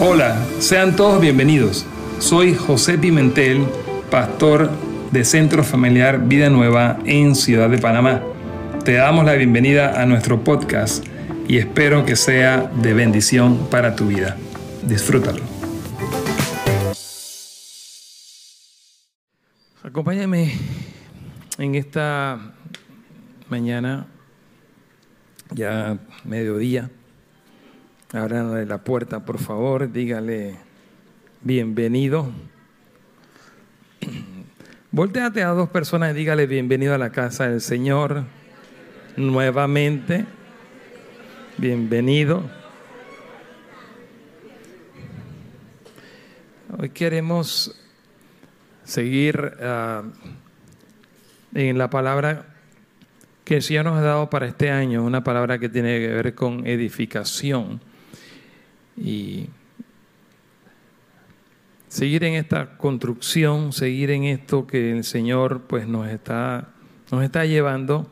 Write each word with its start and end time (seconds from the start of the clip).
Hola, 0.00 0.46
sean 0.60 0.94
todos 0.94 1.20
bienvenidos. 1.20 1.84
Soy 2.20 2.54
José 2.54 2.98
Pimentel, 2.98 3.66
pastor 4.12 4.70
de 5.10 5.24
Centro 5.24 5.64
Familiar 5.64 6.28
Vida 6.28 6.48
Nueva 6.50 7.00
en 7.04 7.34
Ciudad 7.34 7.68
de 7.68 7.78
Panamá. 7.78 8.22
Te 8.84 8.92
damos 8.92 9.24
la 9.24 9.34
bienvenida 9.34 10.00
a 10.00 10.06
nuestro 10.06 10.44
podcast 10.44 11.04
y 11.48 11.58
espero 11.58 12.06
que 12.06 12.14
sea 12.14 12.70
de 12.80 12.94
bendición 12.94 13.66
para 13.72 13.96
tu 13.96 14.06
vida. 14.06 14.36
Disfrútalo. 14.86 15.42
Acompáñame 19.82 20.52
en 21.58 21.74
esta 21.74 22.38
mañana, 23.48 24.06
ya 25.50 25.98
mediodía 26.22 26.88
Ábranle 28.10 28.64
la 28.64 28.78
puerta, 28.78 29.22
por 29.22 29.38
favor, 29.38 29.92
dígale 29.92 30.56
bienvenido. 31.42 32.32
Volteate 34.90 35.42
a 35.42 35.48
dos 35.48 35.68
personas 35.68 36.12
y 36.12 36.18
dígale 36.18 36.46
bienvenido 36.46 36.94
a 36.94 36.98
la 36.98 37.12
casa 37.12 37.50
del 37.50 37.60
Señor. 37.60 38.24
Nuevamente, 39.18 40.24
bienvenido. 41.58 42.44
Hoy 46.78 46.88
queremos 46.88 47.78
seguir 48.84 49.52
ah, 49.60 50.04
en 51.52 51.76
la 51.76 51.90
palabra 51.90 52.46
que 53.44 53.56
el 53.56 53.62
Señor 53.62 53.84
nos 53.84 53.98
ha 53.98 54.02
dado 54.02 54.30
para 54.30 54.46
este 54.46 54.70
año, 54.70 55.04
una 55.04 55.22
palabra 55.22 55.58
que 55.58 55.68
tiene 55.68 55.98
que 55.98 56.08
ver 56.08 56.34
con 56.34 56.66
edificación 56.66 57.86
y 59.00 59.48
seguir 61.88 62.24
en 62.24 62.34
esta 62.34 62.76
construcción, 62.76 63.72
seguir 63.72 64.10
en 64.10 64.24
esto 64.24 64.66
que 64.66 64.92
el 64.92 65.04
Señor 65.04 65.62
pues 65.62 65.86
nos 65.88 66.08
está, 66.08 66.68
nos 67.10 67.22
está 67.22 67.44
llevando. 67.44 68.10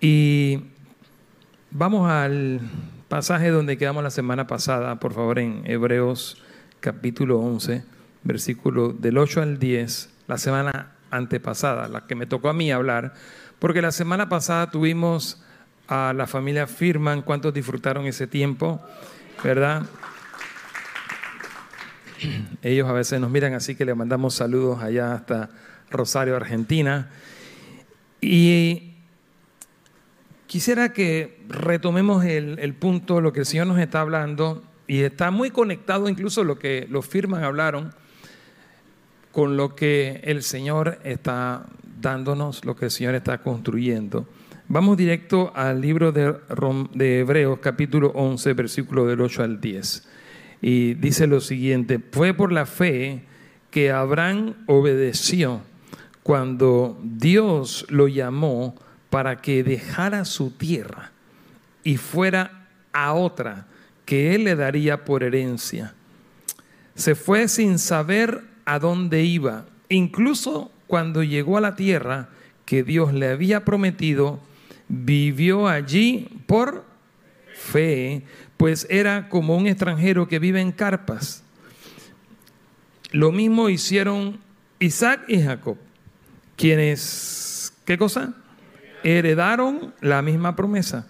Y 0.00 0.60
vamos 1.70 2.10
al 2.10 2.60
pasaje 3.08 3.50
donde 3.50 3.78
quedamos 3.78 4.02
la 4.02 4.10
semana 4.10 4.46
pasada, 4.46 4.98
por 4.98 5.12
favor, 5.12 5.38
en 5.38 5.62
Hebreos 5.64 6.42
capítulo 6.80 7.38
11, 7.40 7.84
versículo 8.24 8.92
del 8.92 9.18
8 9.18 9.42
al 9.42 9.58
10, 9.58 10.10
la 10.26 10.38
semana 10.38 10.92
antepasada, 11.10 11.88
la 11.88 12.06
que 12.06 12.14
me 12.14 12.26
tocó 12.26 12.48
a 12.48 12.52
mí 12.52 12.70
hablar, 12.70 13.14
porque 13.58 13.82
la 13.82 13.92
semana 13.92 14.28
pasada 14.28 14.70
tuvimos 14.70 15.42
a 15.88 16.12
la 16.12 16.26
familia 16.26 16.66
Firman, 16.66 17.22
cuántos 17.22 17.54
disfrutaron 17.54 18.06
ese 18.06 18.26
tiempo. 18.26 18.80
¿Verdad? 19.42 19.86
Ellos 22.62 22.88
a 22.88 22.92
veces 22.92 23.20
nos 23.20 23.30
miran 23.30 23.54
así 23.54 23.74
que 23.74 23.84
le 23.84 23.94
mandamos 23.94 24.34
saludos 24.34 24.82
allá 24.82 25.14
hasta 25.14 25.50
Rosario, 25.90 26.36
Argentina. 26.36 27.10
Y 28.20 28.94
quisiera 30.46 30.92
que 30.92 31.44
retomemos 31.48 32.24
el, 32.24 32.74
punto, 32.74 33.20
lo 33.20 33.32
que 33.32 33.40
el 33.40 33.46
Señor 33.46 33.66
nos 33.66 33.78
está 33.78 34.00
hablando, 34.00 34.64
y 34.86 35.02
está 35.02 35.30
muy 35.30 35.50
conectado 35.50 36.08
incluso 36.08 36.44
lo 36.44 36.58
que 36.58 36.86
los 36.88 37.06
firman 37.06 37.42
hablaron 37.42 37.92
con 39.32 39.56
lo 39.56 39.74
que 39.74 40.20
el 40.24 40.42
Señor 40.42 40.98
está 41.04 41.66
dándonos, 42.00 42.64
lo 42.64 42.76
que 42.76 42.86
el 42.86 42.90
Señor 42.90 43.14
está 43.14 43.42
construyendo. 43.42 44.26
Vamos 44.68 44.96
directo 44.96 45.52
al 45.54 45.80
libro 45.80 46.10
de, 46.10 46.34
de, 46.94 47.20
Hebreos 47.20 47.60
capítulo 47.60 48.08
11, 48.16 48.52
versículo 48.54 49.06
del 49.06 49.20
8 49.20 49.44
al 49.44 49.60
10. 49.60 50.08
Y 50.60 50.94
dice 50.94 51.28
lo 51.28 51.40
siguiente, 51.40 52.00
fue 52.10 52.34
por 52.34 52.50
la 52.50 52.66
fe 52.66 53.22
que 53.70 53.92
Abraham 53.92 54.54
obedeció 54.66 55.60
cuando 56.24 56.98
Dios 57.00 57.86
lo 57.90 58.08
llamó 58.08 58.74
para 59.08 59.36
que 59.36 59.62
dejara 59.62 60.24
su 60.24 60.50
tierra 60.50 61.12
y 61.84 61.96
fuera 61.96 62.66
a 62.92 63.12
otra 63.12 63.68
que 64.04 64.34
él 64.34 64.42
le 64.42 64.56
daría 64.56 65.04
por 65.04 65.22
herencia. 65.22 65.94
Se 66.96 67.14
fue 67.14 67.46
sin 67.46 67.78
saber 67.78 68.42
a 68.64 68.80
dónde 68.80 69.22
iba. 69.22 69.66
Incluso 69.88 70.72
cuando 70.88 71.22
llegó 71.22 71.56
a 71.56 71.60
la 71.60 71.76
tierra 71.76 72.30
que 72.64 72.82
Dios 72.82 73.14
le 73.14 73.28
había 73.28 73.64
prometido, 73.64 74.40
vivió 74.88 75.68
allí 75.68 76.28
por 76.46 76.84
fe, 77.54 78.22
pues 78.56 78.86
era 78.90 79.28
como 79.28 79.56
un 79.56 79.66
extranjero 79.66 80.28
que 80.28 80.38
vive 80.38 80.60
en 80.60 80.72
carpas. 80.72 81.42
Lo 83.12 83.32
mismo 83.32 83.68
hicieron 83.68 84.38
Isaac 84.78 85.24
y 85.28 85.42
Jacob, 85.42 85.78
quienes, 86.56 87.72
¿qué 87.84 87.96
cosa? 87.96 88.34
Heredaron 89.02 89.94
la 90.00 90.22
misma 90.22 90.56
promesa. 90.56 91.06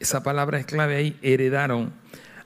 Esa 0.00 0.22
palabra 0.22 0.58
es 0.58 0.66
clave 0.66 0.96
ahí, 0.96 1.18
heredaron. 1.22 1.92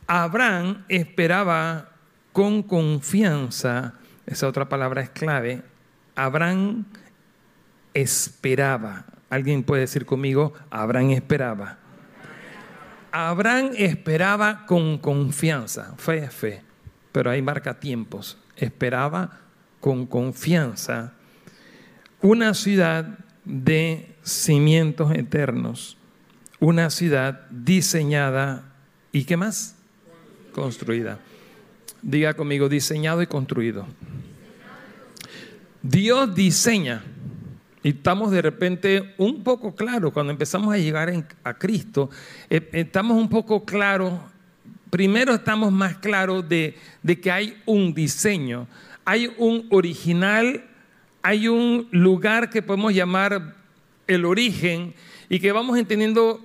Abraham 0.06 0.84
esperaba 0.88 1.90
con 2.32 2.62
confianza, 2.62 3.94
esa 4.26 4.46
otra 4.48 4.68
palabra 4.68 5.02
es 5.02 5.10
clave, 5.10 5.62
Abraham 6.14 6.84
esperaba. 7.94 9.06
Alguien 9.30 9.62
puede 9.62 9.82
decir 9.82 10.06
conmigo, 10.06 10.52
Abraham 10.70 11.10
esperaba. 11.10 11.78
Abraham 13.12 13.70
esperaba 13.76 14.66
con 14.66 14.98
confianza, 14.98 15.94
fe 15.96 16.18
es 16.24 16.34
fe, 16.34 16.62
pero 17.12 17.30
ahí 17.30 17.42
marca 17.42 17.78
tiempos. 17.78 18.38
Esperaba 18.56 19.40
con 19.80 20.06
confianza 20.06 21.14
una 22.20 22.54
ciudad 22.54 23.18
de 23.44 24.14
cimientos 24.22 25.12
eternos, 25.14 25.96
una 26.60 26.90
ciudad 26.90 27.48
diseñada 27.50 28.72
y 29.12 29.24
qué 29.24 29.36
más? 29.36 29.76
Construida. 30.52 31.18
Diga 32.02 32.34
conmigo, 32.34 32.68
diseñado 32.68 33.22
y 33.22 33.26
construido. 33.26 33.86
Dios 35.82 36.34
diseña 36.34 37.02
estamos 37.90 38.30
de 38.30 38.42
repente 38.42 39.14
un 39.18 39.42
poco 39.42 39.74
claros, 39.74 40.12
cuando 40.12 40.32
empezamos 40.32 40.74
a 40.74 40.78
llegar 40.78 41.12
a 41.44 41.54
Cristo, 41.54 42.10
eh, 42.50 42.68
estamos 42.72 43.16
un 43.16 43.28
poco 43.28 43.64
claros, 43.64 44.14
primero 44.90 45.34
estamos 45.34 45.72
más 45.72 45.98
claros 45.98 46.48
de, 46.48 46.76
de 47.02 47.20
que 47.20 47.30
hay 47.30 47.62
un 47.66 47.94
diseño, 47.94 48.66
hay 49.04 49.32
un 49.38 49.66
original, 49.70 50.64
hay 51.22 51.48
un 51.48 51.88
lugar 51.90 52.50
que 52.50 52.62
podemos 52.62 52.92
llamar 52.92 53.56
el 54.06 54.24
origen 54.24 54.94
y 55.28 55.38
que 55.38 55.52
vamos 55.52 55.78
entendiendo 55.78 56.40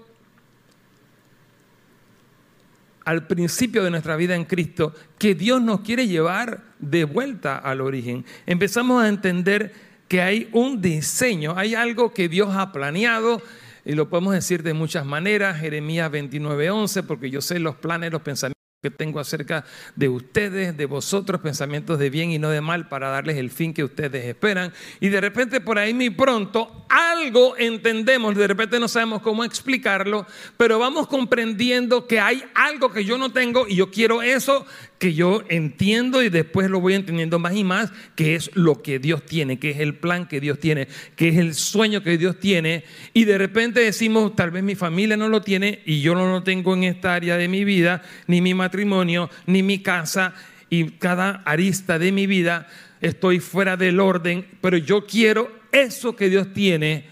al 3.05 3.27
principio 3.27 3.83
de 3.83 3.91
nuestra 3.91 4.15
vida 4.15 4.35
en 4.35 4.45
Cristo 4.45 4.93
que 5.17 5.35
Dios 5.35 5.61
nos 5.61 5.81
quiere 5.81 6.07
llevar 6.07 6.61
de 6.79 7.03
vuelta 7.05 7.57
al 7.57 7.81
origen. 7.81 8.25
Empezamos 8.45 9.03
a 9.03 9.09
entender 9.09 9.73
que 10.13 10.21
hay 10.21 10.47
un 10.51 10.79
diseño, 10.79 11.55
hay 11.57 11.73
algo 11.73 12.13
que 12.13 12.29
Dios 12.29 12.55
ha 12.55 12.71
planeado 12.71 13.41
y 13.83 13.93
lo 13.93 14.09
podemos 14.09 14.35
decir 14.35 14.61
de 14.61 14.75
muchas 14.75 15.07
maneras, 15.07 15.59
Jeremías 15.59 16.11
29:11, 16.11 17.01
porque 17.01 17.31
yo 17.31 17.41
sé 17.41 17.57
los 17.57 17.77
planes, 17.77 18.11
los 18.11 18.21
pensamientos 18.21 18.53
que 18.83 18.91
tengo 18.91 19.19
acerca 19.19 19.65
de 19.95 20.09
ustedes, 20.09 20.77
de 20.77 20.85
vosotros, 20.85 21.41
pensamientos 21.41 21.97
de 21.97 22.11
bien 22.11 22.29
y 22.29 22.37
no 22.37 22.49
de 22.49 22.61
mal 22.61 22.89
para 22.89 23.09
darles 23.09 23.37
el 23.37 23.49
fin 23.49 23.73
que 23.73 23.83
ustedes 23.83 24.25
esperan. 24.25 24.71
Y 24.99 25.09
de 25.09 25.19
repente 25.19 25.61
por 25.61 25.79
ahí 25.79 25.95
muy 25.95 26.11
pronto 26.11 26.85
algo 26.89 27.57
entendemos, 27.57 28.35
de 28.35 28.45
repente 28.45 28.79
no 28.79 28.87
sabemos 28.87 29.23
cómo 29.23 29.43
explicarlo, 29.43 30.27
pero 30.57 30.77
vamos 30.77 31.07
comprendiendo 31.07 32.05
que 32.05 32.19
hay 32.19 32.43
algo 32.53 32.91
que 32.91 33.03
yo 33.03 33.17
no 33.17 33.31
tengo 33.31 33.67
y 33.67 33.77
yo 33.77 33.89
quiero 33.89 34.21
eso 34.21 34.67
que 35.03 35.13
yo 35.13 35.43
entiendo 35.49 36.23
y 36.23 36.29
después 36.29 36.69
lo 36.69 36.79
voy 36.79 36.93
entendiendo 36.93 37.37
más 37.37 37.53
y 37.57 37.65
más, 37.65 37.91
que 38.15 38.35
es 38.35 38.49
lo 38.53 38.81
que 38.81 38.99
Dios 38.99 39.25
tiene, 39.25 39.59
que 39.59 39.71
es 39.71 39.81
el 39.81 39.95
plan 39.95 40.29
que 40.29 40.39
Dios 40.39 40.59
tiene, 40.59 40.87
que 41.17 41.27
es 41.27 41.35
el 41.35 41.55
sueño 41.55 42.01
que 42.03 42.17
Dios 42.17 42.39
tiene. 42.39 42.85
Y 43.13 43.25
de 43.25 43.37
repente 43.37 43.81
decimos, 43.81 44.33
tal 44.33 44.51
vez 44.51 44.63
mi 44.63 44.75
familia 44.75 45.17
no 45.17 45.27
lo 45.27 45.41
tiene 45.41 45.81
y 45.85 45.99
yo 45.99 46.15
no 46.15 46.31
lo 46.31 46.41
tengo 46.43 46.73
en 46.73 46.85
esta 46.85 47.15
área 47.15 47.35
de 47.35 47.49
mi 47.49 47.65
vida, 47.65 48.01
ni 48.27 48.39
mi 48.39 48.53
matrimonio, 48.53 49.29
ni 49.45 49.61
mi 49.61 49.79
casa, 49.79 50.35
y 50.69 50.91
cada 50.91 51.43
arista 51.43 51.99
de 51.99 52.13
mi 52.13 52.25
vida 52.25 52.69
estoy 53.01 53.41
fuera 53.41 53.75
del 53.75 53.99
orden, 53.99 54.45
pero 54.61 54.77
yo 54.77 55.05
quiero 55.05 55.51
eso 55.73 56.15
que 56.15 56.29
Dios 56.29 56.53
tiene 56.53 57.07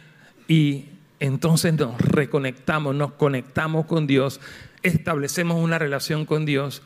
y 0.47 0.85
entonces 1.19 1.73
nos 1.73 1.99
reconectamos, 1.99 2.95
nos 2.95 3.11
conectamos 3.11 3.85
con 3.85 4.07
Dios, 4.07 4.39
establecemos 4.81 5.61
una 5.61 5.77
relación 5.77 6.25
con 6.25 6.45
Dios 6.45 6.83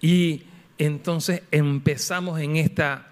y 0.00 0.42
entonces 0.78 1.42
empezamos 1.50 2.40
en 2.40 2.56
esta 2.56 3.08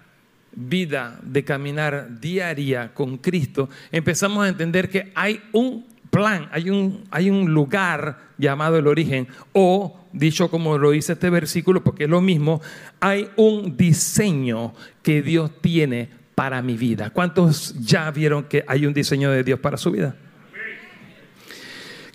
vida 0.53 1.19
de 1.21 1.43
caminar 1.43 2.19
diaria 2.19 2.93
con 2.93 3.17
Cristo, 3.17 3.69
empezamos 3.91 4.45
a 4.45 4.49
entender 4.49 4.89
que 4.89 5.11
hay 5.13 5.41
un 5.51 5.85
plan, 6.09 6.49
hay 6.51 6.69
un, 6.69 7.03
hay 7.11 7.29
un 7.29 7.53
lugar 7.53 8.19
llamado 8.37 8.77
el 8.77 8.87
origen, 8.87 9.27
o 9.53 9.99
dicho 10.13 10.49
como 10.49 10.77
lo 10.77 10.91
dice 10.91 11.13
este 11.13 11.29
versículo, 11.29 11.83
porque 11.83 12.05
es 12.05 12.09
lo 12.09 12.21
mismo, 12.21 12.61
hay 12.99 13.29
un 13.35 13.77
diseño 13.77 14.73
que 15.03 15.21
Dios 15.21 15.51
tiene 15.61 16.09
para 16.33 16.61
mi 16.61 16.77
vida. 16.77 17.09
¿Cuántos 17.09 17.75
ya 17.79 18.09
vieron 18.11 18.43
que 18.43 18.63
hay 18.67 18.85
un 18.85 18.93
diseño 18.93 19.31
de 19.31 19.43
Dios 19.43 19.59
para 19.59 19.77
su 19.77 19.91
vida? 19.91 20.15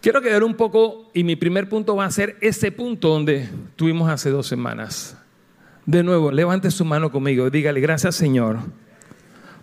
Quiero 0.03 0.21
quedar 0.21 0.43
un 0.43 0.55
poco, 0.55 1.09
y 1.15 1.23
mi 1.23 1.37
primer 1.37 1.69
punto 1.69 1.95
va 1.95 2.07
a 2.07 2.11
ser 2.11 2.37
ese 2.41 2.73
punto 2.73 3.09
donde 3.09 3.49
tuvimos 3.77 4.11
hace 4.11 4.31
dos 4.31 4.49
semanas. 4.49 5.17
De 5.87 6.03
nuevo, 6.03 6.33
levante 6.33 6.73
su 6.73 6.85
mano 6.85 7.13
conmigo, 7.13 7.49
dígale, 7.51 7.81
gracias 7.81 8.17
Señor, 8.17 8.59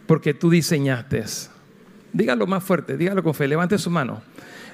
porque 0.08 0.34
tú 0.34 0.50
diseñaste 0.50 1.26
Dígalo 2.14 2.48
más 2.48 2.64
fuerte, 2.64 2.96
dígalo 2.96 3.22
con 3.22 3.34
fe, 3.34 3.50
levante 3.50 3.78
su 3.78 3.90
mano. 3.90 4.22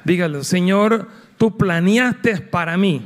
Dígalo, 0.04 0.44
Señor, 0.44 1.08
tú 1.36 1.58
planeaste 1.58 2.42
para 2.42 2.78
mí. 2.78 3.02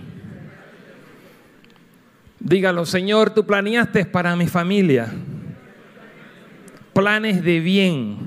Dígalo, 2.42 2.86
Señor, 2.86 3.30
tú 3.30 3.46
planeaste 3.46 4.04
para 4.04 4.36
mi 4.36 4.48
familia. 4.48 5.14
Planes 6.92 7.42
de 7.42 7.62
bien. 7.62 8.18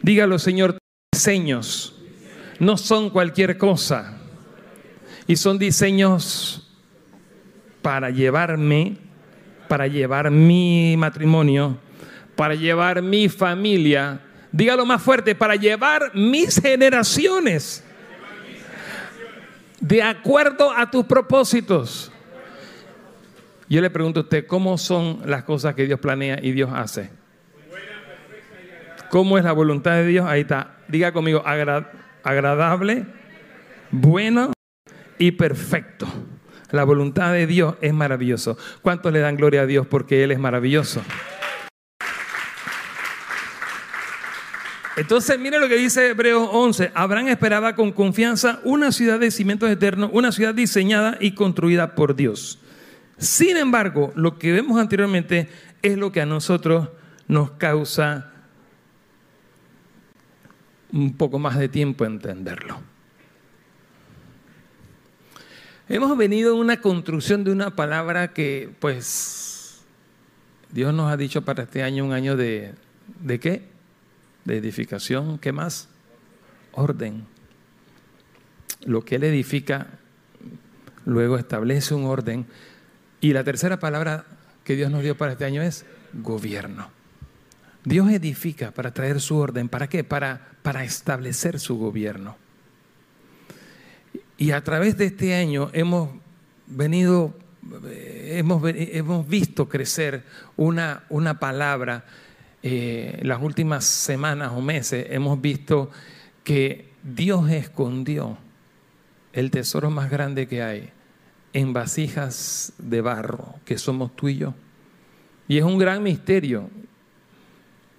Dígalo, 0.00 0.38
Señor, 0.38 0.78
diseños. 1.12 2.01
No 2.62 2.76
son 2.76 3.10
cualquier 3.10 3.58
cosa. 3.58 4.18
Y 5.26 5.36
son 5.36 5.58
diseños 5.58 6.72
para 7.82 8.10
llevarme, 8.10 8.96
para 9.68 9.86
llevar 9.86 10.30
mi 10.30 10.94
matrimonio, 10.96 11.78
para 12.36 12.54
llevar 12.54 13.02
mi 13.02 13.28
familia 13.28 14.20
dígalo 14.52 14.84
más 14.84 15.02
fuerte, 15.02 15.34
para 15.34 15.56
llevar 15.56 16.14
mis 16.14 16.60
generaciones 16.60 17.82
de 19.80 20.02
acuerdo 20.02 20.70
a 20.70 20.88
tus 20.90 21.04
propósitos. 21.06 22.12
Yo 23.68 23.80
le 23.80 23.90
pregunto 23.90 24.20
a 24.20 24.22
usted, 24.24 24.46
¿cómo 24.46 24.76
son 24.76 25.22
las 25.24 25.44
cosas 25.44 25.74
que 25.74 25.86
Dios 25.86 25.98
planea 25.98 26.38
y 26.40 26.52
Dios 26.52 26.70
hace? 26.72 27.10
¿Cómo 29.10 29.38
es 29.38 29.44
la 29.44 29.52
voluntad 29.52 29.92
de 29.92 30.06
Dios? 30.06 30.26
Ahí 30.26 30.42
está. 30.42 30.76
Diga 30.88 31.12
conmigo, 31.12 31.42
agradable, 31.44 31.88
bueno 33.90 34.52
y 35.18 35.32
perfecto. 35.32 36.06
La 36.70 36.84
voluntad 36.84 37.32
de 37.32 37.46
Dios 37.46 37.76
es 37.82 37.92
maravilloso. 37.92 38.56
¿Cuántos 38.80 39.12
le 39.12 39.20
dan 39.20 39.36
gloria 39.36 39.62
a 39.62 39.66
Dios 39.66 39.86
porque 39.86 40.24
Él 40.24 40.30
es 40.32 40.38
maravilloso? 40.38 41.02
Entonces, 44.96 45.38
mire 45.38 45.58
lo 45.58 45.68
que 45.68 45.76
dice 45.76 46.10
Hebreos 46.10 46.48
11. 46.52 46.92
Abraham 46.94 47.28
esperaba 47.28 47.74
con 47.74 47.92
confianza 47.92 48.60
una 48.64 48.92
ciudad 48.92 49.18
de 49.18 49.30
cimientos 49.30 49.70
eternos, 49.70 50.10
una 50.12 50.32
ciudad 50.32 50.54
diseñada 50.54 51.16
y 51.18 51.34
construida 51.34 51.94
por 51.94 52.14
Dios. 52.14 52.58
Sin 53.16 53.56
embargo, 53.56 54.12
lo 54.16 54.38
que 54.38 54.52
vemos 54.52 54.78
anteriormente 54.80 55.48
es 55.80 55.96
lo 55.96 56.12
que 56.12 56.20
a 56.20 56.26
nosotros 56.26 56.88
nos 57.26 57.52
causa 57.52 58.31
un 60.92 61.16
poco 61.16 61.38
más 61.38 61.58
de 61.58 61.68
tiempo 61.68 62.04
entenderlo. 62.04 62.80
Hemos 65.88 66.16
venido 66.16 66.52
a 66.52 66.58
una 66.58 66.80
construcción 66.80 67.44
de 67.44 67.52
una 67.52 67.74
palabra 67.74 68.32
que, 68.32 68.70
pues, 68.80 69.82
Dios 70.70 70.94
nos 70.94 71.12
ha 71.12 71.16
dicho 71.16 71.42
para 71.42 71.64
este 71.64 71.82
año 71.82 72.04
un 72.04 72.12
año 72.12 72.36
de, 72.36 72.74
¿de 73.20 73.40
qué? 73.40 73.72
de 74.44 74.56
edificación, 74.56 75.38
¿qué 75.38 75.52
más? 75.52 75.88
Orden. 76.72 77.24
Lo 78.84 79.04
que 79.04 79.16
Él 79.16 79.24
edifica, 79.24 79.86
luego 81.04 81.38
establece 81.38 81.94
un 81.94 82.04
orden. 82.04 82.46
Y 83.20 83.32
la 83.32 83.44
tercera 83.44 83.78
palabra 83.78 84.24
que 84.64 84.74
Dios 84.74 84.90
nos 84.90 85.02
dio 85.02 85.16
para 85.16 85.32
este 85.32 85.44
año 85.44 85.62
es 85.62 85.84
gobierno. 86.12 86.90
Dios 87.84 88.10
edifica 88.10 88.70
para 88.70 88.92
traer 88.92 89.20
su 89.20 89.36
orden. 89.36 89.68
¿Para 89.68 89.88
qué? 89.88 90.04
Para, 90.04 90.52
para 90.62 90.84
establecer 90.84 91.58
su 91.58 91.76
gobierno. 91.78 92.36
Y 94.38 94.52
a 94.52 94.62
través 94.62 94.96
de 94.96 95.06
este 95.06 95.34
año 95.34 95.70
hemos 95.72 96.10
venido, 96.66 97.34
hemos, 97.82 98.62
hemos 98.74 99.28
visto 99.28 99.68
crecer 99.68 100.24
una, 100.56 101.04
una 101.10 101.38
palabra 101.38 102.04
eh, 102.64 103.18
las 103.22 103.42
últimas 103.42 103.84
semanas 103.84 104.52
o 104.54 104.60
meses 104.60 105.06
hemos 105.10 105.40
visto 105.40 105.90
que 106.44 106.92
Dios 107.02 107.50
escondió 107.50 108.38
el 109.32 109.50
tesoro 109.50 109.90
más 109.90 110.08
grande 110.08 110.46
que 110.46 110.62
hay 110.62 110.90
en 111.52 111.72
vasijas 111.72 112.72
de 112.78 113.00
barro, 113.00 113.56
que 113.64 113.78
somos 113.78 114.14
tú 114.14 114.28
y 114.28 114.36
yo. 114.36 114.54
Y 115.48 115.58
es 115.58 115.64
un 115.64 115.76
gran 115.76 116.04
misterio 116.04 116.70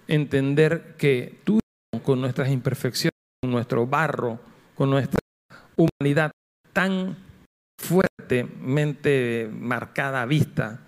entender 0.07 0.95
que 0.97 1.39
tú 1.43 1.59
con 2.03 2.21
nuestras 2.21 2.49
imperfecciones, 2.49 3.13
con 3.41 3.51
nuestro 3.51 3.87
barro, 3.87 4.39
con 4.75 4.89
nuestra 4.89 5.19
humanidad 5.75 6.31
tan 6.71 7.17
fuertemente 7.79 9.49
marcada 9.51 10.21
a 10.21 10.25
vista, 10.25 10.79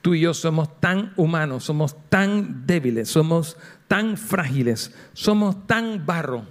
tú 0.00 0.14
y 0.14 0.20
yo 0.20 0.34
somos 0.34 0.80
tan 0.80 1.12
humanos, 1.16 1.64
somos 1.64 1.96
tan 2.08 2.66
débiles, 2.66 3.08
somos 3.08 3.56
tan 3.88 4.16
frágiles, 4.16 4.94
somos 5.12 5.66
tan 5.66 6.06
barro. 6.06 6.46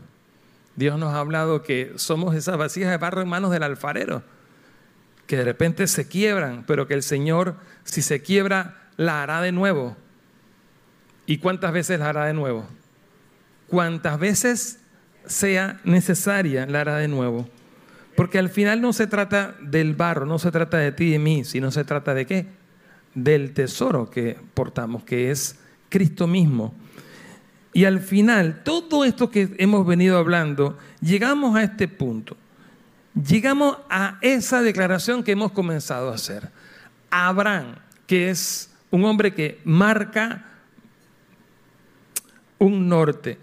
Dios 0.76 1.00
nos 1.00 1.14
ha 1.14 1.20
hablado 1.20 1.64
que 1.64 1.94
somos 1.96 2.36
esas 2.36 2.58
vasijas 2.58 2.92
de 2.92 2.98
barro 2.98 3.22
en 3.22 3.30
manos 3.30 3.52
del 3.52 3.64
alfarero, 3.64 4.24
que 5.26 5.38
de 5.38 5.44
repente 5.44 5.88
se 5.88 6.08
quiebran, 6.08 6.66
pero 6.68 6.88
que 6.88 6.94
el 6.94 7.04
Señor, 7.04 7.56
si 7.84 8.02
se 8.02 8.22
quiebra, 8.22 8.90
la 8.96 9.24
hará 9.24 9.42
de 9.42 9.52
nuevo. 9.52 9.98
¿Y 11.28 11.38
cuántas 11.38 11.72
veces 11.72 12.00
la 12.00 12.10
hará 12.10 12.26
de 12.26 12.34
nuevo? 12.34 12.66
Cuántas 13.68 14.18
veces 14.18 14.80
sea 15.28 15.80
necesaria, 15.84 16.66
la 16.66 16.82
hará 16.82 16.96
de 16.98 17.08
nuevo. 17.08 17.48
Porque 18.16 18.40
al 18.40 18.50
final 18.50 18.82
no 18.82 18.94
se 18.94 19.06
trata 19.06 19.56
del 19.62 19.94
barro, 19.94 20.26
no 20.26 20.40
se 20.40 20.50
trata 20.50 20.78
de 20.78 20.92
ti 20.92 21.06
y 21.06 21.12
de 21.12 21.20
mí, 21.20 21.44
sino 21.44 21.70
se 21.70 21.84
trata 21.84 22.16
de 22.16 22.26
qué? 22.26 22.48
del 23.18 23.52
tesoro 23.54 24.12
que 24.12 24.38
portamos, 24.54 25.04
que 25.04 25.32
es 25.32 25.58
Cristo 25.90 26.28
mismo. 26.28 26.76
Y 27.74 27.86
al 27.86 28.00
final, 28.00 28.62
todo 28.64 29.04
esto 29.04 29.32
que 29.32 29.56
hemos 29.58 29.88
venido 29.88 30.20
hablando, 30.20 30.78
llegamos 31.02 31.56
a 31.56 31.64
este 31.64 31.88
punto. 31.88 32.38
Llegamos 33.16 33.78
a 33.90 34.20
esa 34.22 34.62
declaración 34.62 35.24
que 35.24 35.32
hemos 35.32 35.52
comenzado 35.52 36.12
a 36.12 36.16
hacer. 36.16 36.50
Abraham, 37.10 37.76
que 38.06 38.30
es 38.30 38.70
un 38.92 39.04
hombre 39.06 39.34
que 39.34 39.62
marca 39.64 40.46
un 42.60 42.88
norte. 42.88 43.38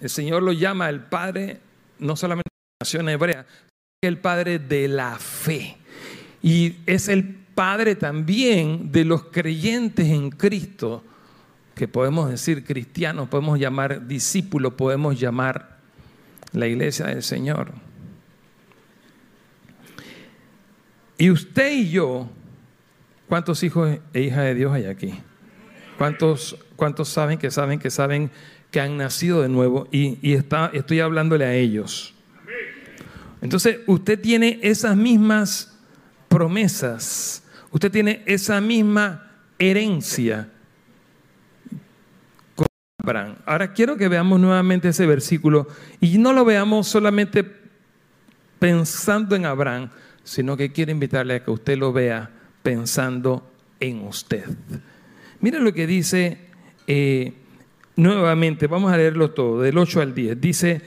El 0.00 0.10
Señor 0.10 0.42
lo 0.42 0.52
llama 0.52 0.88
el 0.88 1.00
Padre, 1.00 1.60
no 1.98 2.16
solamente 2.16 2.48
de 2.48 2.76
la 2.80 2.84
nación 2.84 3.08
hebrea, 3.08 3.46
el 4.02 4.18
Padre 4.18 4.58
de 4.58 4.88
la 4.88 5.18
fe. 5.18 5.76
Y 6.42 6.76
es 6.86 7.08
el 7.08 7.24
Padre 7.54 7.96
también 7.96 8.92
de 8.92 9.04
los 9.04 9.24
creyentes 9.24 10.08
en 10.08 10.30
Cristo, 10.30 11.02
que 11.74 11.88
podemos 11.88 12.30
decir 12.30 12.64
cristianos, 12.64 13.28
podemos 13.28 13.58
llamar 13.58 14.06
discípulos, 14.06 14.74
podemos 14.74 15.18
llamar 15.18 15.78
la 16.52 16.66
iglesia 16.66 17.06
del 17.06 17.22
Señor. 17.22 17.72
Y 21.18 21.30
usted 21.30 21.72
y 21.72 21.90
yo, 21.90 22.28
¿cuántos 23.28 23.62
hijos 23.62 23.98
e 24.12 24.20
hijas 24.20 24.44
de 24.44 24.54
Dios 24.54 24.72
hay 24.72 24.84
aquí? 24.84 25.14
¿Cuántos, 25.98 26.56
cuántos 26.76 27.08
saben 27.08 27.38
que 27.38 27.50
saben 27.50 27.78
que 27.78 27.90
saben 27.90 28.30
que 28.70 28.80
han 28.80 28.96
nacido 28.96 29.42
de 29.42 29.48
nuevo? 29.48 29.88
Y, 29.90 30.18
estoy 30.34 31.00
hablándole 31.00 31.44
a 31.44 31.54
ellos. 31.54 32.14
Entonces, 33.40 33.78
usted 33.86 34.20
tiene 34.20 34.58
esas 34.62 34.96
mismas 34.96 35.78
promesas 36.28 37.42
Usted 37.76 37.90
tiene 37.90 38.22
esa 38.24 38.58
misma 38.60 39.32
herencia 39.58 40.48
con 42.54 42.66
Abraham. 43.02 43.36
Ahora 43.44 43.74
quiero 43.74 43.98
que 43.98 44.08
veamos 44.08 44.40
nuevamente 44.40 44.88
ese 44.88 45.04
versículo 45.04 45.68
y 46.00 46.16
no 46.16 46.32
lo 46.32 46.46
veamos 46.46 46.88
solamente 46.88 47.44
pensando 48.58 49.36
en 49.36 49.44
Abraham, 49.44 49.90
sino 50.24 50.56
que 50.56 50.72
quiero 50.72 50.90
invitarle 50.90 51.34
a 51.34 51.44
que 51.44 51.50
usted 51.50 51.76
lo 51.76 51.92
vea 51.92 52.30
pensando 52.62 53.46
en 53.78 54.06
usted. 54.06 54.46
Mira 55.40 55.58
lo 55.58 55.72
que 55.72 55.86
dice 55.86 56.38
eh, 56.86 57.32
nuevamente, 57.96 58.66
vamos 58.66 58.92
a 58.92 58.96
leerlo 58.96 59.30
todo, 59.30 59.60
del 59.60 59.78
8 59.78 60.00
al 60.00 60.14
10. 60.14 60.40
Dice, 60.40 60.82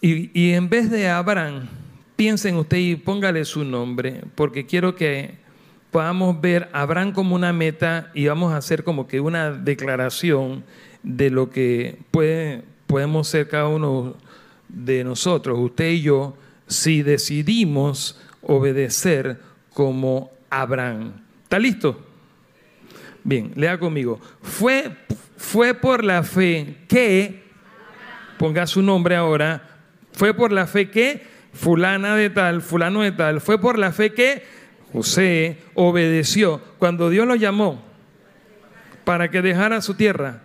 y, 0.00 0.50
en 0.52 0.68
vez 0.68 0.90
de 0.90 1.08
Abraham, 1.08 1.68
Piensen 2.16 2.56
usted 2.56 2.78
y 2.78 2.96
póngale 2.96 3.44
su 3.44 3.62
nombre, 3.62 4.22
porque 4.34 4.64
quiero 4.64 4.94
que 4.94 5.34
podamos 5.90 6.40
ver 6.40 6.70
Abraham 6.72 7.12
como 7.12 7.34
una 7.34 7.52
meta 7.52 8.10
y 8.14 8.26
vamos 8.26 8.54
a 8.54 8.56
hacer 8.56 8.84
como 8.84 9.06
que 9.06 9.20
una 9.20 9.50
declaración 9.50 10.64
de 11.02 11.28
lo 11.28 11.50
que 11.50 11.98
puede 12.10 12.62
podemos 12.86 13.28
ser 13.28 13.48
cada 13.48 13.68
uno 13.68 14.16
de 14.68 15.04
nosotros, 15.04 15.58
usted 15.58 15.90
y 15.90 16.02
yo, 16.02 16.36
si 16.66 17.02
decidimos 17.02 18.18
obedecer 18.40 19.38
como 19.74 20.30
Abraham. 20.48 21.12
¿Está 21.42 21.58
listo? 21.58 22.05
Bien, 23.26 23.50
lea 23.56 23.76
conmigo. 23.76 24.20
Fue, 24.40 24.88
fue 25.36 25.74
por 25.74 26.04
la 26.04 26.22
fe 26.22 26.76
que, 26.86 27.42
ponga 28.38 28.68
su 28.68 28.82
nombre 28.82 29.16
ahora, 29.16 29.68
fue 30.12 30.32
por 30.32 30.52
la 30.52 30.68
fe 30.68 30.90
que 30.90 31.26
fulana 31.52 32.14
de 32.14 32.30
tal, 32.30 32.62
fulano 32.62 33.02
de 33.02 33.10
tal, 33.10 33.40
fue 33.40 33.60
por 33.60 33.80
la 33.80 33.90
fe 33.90 34.14
que 34.14 34.44
José 34.92 35.58
obedeció 35.74 36.62
cuando 36.78 37.10
Dios 37.10 37.26
lo 37.26 37.34
llamó 37.34 37.82
para 39.02 39.28
que 39.28 39.42
dejara 39.42 39.80
su 39.80 39.94
tierra 39.94 40.42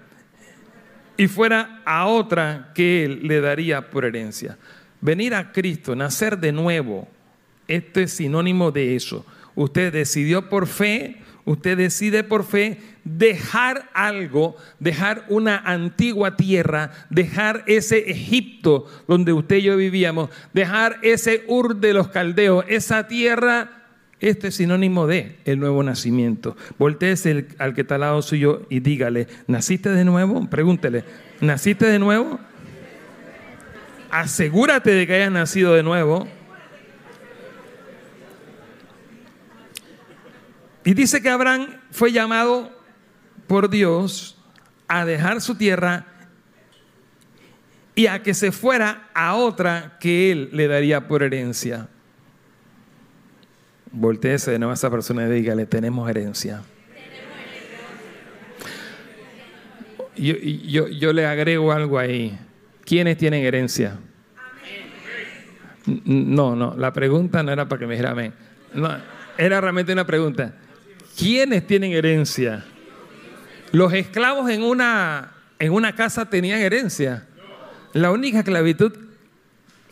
y 1.18 1.28
fuera 1.28 1.84
a 1.86 2.08
otra 2.08 2.72
que 2.74 3.06
él 3.06 3.28
le 3.28 3.42
daría 3.42 3.92
por 3.92 4.06
herencia. 4.06 4.58
Venir 5.02 5.36
a 5.36 5.52
Cristo, 5.52 5.96
nacer 5.96 6.40
de 6.40 6.52
nuevo, 6.52 7.08
esto 7.68 8.00
es 8.00 8.12
sinónimo 8.12 8.72
de 8.72 8.96
eso. 8.96 9.24
Usted 9.54 9.94
decidió 9.94 10.50
por 10.50 10.66
fe 10.66 11.22
usted 11.46 11.78
decide 11.78 12.24
por 12.24 12.44
fe 12.44 12.80
dejar 13.04 13.90
algo, 13.94 14.56
dejar 14.80 15.26
una 15.30 15.58
antigua 15.58 16.36
tierra, 16.38 16.92
dejar 17.10 17.64
ese 17.68 18.10
Egipto 18.12 18.86
donde 19.08 19.34
usted 19.34 19.58
y 19.58 19.64
yo 19.64 19.78
vivíamos, 19.78 20.30
dejar 20.54 20.98
ese 21.02 21.44
Ur 21.48 21.78
de 21.78 21.94
los 21.94 22.10
Caldeos, 22.10 22.66
esa 22.68 23.08
tierra. 23.08 23.78
Este 24.20 24.50
es 24.50 24.56
sinónimo 24.56 25.08
de 25.08 25.38
el 25.46 25.60
nuevo 25.60 25.82
nacimiento. 25.82 26.56
Volteese 26.78 27.48
al 27.58 27.74
que 27.74 27.82
está 27.82 27.96
al 27.96 28.02
lado 28.02 28.22
suyo 28.22 28.68
y 28.70 28.80
dígale, 28.80 29.28
¿naciste 29.48 29.90
de 29.90 30.06
nuevo? 30.06 30.48
Pregúntele, 30.48 31.04
¿naciste 31.40 31.88
de 31.88 31.98
nuevo? 31.98 32.40
Asegúrate 34.12 34.92
de 34.92 35.08
que 35.08 35.16
hayas 35.16 35.32
nacido 35.32 35.74
de 35.74 35.82
nuevo. 35.82 36.28
Y 40.84 40.94
dice 40.94 41.22
que 41.22 41.30
Abraham 41.30 41.80
fue 41.92 42.12
llamado 42.12 42.72
por 43.48 43.70
Dios 43.70 44.38
a 44.88 45.06
dejar 45.06 45.42
su 45.42 45.56
tierra 45.56 46.06
y 47.96 48.08
a 48.08 48.24
que 48.24 48.34
se 48.34 48.52
fuera 48.52 49.10
a 49.14 49.36
otra 49.36 49.98
que 50.00 50.32
él 50.32 50.50
le 50.54 50.68
daría 50.68 51.08
por 51.08 51.24
herencia. 51.24 51.88
Volteese 53.92 54.52
de 54.52 54.60
nuevo 54.60 54.72
a 54.72 54.74
esa 54.74 54.90
persona 54.90 55.28
y 55.28 55.32
dígale, 55.32 55.66
tenemos 55.66 56.10
herencia. 56.10 56.62
Yo, 60.16 60.36
yo, 60.38 60.88
yo, 60.88 61.14
le 61.14 61.26
agrego 61.26 61.72
algo 61.72 61.98
ahí. 61.98 62.38
¿Quiénes 62.86 63.18
tienen 63.18 63.44
herencia? 63.44 63.98
No, 65.86 66.56
no, 66.56 66.76
la 66.78 66.94
pregunta 66.94 67.44
no 67.44 67.52
era 67.52 67.68
para 67.68 67.80
que 67.80 67.88
me 67.88 67.94
dijera 67.94 68.12
amén. 68.12 68.34
No, 68.74 68.90
era 69.38 69.62
realmente 69.62 69.94
una 69.94 70.06
pregunta. 70.06 70.54
¿Quiénes 71.18 71.66
tienen 71.68 71.92
herencia? 71.92 72.66
Los 73.72 73.94
esclavos 73.94 74.50
en 74.50 74.64
una, 74.64 75.34
en 75.60 75.72
una 75.72 75.96
casa 75.96 76.30
tenían 76.30 76.60
herencia. 76.60 77.28
La 77.94 78.12
única 78.12 78.40
esclavitud, 78.40 78.94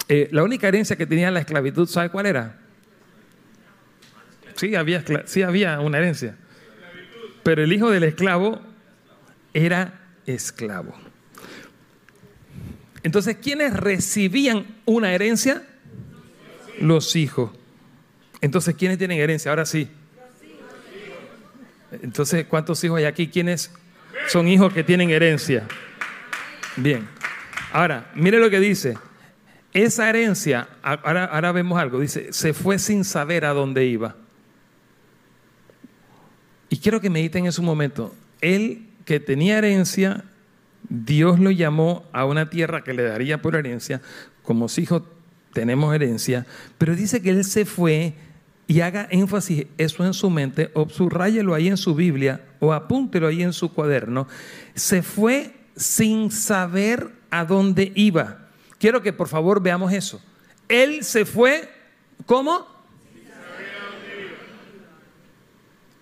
eh, 0.08 0.30
la 0.32 0.44
única 0.44 0.68
herencia 0.68 0.96
que 0.96 1.06
tenía 1.06 1.32
la 1.32 1.40
esclavitud, 1.40 1.88
¿sabe 1.88 2.10
cuál 2.10 2.26
era? 2.26 2.60
Sí 4.56 4.76
había, 4.76 5.04
sí 5.26 5.42
había 5.42 5.80
una 5.80 5.98
herencia. 5.98 6.36
Pero 7.44 7.64
el 7.64 7.72
hijo 7.72 7.90
del 7.90 8.04
esclavo 8.04 8.62
era 9.54 10.00
esclavo. 10.26 10.94
Entonces, 13.04 13.38
¿quiénes 13.42 13.74
recibían 13.74 14.66
una 14.86 15.14
herencia? 15.14 15.64
Los 16.80 17.16
hijos. 17.16 17.52
Entonces, 18.42 18.76
¿quiénes 18.76 18.98
tienen 18.98 19.20
herencia? 19.20 19.52
Ahora 19.52 19.66
sí. 19.66 19.90
Entonces, 21.92 22.46
¿cuántos 22.46 22.84
hijos 22.84 22.98
hay 23.00 23.06
aquí? 23.06 23.28
¿Quiénes 23.28 23.72
son 24.28 24.48
hijos 24.48 24.74
que 24.74 24.84
tienen 24.84 25.10
herencia? 25.10 25.68
Bien. 26.76 27.08
Ahora, 27.72 28.12
mire 28.16 28.40
lo 28.40 28.50
que 28.50 28.60
dice. 28.60 28.98
Esa 29.74 30.10
herencia, 30.10 30.68
ahora, 30.82 31.26
ahora 31.26 31.52
vemos 31.52 31.80
algo, 31.80 32.00
dice, 32.00 32.34
se 32.34 32.54
fue 32.54 32.80
sin 32.80 33.04
saber 33.04 33.46
a 33.46 33.54
dónde 33.54 33.86
iba. 33.86 34.16
Y 36.70 36.78
quiero 36.78 37.02
que 37.02 37.10
mediten 37.10 37.46
en 37.46 37.52
su 37.52 37.62
momento. 37.62 38.16
Él 38.42 38.88
que 39.06 39.20
tenía 39.20 39.58
herencia, 39.58 40.24
Dios 40.88 41.40
lo 41.40 41.52
llamó 41.52 42.06
a 42.14 42.26
una 42.26 42.50
tierra 42.50 42.84
que 42.84 42.94
le 42.94 43.04
daría 43.04 43.42
por 43.42 43.56
herencia. 43.56 44.02
Como 44.44 44.68
hijos 44.78 45.04
tenemos 45.54 45.94
herencia, 45.94 46.46
pero 46.78 46.96
dice 46.96 47.22
que 47.22 47.32
él 47.32 47.44
se 47.44 47.66
fue 47.66 48.14
y 48.70 48.82
haga 48.82 49.08
énfasis 49.10 49.66
eso 49.80 50.06
en 50.06 50.14
su 50.14 50.30
mente, 50.30 50.70
o 50.76 50.88
subrayelo 50.88 51.56
ahí 51.56 51.70
en 51.70 51.76
su 51.76 51.96
Biblia, 51.96 52.46
o 52.60 52.72
apúntelo 52.72 53.26
ahí 53.26 53.42
en 53.42 53.52
su 53.52 53.74
cuaderno, 53.74 54.28
se 54.76 55.02
fue 55.02 55.56
sin 55.76 56.30
saber 56.30 57.10
a 57.32 57.46
dónde 57.46 57.92
iba. 57.96 58.48
Quiero 58.78 59.02
que 59.02 59.12
por 59.12 59.28
favor 59.28 59.60
veamos 59.60 59.92
eso. 59.92 60.22
Él 60.68 61.04
se 61.04 61.26
fue, 61.26 61.68
¿cómo? 62.28 62.68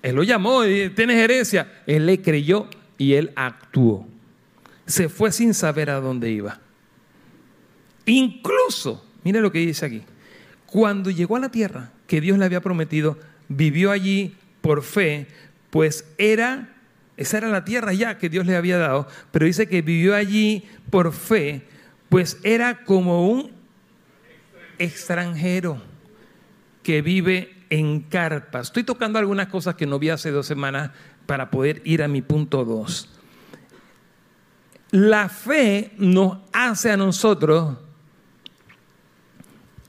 Él 0.03 0.15
lo 0.17 0.23
llamó, 0.23 0.63
tienes 0.93 1.17
herencia. 1.19 1.83
Él 1.87 2.05
le 2.05 2.21
creyó 2.21 2.67
y 2.97 3.13
él 3.13 3.31
actuó. 3.37 4.05
Se 4.85 5.07
fue 5.07 5.31
sin 5.31 5.53
saber 5.53 5.89
a 5.89 6.01
dónde 6.01 6.31
iba. 6.31 6.59
Incluso, 8.05 9.05
mire 9.23 9.39
lo 9.39 9.53
que 9.53 9.59
dice 9.59 9.85
aquí, 9.85 10.01
cuando 10.65 11.09
llegó 11.09 11.37
a 11.37 11.39
la 11.39 11.49
tierra, 11.49 11.93
que 12.07 12.21
Dios 12.21 12.37
le 12.37 12.45
había 12.45 12.61
prometido, 12.61 13.17
vivió 13.49 13.91
allí 13.91 14.35
por 14.61 14.83
fe, 14.83 15.27
pues 15.69 16.05
era, 16.17 16.73
esa 17.17 17.37
era 17.37 17.49
la 17.49 17.65
tierra 17.65 17.93
ya 17.93 18.17
que 18.17 18.29
Dios 18.29 18.45
le 18.45 18.55
había 18.55 18.77
dado, 18.77 19.07
pero 19.31 19.45
dice 19.45 19.67
que 19.67 19.81
vivió 19.81 20.15
allí 20.15 20.65
por 20.89 21.13
fe, 21.13 21.67
pues 22.09 22.39
era 22.43 22.83
como 22.85 23.29
un 23.29 23.51
extranjero 24.79 25.81
que 26.83 27.01
vive 27.01 27.55
en 27.69 28.01
carpas. 28.01 28.67
Estoy 28.67 28.83
tocando 28.83 29.19
algunas 29.19 29.47
cosas 29.47 29.75
que 29.75 29.85
no 29.85 29.99
vi 29.99 30.09
hace 30.09 30.31
dos 30.31 30.45
semanas 30.45 30.91
para 31.25 31.51
poder 31.51 31.81
ir 31.83 32.01
a 32.01 32.07
mi 32.07 32.21
punto 32.21 32.63
dos. 32.63 33.09
La 34.91 35.27
fe 35.27 35.91
nos 35.97 36.37
hace 36.53 36.91
a 36.91 36.97
nosotros 36.97 37.77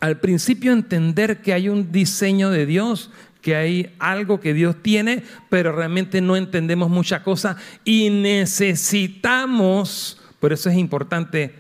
al 0.01 0.21
principio 0.21 0.73
entender 0.73 1.43
que 1.43 1.53
hay 1.53 1.69
un 1.69 1.93
diseño 1.93 2.51
de 2.51 2.67
Dios, 2.67 3.11
que 3.43 3.57
hay 3.57 3.95
algo 3.99 4.41
que 4.41 4.55
Dios 4.55 4.77
tiene, 4.83 5.23
pero 5.49 5.73
realmente 5.73 6.21
no 6.21 6.37
entendemos 6.37 6.91
muchas 6.91 7.23
cosas 7.23 7.57
y 7.85 8.11
necesitamos, 8.11 10.21
por 10.41 10.53
eso 10.53 10.71
es 10.71 10.77
importante 10.77 11.55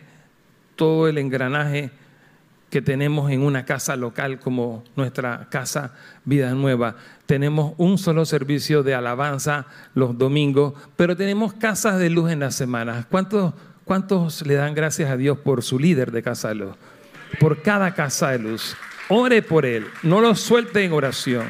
todo 0.76 1.08
el 1.08 1.18
engranaje 1.18 1.90
que 2.70 2.82
tenemos 2.82 3.30
en 3.30 3.42
una 3.42 3.64
casa 3.64 3.96
local 3.96 4.40
como 4.40 4.84
nuestra 4.94 5.48
casa 5.50 5.94
Vida 6.24 6.52
Nueva. 6.52 6.96
Tenemos 7.26 7.72
un 7.78 7.96
solo 7.96 8.26
servicio 8.26 8.82
de 8.82 8.94
alabanza 8.94 9.66
los 9.94 10.18
domingos, 10.18 10.74
pero 10.96 11.16
tenemos 11.16 11.54
casas 11.54 11.98
de 11.98 12.10
luz 12.10 12.30
en 12.30 12.40
las 12.40 12.54
semanas. 12.54 13.06
¿Cuántos, 13.10 13.54
cuántos 13.84 14.46
le 14.46 14.54
dan 14.54 14.74
gracias 14.74 15.10
a 15.10 15.16
Dios 15.16 15.38
por 15.38 15.62
su 15.62 15.78
líder 15.78 16.12
de 16.12 16.22
casa 16.22 16.48
de 16.48 16.56
luz? 16.56 16.76
Por 17.38 17.62
cada 17.62 17.94
casa 17.94 18.30
de 18.30 18.38
luz. 18.38 18.76
Ore 19.08 19.42
por 19.42 19.64
él, 19.64 19.86
no 20.02 20.20
lo 20.20 20.34
suelte 20.34 20.84
en 20.84 20.92
oración. 20.92 21.46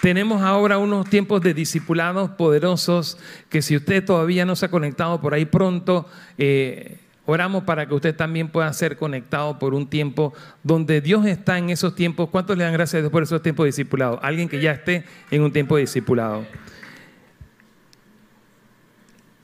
Tenemos 0.00 0.42
ahora 0.42 0.78
unos 0.78 1.10
tiempos 1.10 1.42
de 1.42 1.54
discipulados 1.54 2.30
poderosos 2.30 3.18
que 3.48 3.62
si 3.62 3.76
usted 3.76 4.04
todavía 4.04 4.44
no 4.44 4.54
se 4.54 4.66
ha 4.66 4.70
conectado 4.70 5.20
por 5.20 5.34
ahí 5.34 5.44
pronto, 5.44 6.06
eh, 6.38 6.98
oramos 7.26 7.64
para 7.64 7.86
que 7.86 7.94
usted 7.94 8.14
también 8.14 8.48
pueda 8.48 8.72
ser 8.72 8.96
conectado 8.96 9.58
por 9.58 9.74
un 9.74 9.88
tiempo 9.88 10.32
donde 10.62 11.00
Dios 11.00 11.26
está 11.26 11.58
en 11.58 11.68
esos 11.68 11.94
tiempos. 11.94 12.30
¿Cuántos 12.30 12.56
le 12.56 12.64
dan 12.64 12.72
gracias 12.72 13.08
por 13.10 13.22
esos 13.22 13.42
tiempos 13.42 13.64
de 13.64 13.68
discipulado? 13.68 14.20
Alguien 14.22 14.48
que 14.48 14.60
ya 14.60 14.72
esté 14.72 15.04
en 15.30 15.42
un 15.42 15.52
tiempo 15.52 15.76
discipulado. 15.76 16.46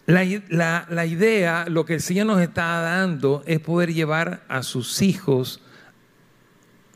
La, 0.07 0.87
la, 0.91 1.07
idea, 1.07 1.65
lo 1.69 1.87
que 1.87 1.95
el 1.95 2.01
Señor 2.03 2.27
nos 2.27 2.41
está 2.43 2.81
dando 2.81 3.43
es 3.47 3.59
poder 3.61 3.95
llevar 3.95 4.45
a 4.49 4.63
sus 4.63 5.01
hijos, 5.01 5.63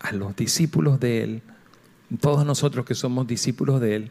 a 0.00 0.12
los 0.12 0.36
discípulos 0.36 1.00
de 1.00 1.22
Él, 1.22 1.42
todos 2.20 2.44
nosotros 2.44 2.84
que 2.84 2.94
somos 2.94 3.26
discípulos 3.26 3.80
de 3.80 3.96
Él, 3.96 4.10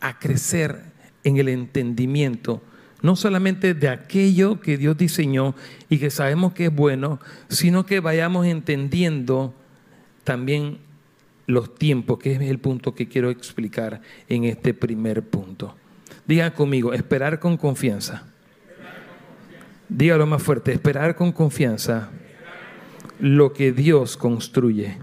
a 0.00 0.18
crecer 0.18 0.82
en 1.24 1.38
el 1.38 1.48
entendimiento, 1.48 2.62
no 3.00 3.16
solamente 3.16 3.72
de 3.72 3.88
aquello 3.88 4.60
que 4.60 4.76
Dios 4.76 4.98
diseñó 4.98 5.54
y 5.88 5.98
que 5.98 6.10
sabemos 6.10 6.52
que 6.52 6.66
es 6.66 6.74
bueno, 6.74 7.20
sino 7.48 7.86
que 7.86 8.00
vayamos 8.00 8.46
entendiendo 8.46 9.54
también 10.24 10.78
los 11.46 11.74
tiempos, 11.74 12.18
que 12.18 12.32
es 12.32 12.40
el 12.42 12.58
punto 12.58 12.94
que 12.94 13.08
quiero 13.08 13.30
explicar 13.30 14.02
en 14.28 14.44
este 14.44 14.74
primer 14.74 15.22
punto. 15.22 15.74
Diga 16.30 16.52
conmigo, 16.52 16.92
esperar 16.92 17.40
con 17.40 17.56
confianza. 17.56 18.22
Dígalo 19.88 20.28
más 20.28 20.40
fuerte, 20.40 20.70
esperar 20.70 21.16
con 21.16 21.32
confianza 21.32 22.10
lo 23.18 23.52
que 23.52 23.72
Dios 23.72 24.16
construye. 24.16 24.96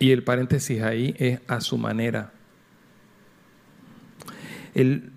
Y 0.00 0.10
el 0.10 0.24
paréntesis 0.24 0.82
ahí 0.82 1.14
es 1.16 1.38
a 1.46 1.60
su 1.60 1.78
manera. 1.78 2.32
El, 4.74 5.12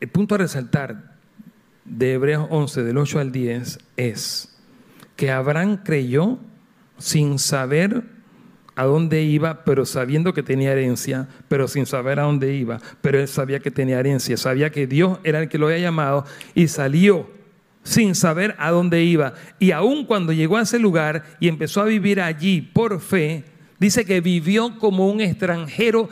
el 0.00 0.08
punto 0.08 0.34
a 0.34 0.38
resaltar 0.38 1.14
de 1.84 2.14
Hebreos 2.14 2.48
11, 2.50 2.82
del 2.82 2.98
8 2.98 3.20
al 3.20 3.30
10, 3.30 3.78
es 3.96 4.58
que 5.14 5.30
Abraham 5.30 5.84
creyó 5.84 6.40
sin 6.98 7.38
saber 7.38 8.13
a 8.76 8.84
dónde 8.84 9.22
iba, 9.22 9.64
pero 9.64 9.86
sabiendo 9.86 10.34
que 10.34 10.42
tenía 10.42 10.72
herencia, 10.72 11.28
pero 11.48 11.68
sin 11.68 11.86
saber 11.86 12.18
a 12.18 12.24
dónde 12.24 12.54
iba, 12.54 12.80
pero 13.00 13.20
él 13.20 13.28
sabía 13.28 13.60
que 13.60 13.70
tenía 13.70 14.00
herencia, 14.00 14.36
sabía 14.36 14.70
que 14.70 14.86
Dios 14.86 15.18
era 15.24 15.40
el 15.40 15.48
que 15.48 15.58
lo 15.58 15.66
había 15.66 15.78
llamado 15.78 16.24
y 16.54 16.68
salió 16.68 17.30
sin 17.84 18.14
saber 18.14 18.56
a 18.58 18.70
dónde 18.70 19.04
iba. 19.04 19.34
Y 19.58 19.70
aun 19.70 20.06
cuando 20.06 20.32
llegó 20.32 20.56
a 20.56 20.62
ese 20.62 20.78
lugar 20.78 21.24
y 21.38 21.48
empezó 21.48 21.82
a 21.82 21.84
vivir 21.84 22.20
allí 22.20 22.62
por 22.62 23.00
fe, 23.00 23.44
dice 23.78 24.04
que 24.04 24.20
vivió 24.20 24.78
como 24.78 25.08
un 25.08 25.20
extranjero. 25.20 26.08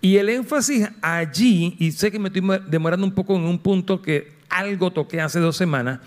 Y 0.00 0.16
el 0.16 0.28
énfasis 0.28 0.88
allí, 1.02 1.76
y 1.78 1.92
sé 1.92 2.10
que 2.10 2.18
me 2.18 2.28
estoy 2.28 2.42
demorando 2.68 3.06
un 3.06 3.14
poco 3.14 3.36
en 3.36 3.42
un 3.42 3.58
punto 3.58 4.00
que 4.00 4.38
algo 4.48 4.90
toqué 4.90 5.20
hace 5.20 5.38
dos 5.38 5.56
semanas, 5.56 6.00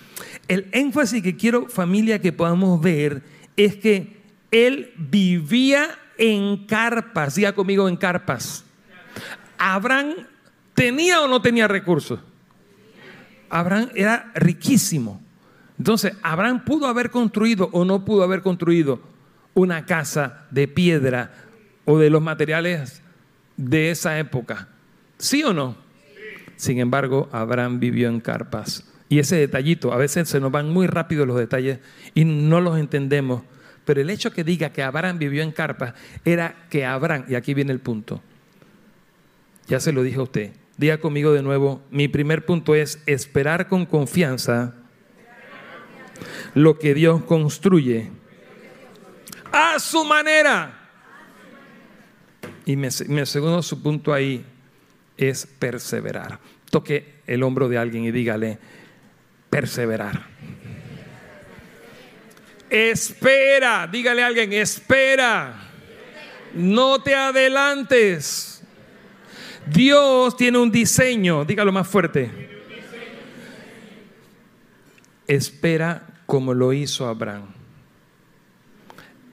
el 0.47 0.67
énfasis 0.71 1.21
que 1.21 1.35
quiero 1.35 1.67
familia 1.67 2.19
que 2.19 2.33
podamos 2.33 2.81
ver 2.81 3.21
es 3.55 3.75
que 3.75 4.20
él 4.51 4.93
vivía 4.97 5.97
en 6.17 6.65
carpas, 6.65 7.35
diga 7.35 7.53
conmigo 7.53 7.89
en 7.89 7.97
carpas. 7.97 8.65
Abraham 9.57 10.27
tenía 10.73 11.21
o 11.21 11.27
no 11.27 11.41
tenía 11.41 11.67
recursos. 11.67 12.19
Abraham 13.49 13.89
era 13.95 14.31
riquísimo. 14.35 15.21
Entonces, 15.77 16.13
Abraham 16.21 16.63
pudo 16.63 16.87
haber 16.87 17.09
construido 17.09 17.69
o 17.71 17.85
no 17.85 18.05
pudo 18.05 18.23
haber 18.23 18.41
construido 18.41 19.01
una 19.53 19.85
casa 19.85 20.45
de 20.51 20.67
piedra 20.67 21.31
o 21.85 21.97
de 21.97 22.09
los 22.09 22.21
materiales 22.21 23.01
de 23.57 23.91
esa 23.91 24.19
época. 24.19 24.67
¿Sí 25.17 25.43
o 25.43 25.53
no? 25.53 25.75
Sin 26.55 26.79
embargo, 26.79 27.29
Abraham 27.31 27.79
vivió 27.79 28.09
en 28.09 28.19
carpas. 28.19 28.87
Y 29.09 29.19
ese 29.19 29.35
detallito, 29.35 29.91
a 29.91 29.97
veces 29.97 30.29
se 30.29 30.39
nos 30.39 30.51
van 30.51 30.69
muy 30.69 30.87
rápido 30.87 31.25
los 31.25 31.37
detalles 31.37 31.79
y 32.13 32.23
no 32.23 32.61
los 32.61 32.77
entendemos. 32.77 33.41
Pero 33.85 34.01
el 34.01 34.09
hecho 34.09 34.31
que 34.31 34.43
diga 34.43 34.71
que 34.71 34.83
Abraham 34.83 35.17
vivió 35.17 35.43
en 35.43 35.51
carpas 35.51 35.93
era 36.23 36.67
que 36.69 36.85
Abraham, 36.85 37.25
y 37.27 37.35
aquí 37.35 37.53
viene 37.53 37.71
el 37.71 37.79
punto, 37.79 38.21
ya 39.67 39.79
se 39.79 39.91
lo 39.91 40.03
dije 40.03 40.17
a 40.17 40.23
usted, 40.23 40.51
diga 40.77 40.99
conmigo 40.99 41.33
de 41.33 41.41
nuevo, 41.41 41.81
mi 41.91 42.07
primer 42.07 42.45
punto 42.45 42.75
es 42.75 43.01
esperar 43.05 43.67
con 43.67 43.85
confianza 43.85 44.75
lo 46.53 46.77
que 46.77 46.93
Dios 46.93 47.23
construye 47.23 48.11
a 49.51 49.79
su 49.79 50.03
manera. 50.03 50.77
Y 52.65 52.75
mi, 52.75 52.91
segundo 52.91 53.61
su 53.61 53.81
punto 53.81 54.13
ahí 54.13 54.45
es 55.17 55.45
perseverar. 55.45 56.39
Toque 56.69 57.21
el 57.27 57.43
hombro 57.43 57.67
de 57.67 57.77
alguien 57.77 58.05
y 58.05 58.11
dígale, 58.11 58.59
perseverar. 59.49 60.27
Espera, 62.71 63.85
dígale 63.85 64.23
a 64.23 64.27
alguien, 64.27 64.53
espera. 64.53 65.69
No 66.53 67.03
te 67.03 67.13
adelantes. 67.13 68.63
Dios 69.67 70.37
tiene 70.37 70.57
un 70.57 70.71
diseño, 70.71 71.43
dígalo 71.43 71.73
más 71.73 71.85
fuerte. 71.85 72.31
Espera 75.27 76.07
como 76.25 76.53
lo 76.53 76.71
hizo 76.71 77.05
Abraham. 77.07 77.47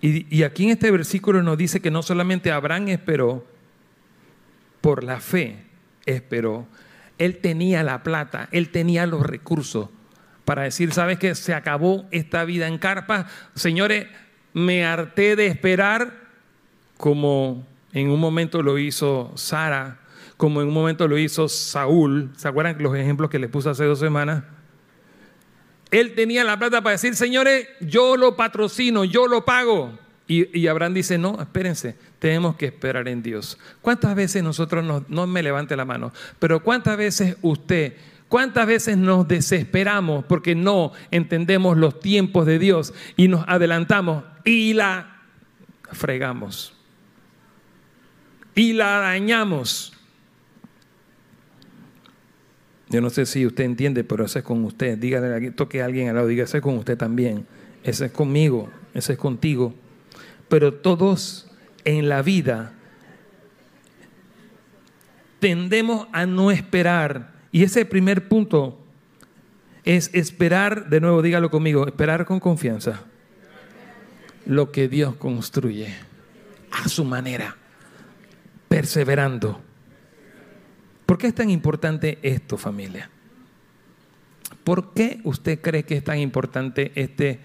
Y, 0.01 0.43
aquí 0.43 0.65
en 0.65 0.71
este 0.71 0.91
versículo 0.91 1.41
nos 1.41 1.57
dice 1.57 1.79
que 1.79 1.93
no 1.93 2.03
solamente 2.03 2.51
Abraham 2.51 2.89
esperó, 2.89 3.47
por 4.81 5.05
la 5.05 5.21
fe 5.21 5.63
esperó. 6.07 6.67
Él 7.19 7.39
tenía 7.39 7.85
la 7.85 8.03
plata, 8.03 8.49
él 8.51 8.71
tenía 8.71 9.07
los 9.07 9.25
recursos 9.25 9.91
para 10.49 10.63
decir, 10.63 10.95
¿sabes 10.95 11.19
qué? 11.19 11.35
Se 11.35 11.53
acabó 11.53 12.07
esta 12.11 12.43
vida 12.47 12.69
en 12.69 12.79
carpa. 12.79 13.27
Señores, 13.55 14.07
me 14.55 14.83
harté 14.83 15.37
de 15.37 15.47
esperar 15.47 16.23
como 16.97 17.67
en 17.93 18.09
un 18.09 18.19
momento 18.19 18.63
lo 18.63 18.79
hizo 18.79 19.31
Sara, 19.35 20.01
como 20.39 20.63
en 20.63 20.69
un 20.69 20.73
momento 20.73 21.07
lo 21.07 21.19
hizo 21.19 21.51
Saúl. 21.51 22.31
¿Se 22.35 22.49
acuerdan 22.49 22.83
los 22.83 22.97
ejemplos 22.97 23.29
que 23.29 23.39
les 23.39 23.51
puse 23.51 23.69
hace 23.69 23.85
dos 23.85 23.99
semanas? 23.99 24.43
Él 25.91 26.15
tenía 26.15 26.45
la 26.45 26.59
plata 26.59 26.81
para 26.81 26.93
decir, 26.93 27.15
señores, 27.15 27.69
yo 27.83 28.17
lo 28.17 28.35
patrocino, 28.35 29.05
yo 29.05 29.29
lo 29.29 29.45
pago. 29.45 29.99
Y, 30.27 30.67
Abraham 30.67 30.95
dice, 30.95 31.19
no, 31.19 31.39
espérense, 31.43 31.95
tenemos 32.19 32.57
que 32.57 32.65
esperar 32.65 33.07
en 33.09 33.23
Dios. 33.23 33.59
¿Cuántas 33.83 34.15
veces 34.15 34.43
nosotros, 34.43 35.05
no 35.09 35.27
me 35.27 35.43
levante 35.43 35.77
la 35.77 35.85
mano, 35.85 36.11
pero 36.39 36.63
cuántas 36.63 36.97
veces 36.97 37.37
usted, 37.43 37.97
cuántas 38.29 38.67
veces 38.67 38.97
nos 38.97 39.27
desesperamos 39.27 40.25
porque 40.25 40.55
no 40.55 40.93
entendemos 41.11 41.77
los 41.77 42.01
tiempos 42.01 42.47
de 42.47 42.59
Dios 42.59 42.95
y 43.17 43.29
nos 43.29 43.45
adelantamos 43.49 44.25
y 44.45 44.75
la 44.75 45.23
fregamos 45.93 46.79
y 48.59 48.73
la 48.73 48.99
dañamos? 48.99 49.93
Yo 52.89 53.01
no 53.01 53.09
sé 53.09 53.25
si 53.25 53.47
usted 53.47 53.65
entiende, 53.65 54.03
pero 54.03 54.25
eso 54.25 54.41
es 54.41 54.45
con 54.45 54.65
usted. 54.65 54.99
Dígale, 54.99 55.53
toque 55.53 55.81
a 55.81 55.85
alguien 55.85 56.09
al 56.09 56.17
lado, 56.17 56.27
diga, 56.27 56.43
ese 56.43 56.57
es 56.57 56.63
con 56.63 56.77
usted 56.77 56.97
también. 56.99 57.47
Ese 57.85 58.07
es 58.07 58.13
conmigo, 58.13 58.69
ese 58.95 59.13
es 59.13 59.19
contigo. 59.19 59.75
Pero 60.49 60.75
todos 60.75 61.49
en 61.85 62.09
la 62.09 62.23
vida 62.23 62.73
tendemos 65.39 66.09
a 66.13 66.27
no 66.27 66.51
esperar. 66.51 67.38
Y 67.51 67.63
ese 67.63 67.85
primer 67.85 68.29
punto 68.29 68.79
es 69.85 70.11
esperar, 70.13 70.89
de 70.89 71.01
nuevo 71.01 71.23
dígalo 71.23 71.51
conmigo, 71.51 71.87
esperar 71.87 72.27
con 72.27 72.41
confianza 72.41 73.05
lo 74.45 74.71
que 74.73 74.89
Dios 74.89 75.17
construye 75.17 75.95
a 76.73 76.89
su 76.89 77.05
manera, 77.05 77.57
perseverando. 78.69 79.61
¿Por 81.07 81.19
qué 81.19 81.29
es 81.29 81.35
tan 81.35 81.51
importante 81.51 82.19
esto, 82.23 82.59
familia? 82.59 83.11
¿Por 84.65 84.93
qué 84.93 85.21
usted 85.25 85.61
cree 85.61 85.85
que 85.85 85.97
es 85.97 86.05
tan 86.05 86.19
importante 86.19 86.93
este 86.95 87.41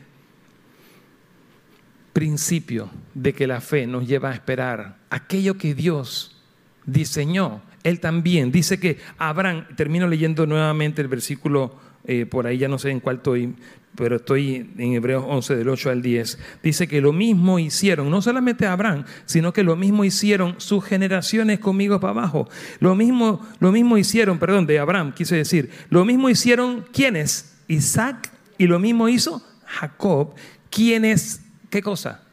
principio 2.11 2.89
de 3.13 3.33
que 3.33 3.47
la 3.47 3.61
fe 3.61 3.87
nos 3.87 4.07
lleva 4.07 4.31
a 4.31 4.33
esperar 4.33 4.97
aquello 5.09 5.57
que 5.57 5.73
Dios 5.73 6.41
diseñó? 6.85 7.61
Él 7.84 8.00
también 8.00 8.52
dice 8.52 8.80
que 8.80 8.98
Abraham, 9.17 9.65
termino 9.76 10.08
leyendo 10.08 10.46
nuevamente 10.46 11.02
el 11.02 11.08
versículo, 11.08 11.76
eh, 12.06 12.26
por 12.26 12.48
ahí 12.48 12.58
ya 12.58 12.67
no 12.67 12.80
sé 12.80 12.91
en 12.91 13.00
cuál 13.00 13.17
estoy, 13.17 13.56
pero 13.96 14.15
estoy 14.15 14.72
en 14.78 14.93
Hebreos 14.93 15.24
11 15.28 15.56
del 15.56 15.69
8 15.69 15.89
al 15.91 16.02
10, 16.02 16.39
dice 16.63 16.88
que 16.88 17.02
lo 17.02 17.13
mismo 17.13 17.60
hicieron, 17.60 18.10
no 18.10 18.22
solamente 18.22 18.65
Abraham, 18.65 19.06
sino 19.26 19.54
que 19.54 19.63
lo 19.63 19.76
mismo 19.76 20.04
hicieron 20.04 20.56
sus 20.58 20.84
generaciones 20.84 21.60
conmigo 21.60 22.00
para 22.00 22.12
abajo. 22.12 22.50
Lo 22.80 22.96
mismo, 22.96 23.46
lo 23.60 23.72
mismo 23.72 23.98
hicieron, 23.98 24.39
perdón, 24.39 24.65
de 24.65 24.80
Abraham, 24.80 25.13
quise 25.13 25.36
decir, 25.36 25.69
lo 25.89 26.06
mismo 26.06 26.30
hicieron 26.30 26.86
quienes? 26.91 27.56
Isaac, 27.67 28.32
y 28.58 28.67
lo 28.67 28.80
mismo 28.80 29.10
hizo 29.10 29.43
Jacob, 29.65 30.36
quienes, 30.69 31.41
¿qué 31.69 31.82
cosa? 31.82 32.24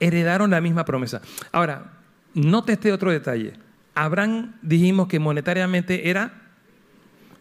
Heredaron 0.00 0.50
la 0.50 0.60
misma 0.60 0.84
promesa. 0.84 1.20
Ahora, 1.52 1.92
note 2.34 2.72
este 2.72 2.92
otro 2.92 3.10
detalle. 3.10 3.54
Abraham 3.96 4.54
dijimos 4.62 5.08
que 5.08 5.18
monetariamente 5.18 6.08
era 6.08 6.32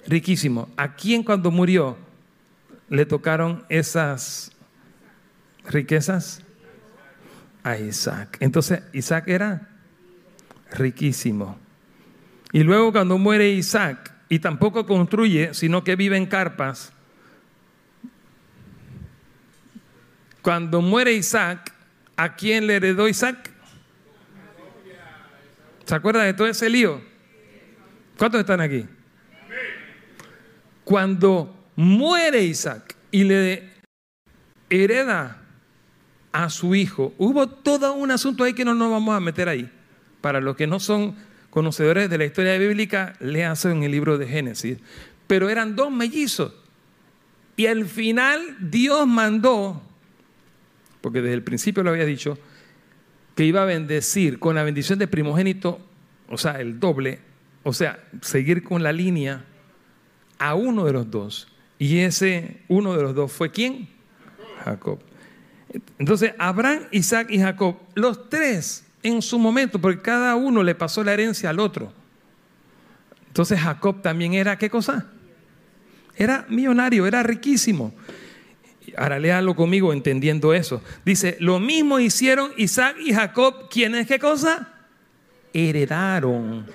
riquísimo. 0.08 0.70
¿A 0.76 0.96
quién 0.96 1.22
cuando 1.22 1.52
murió? 1.52 1.98
le 2.90 3.06
tocaron 3.06 3.66
esas 3.70 4.52
riquezas? 5.68 6.42
A 7.64 7.78
Isaac. 7.78 8.38
Entonces 8.42 8.84
Isaac 8.94 9.28
era 9.28 9.70
riquísimo. 10.72 11.58
Y 12.52 12.64
luego 12.64 12.92
cuando 12.92 13.18
muere 13.18 13.50
Isaac 13.50 14.14
y 14.30 14.40
tampoco 14.40 14.86
construye, 14.86 15.54
sino 15.54 15.84
que 15.84 15.96
vive 15.96 16.16
en 16.16 16.28
carpas, 16.28 16.94
cuando 20.44 20.82
muere 20.82 21.14
Isaac, 21.14 21.74
¿a 22.16 22.36
quién 22.36 22.68
le 22.68 22.76
heredó 22.76 23.08
Isaac? 23.08 23.52
¿Se 25.86 25.96
acuerda 25.96 26.24
de 26.24 26.34
todo 26.34 26.48
ese 26.48 26.70
lío? 26.70 27.02
¿Cuántos 28.18 28.40
están 28.40 28.62
aquí? 28.62 28.86
Cuando 30.84 31.70
muere 31.76 32.44
Isaac 32.44 32.96
y 33.12 33.24
le 33.24 33.70
hereda 34.70 35.42
a 36.32 36.50
su 36.50 36.76
hijo. 36.76 37.14
Hubo 37.18 37.48
todo 37.48 37.94
un 37.94 38.12
asunto 38.12 38.44
ahí 38.44 38.54
que 38.54 38.66
no 38.66 38.74
nos 38.74 38.92
vamos 38.92 39.16
a 39.16 39.20
meter 39.20 39.48
ahí. 39.48 39.72
Para 40.22 40.42
los 40.42 40.56
que 40.56 40.68
no 40.68 40.80
son 40.80 41.16
conocedores 41.50 42.10
de 42.10 42.18
la 42.18 42.26
historia 42.26 42.58
bíblica, 42.58 43.14
léanse 43.22 43.72
en 43.72 43.84
el 43.84 43.92
libro 43.92 44.18
de 44.18 44.28
Génesis. 44.28 44.78
pero 45.28 45.50
eran 45.50 45.76
dos 45.76 45.92
mellizos. 45.92 46.54
Y 47.56 47.68
al 47.68 47.86
final 47.86 48.58
Dios 48.60 49.08
mandó, 49.08 49.82
porque 51.02 51.22
desde 51.22 51.36
el 51.36 51.44
principio 51.44 51.84
lo 51.84 51.92
había 51.92 52.06
dicho, 52.06 52.38
que 53.36 53.46
iba 53.46 53.62
a 53.62 53.66
bendecir 53.66 54.40
con 54.40 54.56
la 54.56 54.64
bendición 54.64 54.98
de 54.98 55.08
primogénito, 55.08 55.80
o 56.30 56.38
sea, 56.38 56.60
el 56.62 56.80
doble, 56.80 57.20
o 57.64 57.74
sea, 57.74 58.00
seguir 58.22 58.64
con 58.64 58.82
la 58.82 58.92
línea 58.92 59.46
a 60.40 60.56
uno 60.56 60.86
de 60.86 60.94
los 60.94 61.12
dos. 61.12 61.48
Y 61.78 62.00
ese 62.00 62.62
uno 62.68 62.96
de 62.96 63.04
los 63.04 63.14
dos 63.14 63.32
fue 63.32 63.52
quién? 63.52 63.90
Jacob. 64.64 65.00
Entonces, 66.00 66.34
Abraham, 66.38 66.84
Isaac 66.92 67.28
y 67.30 67.40
Jacob, 67.40 67.76
los 67.96 68.30
tres 68.30 68.86
en 69.04 69.22
su 69.22 69.38
momento, 69.38 69.80
porque 69.80 70.02
cada 70.02 70.36
uno 70.36 70.64
le 70.64 70.74
pasó 70.74 71.04
la 71.04 71.14
herencia 71.14 71.50
al 71.50 71.60
otro. 71.60 71.94
Entonces 73.28 73.60
Jacob 73.60 74.02
también 74.02 74.34
era, 74.34 74.58
¿qué 74.58 74.70
cosa? 74.70 75.08
Era 76.16 76.46
millonario, 76.50 77.06
era 77.06 77.22
riquísimo. 77.22 77.94
Ahora 78.98 79.20
léalo 79.20 79.56
conmigo 79.56 79.94
entendiendo 79.94 80.54
eso. 80.54 80.82
Dice, 81.06 81.38
lo 81.40 81.60
mismo 81.60 82.00
hicieron 82.00 82.52
Isaac 82.58 82.98
y 83.00 83.14
Jacob, 83.14 83.70
¿quiénes 83.70 84.08
qué 84.08 84.20
cosa? 84.20 84.70
Heredaron 85.54 86.66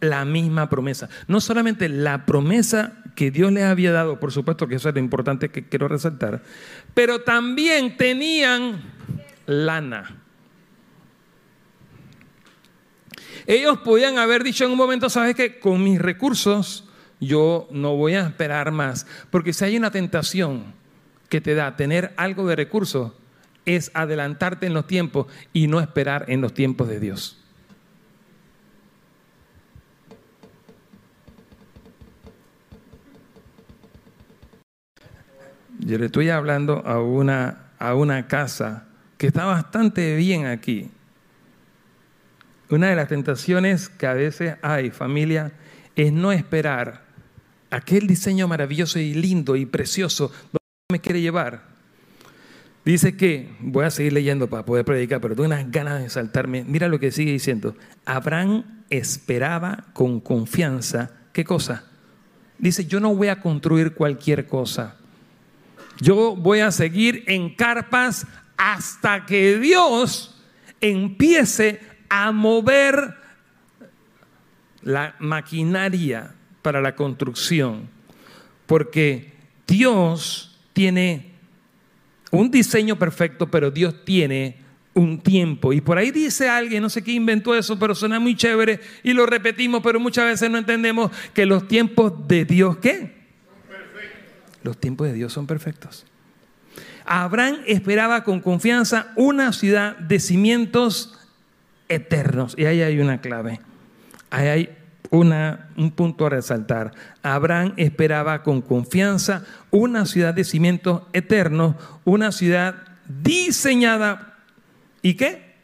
la 0.00 0.24
misma 0.24 0.68
promesa. 0.68 1.08
No 1.26 1.40
solamente 1.40 1.88
la 1.88 2.26
promesa 2.26 3.02
que 3.14 3.30
Dios 3.30 3.50
les 3.52 3.64
había 3.64 3.92
dado, 3.92 4.20
por 4.20 4.32
supuesto 4.32 4.68
que 4.68 4.76
eso 4.76 4.88
es 4.88 4.94
lo 4.94 5.00
importante 5.00 5.48
que 5.48 5.68
quiero 5.68 5.88
resaltar, 5.88 6.42
pero 6.94 7.22
también 7.22 7.96
tenían 7.96 8.82
lana. 9.46 10.22
Ellos 13.46 13.78
podían 13.78 14.18
haber 14.18 14.42
dicho 14.42 14.64
en 14.64 14.72
un 14.72 14.76
momento, 14.76 15.08
¿sabes 15.08 15.34
qué? 15.34 15.58
Con 15.58 15.82
mis 15.82 16.00
recursos 16.00 16.84
yo 17.20 17.68
no 17.70 17.96
voy 17.96 18.14
a 18.14 18.26
esperar 18.26 18.72
más, 18.72 19.06
porque 19.30 19.52
si 19.52 19.64
hay 19.64 19.76
una 19.76 19.90
tentación 19.90 20.74
que 21.28 21.40
te 21.40 21.54
da 21.54 21.76
tener 21.76 22.12
algo 22.16 22.46
de 22.46 22.56
recursos, 22.56 23.12
es 23.64 23.90
adelantarte 23.94 24.66
en 24.66 24.74
los 24.74 24.86
tiempos 24.86 25.26
y 25.52 25.66
no 25.66 25.80
esperar 25.80 26.26
en 26.28 26.40
los 26.40 26.54
tiempos 26.54 26.88
de 26.88 27.00
Dios. 27.00 27.42
Yo 35.78 35.98
le 35.98 36.06
estoy 36.06 36.30
hablando 36.30 36.84
a 36.86 37.00
una, 37.00 37.70
a 37.78 37.94
una 37.94 38.26
casa 38.26 38.88
que 39.18 39.26
está 39.26 39.44
bastante 39.44 40.16
bien 40.16 40.46
aquí. 40.46 40.90
Una 42.70 42.88
de 42.88 42.96
las 42.96 43.08
tentaciones 43.08 43.88
que 43.88 44.06
a 44.06 44.14
veces 44.14 44.56
hay, 44.62 44.90
familia, 44.90 45.52
es 45.94 46.12
no 46.12 46.32
esperar 46.32 47.04
aquel 47.70 48.06
diseño 48.06 48.48
maravilloso 48.48 48.98
y 48.98 49.14
lindo 49.14 49.54
y 49.54 49.66
precioso 49.66 50.32
me 50.88 51.00
quiere 51.00 51.20
llevar. 51.20 51.64
Dice 52.84 53.16
que, 53.16 53.52
voy 53.58 53.84
a 53.84 53.90
seguir 53.90 54.12
leyendo 54.12 54.48
para 54.48 54.64
poder 54.64 54.84
predicar, 54.84 55.20
pero 55.20 55.34
tengo 55.34 55.46
unas 55.46 55.68
ganas 55.72 56.00
de 56.00 56.08
saltarme. 56.08 56.62
Mira 56.62 56.86
lo 56.86 57.00
que 57.00 57.10
sigue 57.10 57.32
diciendo. 57.32 57.74
Abraham 58.04 58.84
esperaba 58.88 59.86
con 59.92 60.20
confianza, 60.20 61.10
¿qué 61.32 61.44
cosa? 61.44 61.86
Dice, 62.58 62.86
yo 62.86 63.00
no 63.00 63.12
voy 63.12 63.26
a 63.26 63.40
construir 63.40 63.94
cualquier 63.94 64.46
cosa. 64.46 64.96
Yo 66.00 66.36
voy 66.36 66.60
a 66.60 66.70
seguir 66.70 67.24
en 67.26 67.56
carpas 67.56 68.24
hasta 68.56 69.26
que 69.26 69.58
Dios 69.58 70.40
empiece 70.80 71.80
a 72.08 72.30
mover 72.30 73.12
la 74.82 75.16
maquinaria 75.18 76.32
para 76.62 76.80
la 76.80 76.94
construcción. 76.94 77.88
Porque 78.66 79.32
Dios 79.66 80.45
tiene 80.76 81.32
un 82.30 82.50
diseño 82.50 82.98
perfecto, 82.98 83.50
pero 83.50 83.70
Dios 83.70 84.04
tiene 84.04 84.58
un 84.92 85.22
tiempo. 85.22 85.72
Y 85.72 85.80
por 85.80 85.96
ahí 85.96 86.10
dice 86.10 86.50
alguien, 86.50 86.82
no 86.82 86.90
sé 86.90 87.02
qué 87.02 87.12
inventó 87.12 87.54
eso, 87.54 87.78
pero 87.78 87.94
suena 87.94 88.20
muy 88.20 88.36
chévere 88.36 88.80
y 89.02 89.14
lo 89.14 89.24
repetimos, 89.24 89.80
pero 89.82 89.98
muchas 89.98 90.26
veces 90.26 90.50
no 90.50 90.58
entendemos 90.58 91.10
que 91.32 91.46
los 91.46 91.66
tiempos 91.66 92.28
de 92.28 92.44
Dios, 92.44 92.76
¿qué? 92.76 93.16
Los 94.62 94.78
tiempos 94.78 95.06
de 95.06 95.14
Dios 95.14 95.32
son 95.32 95.46
perfectos. 95.46 96.04
Abraham 97.06 97.60
esperaba 97.66 98.22
con 98.22 98.40
confianza 98.40 99.14
una 99.16 99.54
ciudad 99.54 99.96
de 99.96 100.20
cimientos 100.20 101.18
eternos. 101.88 102.54
Y 102.58 102.66
ahí 102.66 102.82
hay 102.82 103.00
una 103.00 103.22
clave. 103.22 103.60
Ahí 104.28 104.48
hay 104.48 104.76
un 105.18 105.90
punto 105.92 106.26
a 106.26 106.30
resaltar. 106.30 106.92
Abraham 107.22 107.74
esperaba 107.76 108.42
con 108.42 108.62
confianza 108.62 109.44
una 109.70 110.06
ciudad 110.06 110.34
de 110.34 110.44
cimientos 110.44 111.02
eternos, 111.12 111.76
una 112.04 112.32
ciudad 112.32 112.74
diseñada. 113.08 114.38
¿Y 115.02 115.14
qué? 115.14 115.54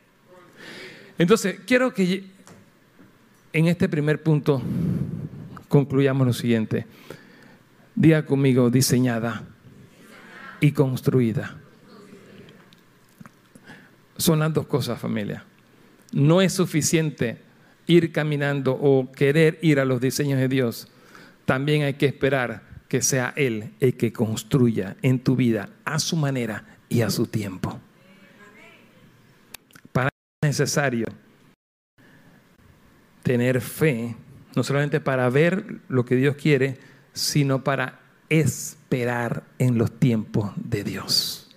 Entonces, 1.18 1.60
quiero 1.66 1.92
que 1.92 2.24
en 3.52 3.68
este 3.68 3.88
primer 3.88 4.22
punto 4.22 4.62
concluyamos 5.68 6.26
lo 6.26 6.32
siguiente. 6.32 6.86
Diga 7.94 8.24
conmigo, 8.24 8.70
diseñada 8.70 9.42
y 10.60 10.72
construida. 10.72 11.56
Son 14.16 14.38
las 14.38 14.52
dos 14.52 14.66
cosas, 14.66 14.98
familia. 14.98 15.44
No 16.12 16.40
es 16.40 16.52
suficiente 16.52 17.51
ir 17.86 18.12
caminando 18.12 18.72
o 18.72 19.10
querer 19.12 19.58
ir 19.62 19.80
a 19.80 19.84
los 19.84 20.00
diseños 20.00 20.38
de 20.38 20.48
Dios. 20.48 20.88
También 21.44 21.82
hay 21.82 21.94
que 21.94 22.06
esperar 22.06 22.62
que 22.88 23.02
sea 23.02 23.32
Él 23.36 23.72
el 23.80 23.96
que 23.96 24.12
construya 24.12 24.96
en 25.02 25.20
tu 25.20 25.36
vida 25.36 25.70
a 25.84 25.98
su 25.98 26.16
manera 26.16 26.64
y 26.88 27.00
a 27.00 27.10
su 27.10 27.26
tiempo. 27.26 27.80
Para 29.92 30.08
es 30.42 30.48
necesario 30.48 31.06
tener 33.22 33.60
fe, 33.60 34.14
no 34.54 34.62
solamente 34.62 35.00
para 35.00 35.28
ver 35.30 35.80
lo 35.88 36.04
que 36.04 36.16
Dios 36.16 36.36
quiere, 36.36 36.78
sino 37.12 37.64
para 37.64 38.00
esperar 38.28 39.44
en 39.58 39.78
los 39.78 39.98
tiempos 39.98 40.52
de 40.56 40.84
Dios. 40.84 41.50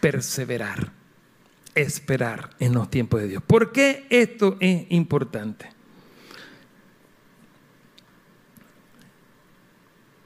Perseverar, 0.00 0.92
esperar 1.74 2.50
en 2.58 2.74
los 2.74 2.90
tiempos 2.90 3.20
de 3.20 3.28
Dios. 3.28 3.42
¿Por 3.42 3.72
qué 3.72 4.06
esto 4.10 4.56
es 4.60 4.86
importante? 4.90 5.70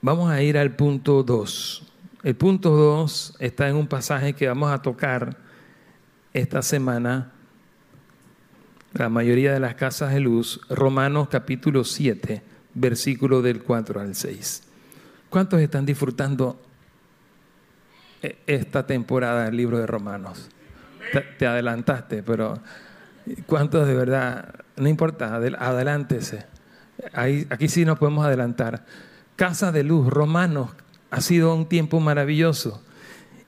Vamos 0.02 0.30
a 0.30 0.42
ir 0.42 0.58
al 0.58 0.76
punto 0.76 1.22
2. 1.22 1.92
El 2.22 2.36
punto 2.36 2.70
2 2.70 3.36
está 3.38 3.68
en 3.68 3.76
un 3.76 3.86
pasaje 3.86 4.34
que 4.34 4.48
vamos 4.48 4.70
a 4.70 4.82
tocar 4.82 5.36
esta 6.32 6.62
semana, 6.62 7.32
la 8.92 9.08
mayoría 9.08 9.52
de 9.52 9.60
las 9.60 9.74
casas 9.74 10.12
de 10.12 10.20
luz, 10.20 10.60
Romanos 10.68 11.28
capítulo 11.28 11.84
7 11.84 12.42
versículo 12.76 13.42
del 13.42 13.62
4 13.62 14.00
al 14.00 14.14
6. 14.14 14.62
¿Cuántos 15.30 15.60
están 15.60 15.86
disfrutando 15.86 16.60
e-, 18.22 18.38
esta 18.46 18.86
temporada 18.86 19.46
del 19.46 19.56
libro 19.56 19.78
de 19.78 19.86
Romanos? 19.86 20.48
Te, 21.38 21.46
adelantaste, 21.46 22.22
pero 22.22 22.60
¿cuántos 23.46 23.86
de 23.86 23.94
verdad? 23.94 24.54
No 24.76 24.88
importa, 24.88 25.34
adelántese. 25.34 26.46
aquí 27.12 27.68
sí 27.68 27.84
nos 27.84 27.98
podemos 27.98 28.24
adelantar. 28.24 28.84
Casa 29.36 29.72
de 29.72 29.84
luz, 29.84 30.08
Romanos, 30.08 30.70
ha 31.10 31.20
sido 31.20 31.54
un 31.54 31.68
tiempo 31.68 32.00
maravilloso. 32.00 32.82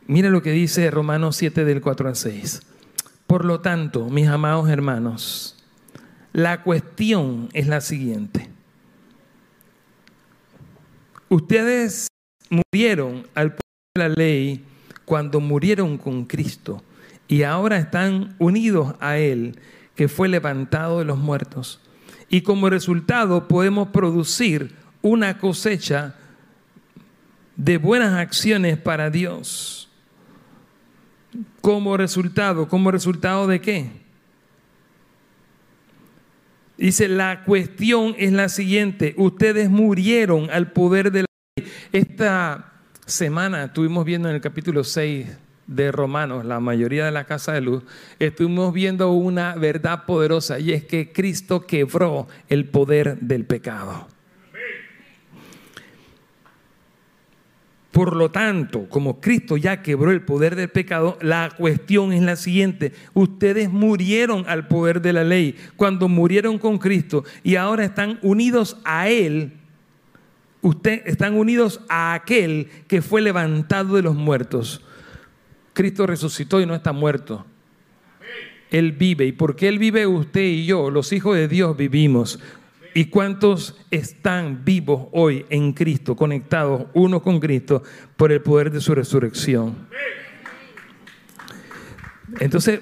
Mira 0.06 0.30
lo 0.30 0.42
que 0.42 0.52
dice 0.52 0.90
Romanos 0.90 1.36
7 1.36 1.64
del 1.64 1.80
4 1.80 2.08
al 2.08 2.16
6. 2.16 2.62
Por 3.26 3.44
lo 3.44 3.60
tanto, 3.60 4.08
mis 4.08 4.28
amados 4.28 4.68
hermanos, 4.70 5.56
la 6.32 6.62
cuestión 6.62 7.48
es 7.52 7.66
la 7.66 7.80
siguiente. 7.80 8.48
Ustedes 11.28 12.08
murieron 12.48 13.26
al 13.34 13.50
poder 13.50 13.62
de 13.94 14.00
la 14.00 14.08
ley 14.08 14.64
cuando 15.04 15.40
murieron 15.40 15.98
con 15.98 16.24
Cristo 16.24 16.82
y 17.28 17.42
ahora 17.42 17.76
están 17.76 18.34
unidos 18.38 18.94
a 19.00 19.18
Él, 19.18 19.60
que 19.94 20.08
fue 20.08 20.28
levantado 20.28 20.98
de 20.98 21.04
los 21.04 21.18
muertos. 21.18 21.80
Y 22.30 22.40
como 22.40 22.70
resultado 22.70 23.46
podemos 23.46 23.88
producir 23.88 24.74
una 25.02 25.38
cosecha 25.38 26.14
de 27.56 27.76
buenas 27.76 28.14
acciones 28.14 28.78
para 28.78 29.10
Dios. 29.10 29.90
Como 31.60 31.96
resultado, 31.98 32.66
como 32.68 32.90
resultado 32.90 33.46
de 33.46 33.60
qué? 33.60 33.90
Dice, 36.78 37.08
la 37.08 37.44
cuestión 37.44 38.14
es 38.18 38.32
la 38.32 38.48
siguiente, 38.48 39.14
ustedes 39.18 39.68
murieron 39.68 40.48
al 40.50 40.72
poder 40.72 41.12
de 41.12 41.22
la 41.22 41.26
ley. 41.56 41.72
Esta 41.92 42.72
semana 43.04 43.64
estuvimos 43.64 44.04
viendo 44.04 44.28
en 44.28 44.36
el 44.36 44.40
capítulo 44.40 44.84
6 44.84 45.26
de 45.68 45.92
Romanos, 45.92 46.44
la 46.44 46.58
mayoría 46.58 47.04
de 47.04 47.12
la 47.12 47.24
casa 47.24 47.52
de 47.52 47.60
luz, 47.60 47.84
estuvimos 48.18 48.72
viendo 48.72 49.12
una 49.12 49.54
verdad 49.54 50.06
poderosa 50.06 50.58
y 50.58 50.72
es 50.72 50.82
que 50.84 51.12
Cristo 51.12 51.66
quebró 51.66 52.26
el 52.48 52.64
poder 52.64 53.18
del 53.20 53.44
pecado. 53.44 54.08
Por 57.92 58.16
lo 58.16 58.30
tanto, 58.30 58.88
como 58.88 59.20
Cristo 59.20 59.56
ya 59.56 59.82
quebró 59.82 60.10
el 60.10 60.22
poder 60.22 60.56
del 60.56 60.68
pecado, 60.68 61.18
la 61.20 61.50
cuestión 61.56 62.12
es 62.12 62.22
la 62.22 62.36
siguiente. 62.36 62.92
Ustedes 63.12 63.70
murieron 63.70 64.44
al 64.46 64.68
poder 64.68 65.02
de 65.02 65.12
la 65.12 65.24
ley 65.24 65.56
cuando 65.76 66.08
murieron 66.08 66.58
con 66.58 66.78
Cristo 66.78 67.24
y 67.42 67.56
ahora 67.56 67.84
están 67.84 68.18
unidos 68.22 68.76
a 68.84 69.08
Él. 69.08 69.54
Ustedes 70.60 71.02
están 71.06 71.34
unidos 71.34 71.80
a 71.88 72.14
aquel 72.14 72.68
que 72.86 73.02
fue 73.02 73.20
levantado 73.20 73.96
de 73.96 74.02
los 74.02 74.14
muertos. 74.14 74.84
Cristo 75.78 76.08
resucitó 76.08 76.60
y 76.60 76.66
no 76.66 76.74
está 76.74 76.90
muerto. 76.90 77.46
Él 78.68 78.90
vive. 78.90 79.26
¿Y 79.26 79.30
porque 79.30 79.68
Él 79.68 79.78
vive 79.78 80.08
usted 80.08 80.42
y 80.42 80.66
yo? 80.66 80.90
Los 80.90 81.12
hijos 81.12 81.36
de 81.36 81.46
Dios 81.46 81.76
vivimos. 81.76 82.40
¿Y 82.94 83.04
cuántos 83.04 83.76
están 83.92 84.64
vivos 84.64 85.06
hoy 85.12 85.46
en 85.50 85.72
Cristo, 85.72 86.16
conectados 86.16 86.86
uno 86.94 87.22
con 87.22 87.38
Cristo 87.38 87.84
por 88.16 88.32
el 88.32 88.40
poder 88.40 88.72
de 88.72 88.80
su 88.80 88.92
resurrección? 88.92 89.86
Entonces, 92.40 92.80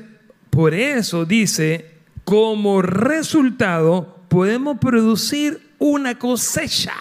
por 0.49 0.73
eso 0.73 1.27
dice, 1.27 1.99
como 2.25 2.81
resultado 2.81 4.21
podemos 4.29 4.79
producir 4.79 5.61
una 5.79 6.19
cosecha 6.19 6.95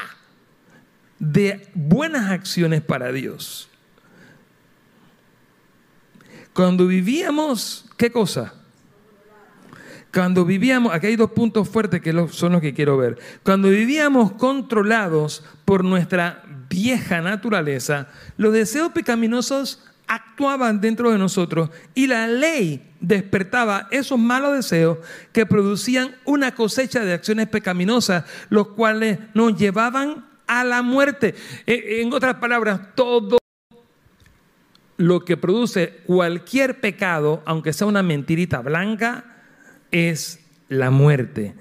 de 1.19 1.69
buenas 1.73 2.31
acciones 2.31 2.81
para 2.81 3.13
Dios. 3.13 3.69
Cuando 6.55 6.87
vivíamos, 6.87 7.85
¿qué 7.97 8.09
cosa? 8.09 8.53
Cuando 10.13 10.45
vivíamos, 10.45 10.93
aquí 10.93 11.07
hay 11.07 11.17
dos 11.17 11.31
puntos 11.31 11.67
fuertes 11.67 11.99
que 12.01 12.13
son 12.31 12.53
los 12.53 12.61
que 12.61 12.73
quiero 12.73 12.95
ver. 12.95 13.19
Cuando 13.43 13.67
vivíamos 13.67 14.31
controlados 14.31 15.43
por 15.65 15.83
nuestra 15.83 16.45
vieja 16.69 17.19
naturaleza, 17.19 18.07
los 18.37 18.53
deseos 18.53 18.93
pecaminosos 18.93 19.83
actuaban 20.07 20.79
dentro 20.79 21.11
de 21.11 21.17
nosotros 21.17 21.71
y 21.93 22.07
la 22.07 22.25
ley 22.27 22.89
despertaba 23.01 23.89
esos 23.91 24.17
malos 24.17 24.53
deseos 24.53 24.99
que 25.33 25.45
producían 25.45 26.15
una 26.23 26.55
cosecha 26.55 27.03
de 27.03 27.15
acciones 27.15 27.49
pecaminosas, 27.49 28.23
los 28.47 28.69
cuales 28.69 29.19
nos 29.33 29.57
llevaban 29.59 30.25
a 30.47 30.63
la 30.63 30.81
muerte. 30.83 31.35
E, 31.67 31.99
en 32.01 32.13
otras 32.13 32.35
palabras, 32.35 32.79
todo 32.95 33.39
lo 34.97 35.25
que 35.25 35.37
produce 35.37 36.01
cualquier 36.05 36.79
pecado, 36.79 37.41
aunque 37.45 37.73
sea 37.73 37.87
una 37.87 38.03
mentirita 38.03 38.61
blanca, 38.61 39.25
es 39.91 40.39
la 40.69 40.91
muerte. 40.91 41.53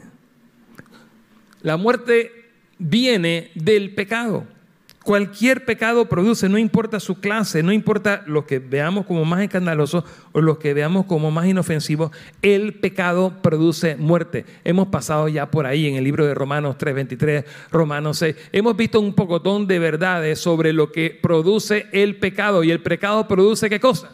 La 1.63 1.77
muerte 1.77 2.51
viene 2.79 3.51
del 3.55 3.95
pecado. 3.95 4.47
Cualquier 5.05 5.67
pecado 5.67 6.09
produce, 6.09 6.49
no 6.49 6.57
importa 6.57 6.99
su 6.99 7.21
clase, 7.21 7.63
no 7.63 7.73
importa 7.73 8.23
lo 8.27 8.47
que 8.47 8.59
veamos 8.59 9.05
como 9.05 9.27
más 9.27 9.43
escandaloso 9.43 10.03
o 10.33 10.41
lo 10.41 10.59
que 10.59 10.73
veamos 10.73 11.05
como 11.05 11.31
más 11.31 11.47
inofensivo, 11.47 12.11
el 12.41 12.73
pecado 12.81 13.35
produce 13.43 13.97
muerte. 13.97 14.47
Hemos 14.65 14.89
pasado 14.89 15.29
ya 15.29 15.51
por 15.51 15.67
ahí 15.67 15.87
en 15.87 15.97
el 15.97 16.05
libro 16.05 16.25
de 16.27 16.33
Romanos 16.33 16.79
3:23, 16.79 17.45
Romanos 17.71 18.17
6. 18.17 18.35
Hemos 18.51 18.79
visto 18.79 18.99
un 18.99 19.15
pocotón 19.15 19.67
de 19.67 19.79
verdades 19.79 20.39
sobre 20.39 20.73
lo 20.73 20.91
que 20.91 21.19
produce 21.23 21.87
el 21.93 22.17
pecado 22.17 22.65
y 22.65 22.71
el 22.71 22.81
pecado 22.81 23.29
produce 23.29 23.69
qué 23.69 23.79
cosa? 23.79 24.11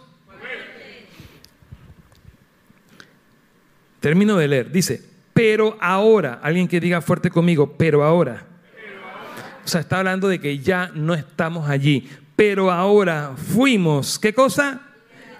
Termino 4.01 4.37
de 4.37 4.49
leer. 4.49 4.73
Dice, 4.73 5.05
pero 5.33 5.77
ahora, 5.81 6.41
alguien 6.43 6.67
que 6.67 6.81
diga 6.81 7.01
fuerte 7.01 7.31
conmigo, 7.31 7.75
pero 7.79 8.03
ahora. 8.03 8.50
Sea, 9.71 9.83
está 9.83 9.99
hablando 9.99 10.27
de 10.27 10.41
que 10.41 10.59
ya 10.59 10.91
no 10.97 11.15
estamos 11.15 11.71
allí. 11.71 12.11
Pero 12.35 12.73
ahora 12.73 13.35
fuimos, 13.37 14.19
¿qué 14.19 14.35
cosa? 14.35 14.81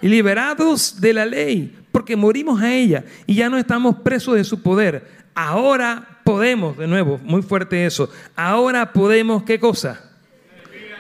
Liberados 0.01 1.01
de 1.01 1.13
la 1.13 1.27
ley, 1.27 1.77
porque 1.91 2.15
morimos 2.15 2.63
a 2.63 2.73
ella 2.73 3.05
y 3.27 3.35
ya 3.35 3.49
no 3.49 3.59
estamos 3.59 3.97
presos 3.97 4.37
de 4.37 4.45
su 4.45 4.63
poder. 4.63 5.05
Ahora 5.35 6.21
podemos, 6.23 6.79
de 6.79 6.87
nuevo, 6.87 7.19
muy 7.25 7.43
fuerte 7.43 7.85
eso, 7.85 8.09
ahora 8.37 8.93
podemos, 8.93 9.43
¿qué 9.43 9.59
cosa? 9.59 10.13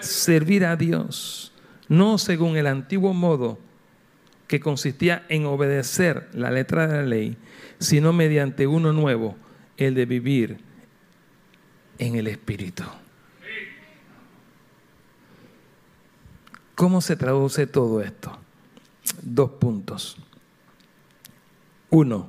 Servir 0.00 0.64
a 0.64 0.74
Dios, 0.74 1.52
no 1.88 2.18
según 2.18 2.56
el 2.56 2.66
antiguo 2.66 3.14
modo 3.14 3.60
que 4.48 4.58
consistía 4.58 5.24
en 5.28 5.46
obedecer 5.46 6.28
la 6.32 6.50
letra 6.50 6.88
de 6.88 6.96
la 6.96 7.04
ley, 7.04 7.36
sino 7.78 8.12
mediante 8.12 8.66
uno 8.66 8.92
nuevo, 8.92 9.36
el 9.76 9.94
de 9.94 10.04
vivir 10.04 10.58
en 11.98 12.16
el 12.16 12.26
Espíritu. 12.26 12.82
¿Cómo 16.80 17.02
se 17.02 17.14
traduce 17.14 17.66
todo 17.66 18.00
esto? 18.00 18.38
Dos 19.20 19.50
puntos. 19.50 20.16
Uno, 21.90 22.26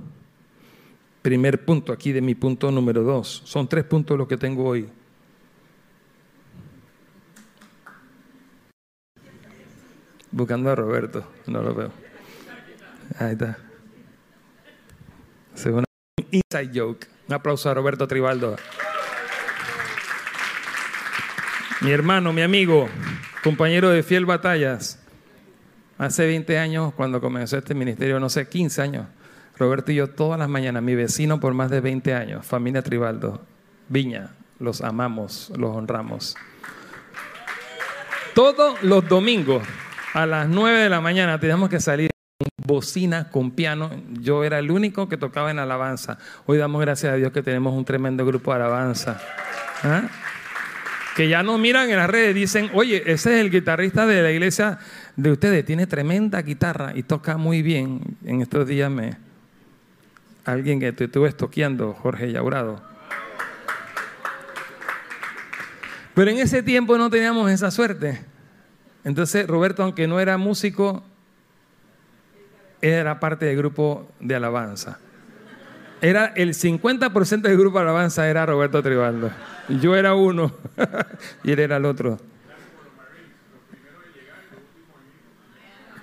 primer 1.22 1.64
punto 1.64 1.94
aquí 1.94 2.12
de 2.12 2.20
mi 2.20 2.36
punto 2.36 2.70
número 2.70 3.02
dos. 3.02 3.44
Son 3.46 3.70
tres 3.70 3.86
puntos 3.86 4.18
los 4.18 4.28
que 4.28 4.36
tengo 4.36 4.66
hoy. 4.66 4.90
Buscando 10.32 10.70
a 10.70 10.76
Roberto, 10.76 11.26
no 11.48 11.62
lo 11.62 11.74
veo. 11.74 11.92
Ahí 13.20 13.32
está. 13.32 13.58
Según 15.56 15.86
un 16.18 16.28
inside 16.30 16.78
joke. 16.78 17.08
Un 17.30 17.36
aplauso 17.36 17.70
a 17.70 17.74
Roberto 17.74 18.06
Tribaldo. 18.06 18.58
Mi 21.80 21.92
hermano, 21.92 22.34
mi 22.34 22.42
amigo, 22.42 22.90
compañero 23.44 23.90
de 23.90 24.04
fiel 24.04 24.26
batallas. 24.26 25.00
Hace 25.98 26.26
20 26.26 26.58
años, 26.58 26.94
cuando 26.94 27.22
comenzó 27.22 27.58
este 27.58 27.76
ministerio, 27.76 28.20
no 28.20 28.30
sé, 28.30 28.48
15 28.48 28.82
años, 28.82 29.06
Roberto 29.58 29.92
y 29.92 29.96
yo 29.96 30.10
todas 30.10 30.40
las 30.40 30.50
mañanas, 30.50 30.82
mi 30.82 30.96
vecino 30.96 31.40
por 31.40 31.54
más 31.54 31.70
de 31.70 31.80
20 31.80 32.14
años, 32.16 32.46
familia 32.46 32.82
Tribaldo, 32.82 33.46
Viña, 33.88 34.32
los 34.60 34.82
amamos, 34.82 35.52
los 35.56 35.76
honramos. 35.76 36.36
Todos 38.34 38.82
los 38.82 39.08
domingos 39.08 39.62
a 40.14 40.26
las 40.26 40.48
9 40.48 40.80
de 40.80 40.90
la 40.90 41.02
mañana 41.02 41.40
teníamos 41.40 41.70
que 41.70 41.80
salir 41.80 42.10
bocina 42.66 43.30
con 43.30 43.52
piano. 43.52 43.92
Yo 44.20 44.44
era 44.44 44.58
el 44.58 44.72
único 44.72 45.08
que 45.10 45.18
tocaba 45.18 45.52
en 45.52 45.60
alabanza. 45.60 46.18
Hoy 46.46 46.58
damos 46.58 46.82
gracias 46.82 47.14
a 47.14 47.16
Dios 47.16 47.32
que 47.32 47.44
tenemos 47.44 47.74
un 47.74 47.86
tremendo 47.86 48.26
grupo 48.26 48.52
de 48.52 48.58
alabanza. 48.58 49.20
¿Ah? 49.84 50.04
Que 51.16 51.28
ya 51.28 51.44
nos 51.44 51.60
miran 51.60 51.90
en 51.90 51.98
las 51.98 52.10
redes, 52.10 52.34
dicen, 52.34 52.70
oye, 52.74 53.04
ese 53.06 53.36
es 53.36 53.42
el 53.42 53.52
guitarrista 53.52 54.06
de 54.06 54.22
la 54.22 54.32
iglesia 54.32 54.80
de 55.16 55.32
ustedes, 55.32 55.66
tiene 55.66 55.86
tremenda 55.86 56.42
guitarra 56.42 56.94
y 56.96 57.04
toca 57.04 57.38
muy 57.38 57.62
bien. 57.62 58.02
En 58.26 58.42
estos 58.42 58.68
días 58.68 58.90
me... 58.90 59.18
Alguien 60.46 60.80
que 60.80 60.92
te 60.92 61.04
estuvo 61.04 61.28
estoqueando, 61.28 61.94
Jorge 61.94 62.32
Yaurado. 62.32 62.82
Pero 66.14 66.32
en 66.32 66.40
ese 66.40 66.64
tiempo 66.64 66.98
no 66.98 67.10
teníamos 67.10 67.52
esa 67.52 67.72
suerte. 67.72 68.22
Entonces 69.04 69.48
Roberto, 69.48 69.84
aunque 69.84 70.08
no 70.08 70.20
era 70.20 70.38
músico, 70.38 71.04
era 72.82 73.20
parte 73.20 73.46
del 73.46 73.58
grupo 73.58 74.10
de 74.20 74.36
alabanza. 74.36 75.00
Era 76.02 76.34
el 76.36 76.56
50% 76.56 77.42
del 77.42 77.58
grupo 77.58 77.78
alabanza 77.78 78.28
era 78.28 78.46
Roberto 78.46 78.82
Tribaldo. 78.82 79.30
Yo 79.70 79.96
era 79.96 80.16
uno 80.16 80.52
y 81.44 81.52
él 81.52 81.60
era 81.60 81.78
el 81.78 81.86
otro. 81.86 82.18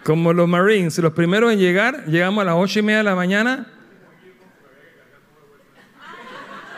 Como 0.05 0.33
los 0.33 0.49
Marines, 0.49 0.97
los 0.99 1.13
primeros 1.13 1.53
en 1.53 1.59
llegar, 1.59 2.07
llegamos 2.07 2.43
a 2.43 2.45
las 2.47 2.55
ocho 2.57 2.79
y 2.79 2.83
media 2.83 2.99
de 2.99 3.05
la 3.05 3.17
mañana. 3.17 3.67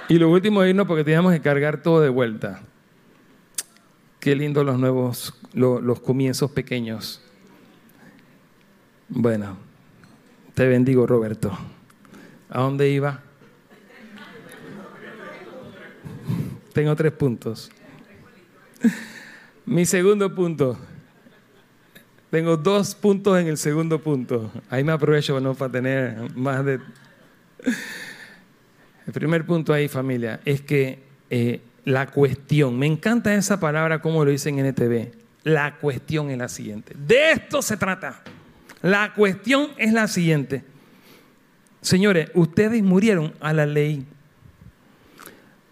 Y 0.08 0.18
lo 0.18 0.30
último 0.30 0.64
irnos 0.64 0.86
porque 0.86 1.04
teníamos 1.04 1.32
que 1.32 1.40
cargar 1.40 1.82
todo 1.82 2.00
de 2.00 2.08
vuelta. 2.08 2.62
Qué 4.18 4.34
lindo 4.34 4.64
los 4.64 4.78
nuevos, 4.78 5.34
los 5.52 6.00
comienzos 6.00 6.50
pequeños. 6.50 7.22
Bueno. 9.08 9.70
Te 10.54 10.66
bendigo, 10.66 11.06
Roberto. 11.06 11.56
¿A 12.50 12.60
dónde 12.62 12.90
iba? 12.90 13.20
Tengo 16.72 16.96
tres 16.96 17.12
puntos. 17.12 17.70
Mi 19.66 19.86
segundo 19.86 20.34
punto. 20.34 20.76
Tengo 22.30 22.56
dos 22.56 22.94
puntos 22.94 23.38
en 23.38 23.46
el 23.46 23.56
segundo 23.56 24.00
punto. 24.00 24.50
Ahí 24.68 24.82
me 24.82 24.92
aprovecho 24.92 25.38
¿no? 25.40 25.54
para 25.54 25.70
tener 25.70 26.34
más 26.36 26.64
de... 26.64 26.80
El 29.06 29.12
primer 29.12 29.46
punto 29.46 29.72
ahí, 29.72 29.88
familia, 29.88 30.40
es 30.44 30.60
que 30.60 31.02
eh, 31.30 31.60
la 31.84 32.06
cuestión, 32.08 32.78
me 32.78 32.86
encanta 32.86 33.34
esa 33.34 33.58
palabra 33.58 34.00
como 34.00 34.24
lo 34.24 34.30
dicen 34.30 34.58
en 34.58 34.66
NTV, 34.66 35.12
la 35.44 35.76
cuestión 35.78 36.30
es 36.30 36.38
la 36.38 36.48
siguiente. 36.48 36.94
De 36.96 37.32
esto 37.32 37.62
se 37.62 37.76
trata. 37.76 38.22
La 38.82 39.12
cuestión 39.14 39.70
es 39.76 39.92
la 39.92 40.06
siguiente. 40.06 40.64
Señores, 41.80 42.30
ustedes 42.34 42.82
murieron 42.82 43.34
a 43.40 43.52
la 43.52 43.66
ley. 43.66 44.06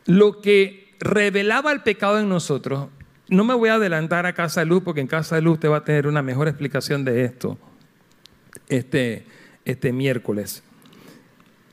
Lo 0.06 0.40
que 0.40 0.94
revelaba 1.00 1.72
el 1.72 1.82
pecado 1.82 2.18
en 2.18 2.28
nosotros, 2.28 2.88
no 3.28 3.44
me 3.44 3.54
voy 3.54 3.68
a 3.68 3.74
adelantar 3.74 4.24
a 4.24 4.32
Casa 4.32 4.60
de 4.60 4.66
Luz 4.66 4.82
porque 4.82 5.02
en 5.02 5.06
Casa 5.06 5.36
de 5.36 5.42
Luz 5.42 5.54
usted 5.54 5.68
va 5.68 5.78
a 5.78 5.84
tener 5.84 6.06
una 6.06 6.22
mejor 6.22 6.48
explicación 6.48 7.04
de 7.04 7.24
esto 7.24 7.58
este, 8.68 9.26
este 9.64 9.92
miércoles, 9.92 10.62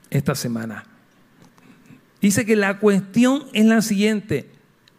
esta 0.09 0.35
semana. 0.35 0.83
Dice 2.21 2.45
que 2.45 2.55
la 2.55 2.79
cuestión 2.79 3.45
es 3.53 3.65
la 3.65 3.81
siguiente, 3.81 4.49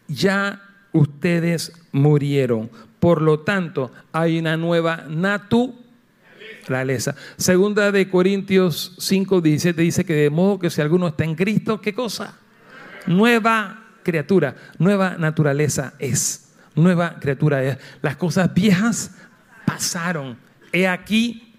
ya 0.08 0.62
ustedes 0.92 1.72
murieron, 1.92 2.70
por 3.00 3.20
lo 3.20 3.40
tanto 3.40 3.92
hay 4.12 4.38
una 4.38 4.56
nueva 4.56 5.04
naturaleza. 5.08 5.85
Segunda 7.36 7.92
de 7.92 8.08
Corintios 8.08 8.94
5, 8.98 9.40
17 9.40 9.82
dice 9.82 10.04
que 10.04 10.14
de 10.14 10.30
modo 10.30 10.58
que 10.58 10.70
si 10.70 10.80
alguno 10.80 11.08
está 11.08 11.24
en 11.24 11.34
Cristo, 11.34 11.80
¿qué 11.80 11.94
cosa? 11.94 12.38
Nueva 13.06 13.84
criatura, 14.02 14.56
nueva 14.78 15.16
naturaleza 15.16 15.94
es, 15.98 16.54
nueva 16.74 17.18
criatura 17.20 17.62
es. 17.62 17.78
Las 18.02 18.16
cosas 18.16 18.52
viejas 18.52 19.12
pasaron. 19.64 20.36
He 20.72 20.88
aquí, 20.88 21.54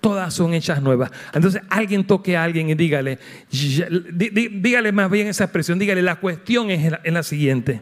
todas 0.00 0.34
son 0.34 0.54
hechas 0.54 0.82
nuevas. 0.82 1.10
Entonces 1.32 1.62
alguien 1.70 2.06
toque 2.06 2.36
a 2.36 2.42
alguien 2.42 2.68
y 2.68 2.74
dígale, 2.74 3.18
dígale 3.50 4.92
más 4.92 5.10
bien 5.10 5.28
esa 5.28 5.44
expresión, 5.44 5.78
dígale, 5.78 6.02
la 6.02 6.16
cuestión 6.16 6.70
es 6.70 6.90
la, 6.90 7.00
es 7.04 7.12
la 7.12 7.22
siguiente. 7.22 7.80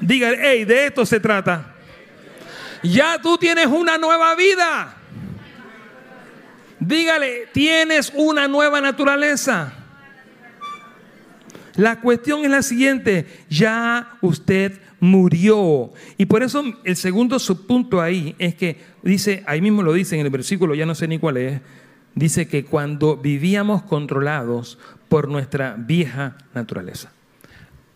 Dígale, 0.00 0.38
hey, 0.40 0.64
de 0.64 0.86
esto 0.86 1.06
se 1.06 1.20
trata. 1.20 1.74
Ya 2.82 3.20
tú 3.22 3.38
tienes 3.38 3.66
una 3.66 3.96
nueva 3.96 4.34
vida. 4.34 5.01
Dígale, 6.84 7.46
tienes 7.52 8.12
una 8.12 8.48
nueva 8.48 8.80
naturaleza. 8.80 9.72
La 11.76 12.00
cuestión 12.00 12.44
es 12.44 12.50
la 12.50 12.62
siguiente, 12.62 13.24
ya 13.48 14.18
usted 14.20 14.80
murió. 14.98 15.92
Y 16.18 16.26
por 16.26 16.42
eso 16.42 16.64
el 16.82 16.96
segundo 16.96 17.38
subpunto 17.38 18.00
ahí 18.00 18.34
es 18.36 18.56
que 18.56 18.80
dice, 19.04 19.44
ahí 19.46 19.60
mismo 19.60 19.84
lo 19.84 19.92
dice 19.92 20.18
en 20.18 20.26
el 20.26 20.32
versículo, 20.32 20.74
ya 20.74 20.84
no 20.84 20.96
sé 20.96 21.06
ni 21.06 21.20
cuál 21.20 21.36
es, 21.36 21.60
dice 22.16 22.48
que 22.48 22.64
cuando 22.64 23.16
vivíamos 23.16 23.84
controlados 23.84 24.76
por 25.08 25.28
nuestra 25.28 25.76
vieja 25.78 26.36
naturaleza. 26.52 27.12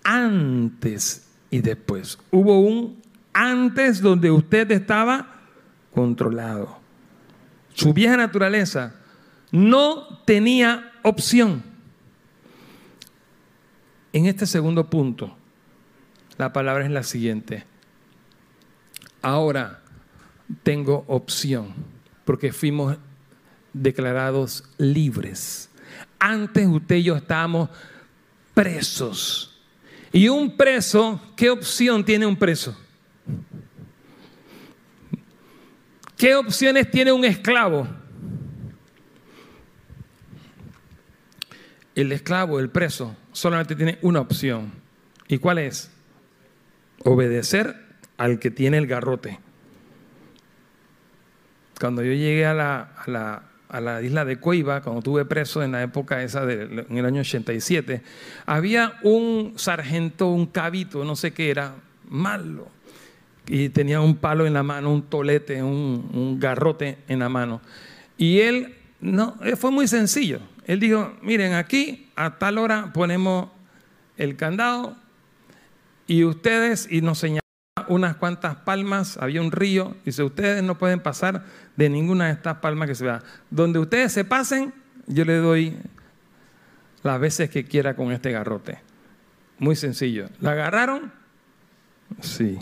Antes 0.05 1.27
y 1.51 1.59
después. 1.59 2.19
Hubo 2.31 2.61
un 2.61 3.03
antes 3.33 4.01
donde 4.01 4.31
usted 4.31 4.71
estaba 4.71 5.41
controlado. 5.93 6.86
Su 7.77 7.93
vieja 7.93 8.17
naturaleza 8.17 8.95
no 9.53 10.23
tenía 10.25 10.93
opción. 11.03 11.63
En 14.15 14.25
este 14.25 14.47
segundo 14.47 14.89
punto, 14.89 15.37
la 16.39 16.55
palabra 16.55 16.87
es 16.87 16.91
la 16.91 17.03
siguiente. 17.03 17.65
Ahora 19.21 19.83
tengo 20.63 21.05
opción, 21.07 21.75
porque 22.25 22.51
fuimos 22.51 22.97
declarados 23.75 24.65
libres. 24.79 25.69
Antes 26.19 26.67
usted 26.67 26.97
y 26.97 27.03
yo 27.03 27.17
estábamos 27.17 27.69
presos. 28.55 29.55
Y 30.15 30.29
un 30.29 30.57
preso, 30.57 31.21
¿qué 31.37 31.51
opción 31.51 32.07
tiene 32.07 32.25
un 32.25 32.37
preso? 32.37 32.75
¿Qué 36.17 36.35
opciones 36.35 36.91
tiene 36.91 37.13
un 37.13 37.25
esclavo? 37.25 37.87
El 41.95 42.13
esclavo, 42.13 42.61
el 42.61 42.71
preso, 42.71 43.17
solamente 43.33 43.75
tiene 43.75 43.99
una 44.03 44.21
opción. 44.21 44.73
¿Y 45.29 45.39
cuál 45.39 45.59
es? 45.59 45.91
obedecer 47.07 47.77
al 48.17 48.39
que 48.39 48.51
tiene 48.51 48.79
el 48.79 48.87
garrote. 48.87 49.39
Cuando 51.79 52.03
yo 52.03 52.13
llegué 52.13 52.47
a 52.47 52.55
la, 52.55 53.43
a 53.69 53.81
la, 53.81 54.03
isla 54.03 54.25
de 54.25 54.41
Coiba, 54.41 54.81
cuando 54.81 55.01
estuve 55.01 55.25
preso 55.25 55.63
en 55.63 55.73
la 55.73 55.83
época 55.83 56.23
esa, 56.23 56.47
de, 56.47 56.87
en 56.89 56.99
el 56.99 57.05
año 57.05 57.21
87, 57.21 58.03
había 58.47 58.95
un 59.03 59.55
sargento, 59.57 60.29
un 60.29 60.47
cabito, 60.47 61.05
no 61.05 61.17
sé 61.17 61.33
qué 61.33 61.51
era, 61.51 61.75
malo, 62.09 62.69
y 63.49 63.69
tenía 63.69 64.01
un 64.01 64.17
palo 64.17 64.47
en 64.47 64.53
la 64.53 64.63
mano, 64.63 64.93
un 64.93 65.03
tolete, 65.03 65.63
un, 65.63 66.39
garrote 66.41 66.99
en 67.09 67.21
la 67.21 67.29
mano. 67.29 67.61
Y 68.17 68.41
él, 68.41 68.75
no, 69.01 69.37
fue 69.57 69.71
muy 69.71 69.89
sencillo. 69.89 70.41
Él 70.65 70.81
dijo, 70.81 71.15
miren, 71.23 71.55
aquí 71.55 72.09
a 72.17 72.39
tal 72.39 72.59
hora 72.59 72.93
ponemos 72.93 73.51
el 74.17 74.37
candado, 74.37 74.97
y 76.07 76.25
ustedes, 76.25 76.87
y 76.91 77.01
nos 77.01 77.19
señalaba 77.19 77.43
unas 77.89 78.17
cuantas 78.17 78.57
palmas, 78.57 79.17
había 79.19 79.41
un 79.41 79.53
río, 79.53 79.97
dice, 80.05 80.23
ustedes 80.23 80.63
no 80.63 80.79
pueden 80.79 81.01
pasar 81.01 81.45
de 81.77 81.89
ninguna 81.89 82.27
de 82.27 82.33
estas 82.33 82.59
palmas 82.59 82.89
que 82.89 82.95
se 82.95 83.05
vea. 83.05 83.23
Donde 83.51 83.79
ustedes 83.79 84.13
se 84.13 84.25
pasen, 84.25 84.73
yo 85.07 85.25
le 85.25 85.37
doy 85.37 85.77
las 87.03 87.21
veces 87.21 87.51
que 87.51 87.65
quiera 87.65 87.95
con 87.95 88.13
este 88.13 88.31
garrote. 88.33 88.81
Muy 89.59 89.77
sencillo. 89.77 90.29
¿La 90.41 90.53
agarraron? 90.53 91.13
Sí. 92.21 92.59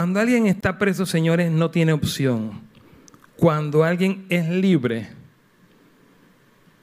Cuando 0.00 0.18
alguien 0.18 0.46
está 0.46 0.78
preso, 0.78 1.04
señores, 1.04 1.50
no 1.50 1.70
tiene 1.70 1.92
opción. 1.92 2.62
Cuando 3.36 3.84
alguien 3.84 4.24
es 4.30 4.48
libre, 4.48 5.10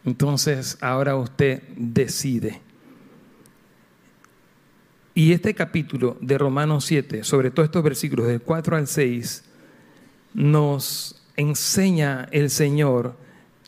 entonces 0.05 0.77
ahora 0.81 1.15
usted 1.15 1.63
decide. 1.75 2.61
Y 5.15 5.31
este 5.31 5.55
capítulo 5.55 6.17
de 6.21 6.37
Romanos 6.37 6.85
7, 6.85 7.23
sobre 7.23 7.49
todo 7.49 7.65
estos 7.65 7.81
versículos 7.81 8.27
del 8.27 8.39
4 8.39 8.75
al 8.75 8.85
6, 8.85 9.43
nos 10.35 11.25
enseña 11.35 12.29
el 12.31 12.51
Señor 12.51 13.17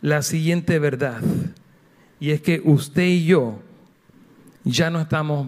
la 0.02 0.22
siguiente 0.22 0.78
verdad. 0.78 1.24
Y 2.20 2.30
es 2.30 2.42
que 2.42 2.62
usted 2.64 3.08
y 3.08 3.26
yo 3.26 3.60
ya 4.64 4.92
no 4.92 5.02
estamos 5.02 5.48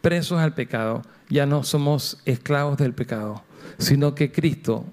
presos 0.00 0.38
al 0.38 0.54
pecado, 0.54 1.02
ya 1.28 1.46
no 1.46 1.62
somos 1.64 2.20
esclavos 2.24 2.78
del 2.78 2.94
pecado, 2.94 3.42
sino 3.78 4.14
que 4.14 4.32
Cristo 4.32 4.84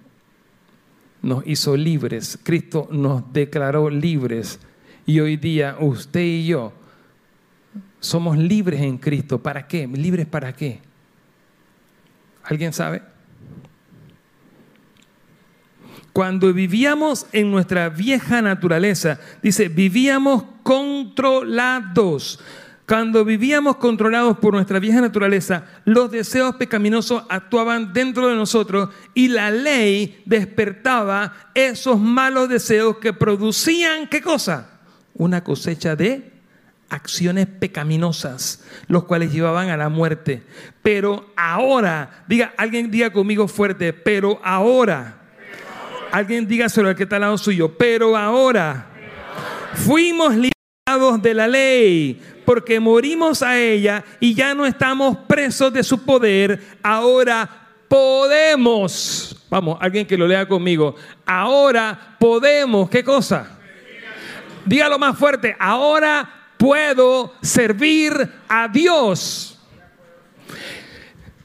nos 1.21 1.45
hizo 1.47 1.75
libres, 1.75 2.37
Cristo 2.43 2.87
nos 2.91 3.31
declaró 3.33 3.89
libres. 3.89 4.59
Y 5.07 5.19
hoy 5.19 5.37
día 5.37 5.77
usted 5.79 6.21
y 6.21 6.47
yo 6.47 6.73
somos 7.99 8.37
libres 8.37 8.81
en 8.81 8.97
Cristo. 8.97 9.41
¿Para 9.41 9.67
qué? 9.67 9.87
¿Libres 9.87 10.25
para 10.27 10.53
qué? 10.53 10.81
¿Alguien 12.43 12.73
sabe? 12.73 13.01
Cuando 16.13 16.53
vivíamos 16.53 17.25
en 17.33 17.51
nuestra 17.51 17.89
vieja 17.89 18.41
naturaleza, 18.41 19.19
dice, 19.41 19.67
vivíamos 19.67 20.43
controlados. 20.63 22.39
Cuando 22.87 23.25
vivíamos 23.25 23.77
controlados 23.77 24.37
por 24.37 24.53
nuestra 24.53 24.79
vieja 24.79 25.01
naturaleza, 25.01 25.65
los 25.85 26.11
deseos 26.11 26.55
pecaminosos 26.55 27.23
actuaban 27.29 27.93
dentro 27.93 28.27
de 28.27 28.35
nosotros 28.35 28.89
y 29.15 29.27
la 29.29 29.49
ley 29.49 30.21
despertaba 30.25 31.33
esos 31.55 31.99
malos 31.99 32.47
deseos 32.47 32.97
que 32.97 33.11
producían, 33.11 34.07
¿qué 34.07 34.21
cosa? 34.21 34.69
Una 35.15 35.43
cosecha 35.43 35.95
de 35.95 36.31
acciones 36.89 37.47
pecaminosas, 37.47 38.63
los 38.87 39.05
cuales 39.05 39.33
llevaban 39.33 39.69
a 39.69 39.77
la 39.77 39.89
muerte. 39.89 40.43
Pero 40.83 41.31
ahora, 41.35 42.23
diga, 42.27 42.53
alguien 42.55 42.91
diga 42.91 43.11
conmigo 43.11 43.47
fuerte, 43.47 43.93
pero 43.93 44.39
ahora, 44.43 45.21
alguien 46.11 46.47
diga 46.47 46.69
sobre 46.69 46.91
el 46.91 46.95
que 46.95 47.03
está 47.03 47.15
al 47.15 47.23
lado 47.23 47.37
suyo, 47.39 47.75
pero 47.79 48.15
ahora, 48.15 48.85
fuimos 49.73 50.35
de 51.21 51.34
la 51.34 51.47
ley 51.47 52.21
porque 52.45 52.80
morimos 52.80 53.41
a 53.41 53.57
ella 53.59 54.03
y 54.19 54.34
ya 54.34 54.53
no 54.53 54.65
estamos 54.65 55.17
presos 55.28 55.74
de 55.74 55.84
su 55.84 56.05
poder, 56.05 56.61
ahora 56.84 57.67
podemos, 57.88 59.45
vamos, 59.49 59.78
alguien 59.82 60.05
que 60.05 60.17
lo 60.17 60.28
lea 60.28 60.47
conmigo, 60.47 60.95
ahora 61.26 62.15
podemos, 62.19 62.89
¿qué 62.89 63.03
cosa? 63.03 63.59
Dígalo 64.65 64.97
más 64.97 65.17
fuerte, 65.17 65.55
ahora 65.59 66.51
puedo 66.57 67.34
servir 67.41 68.13
a 68.47 68.67
Dios. 68.67 69.59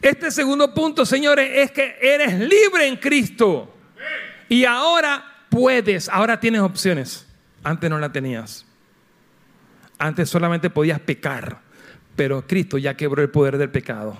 Este 0.00 0.30
segundo 0.30 0.72
punto, 0.72 1.04
señores, 1.04 1.50
es 1.54 1.72
que 1.72 1.96
eres 2.00 2.38
libre 2.38 2.86
en 2.86 2.96
Cristo. 2.96 3.74
Y 4.48 4.64
ahora 4.64 5.44
puedes, 5.50 6.08
ahora 6.08 6.40
tienes 6.40 6.62
opciones. 6.62 7.26
Antes 7.62 7.90
no 7.90 7.98
la 7.98 8.10
tenías. 8.10 8.64
Antes 10.00 10.30
solamente 10.30 10.70
podías 10.70 10.98
pecar, 10.98 11.60
pero 12.16 12.46
Cristo 12.46 12.78
ya 12.78 12.96
quebró 12.96 13.20
el 13.20 13.28
poder 13.28 13.58
del 13.58 13.68
pecado. 13.68 14.16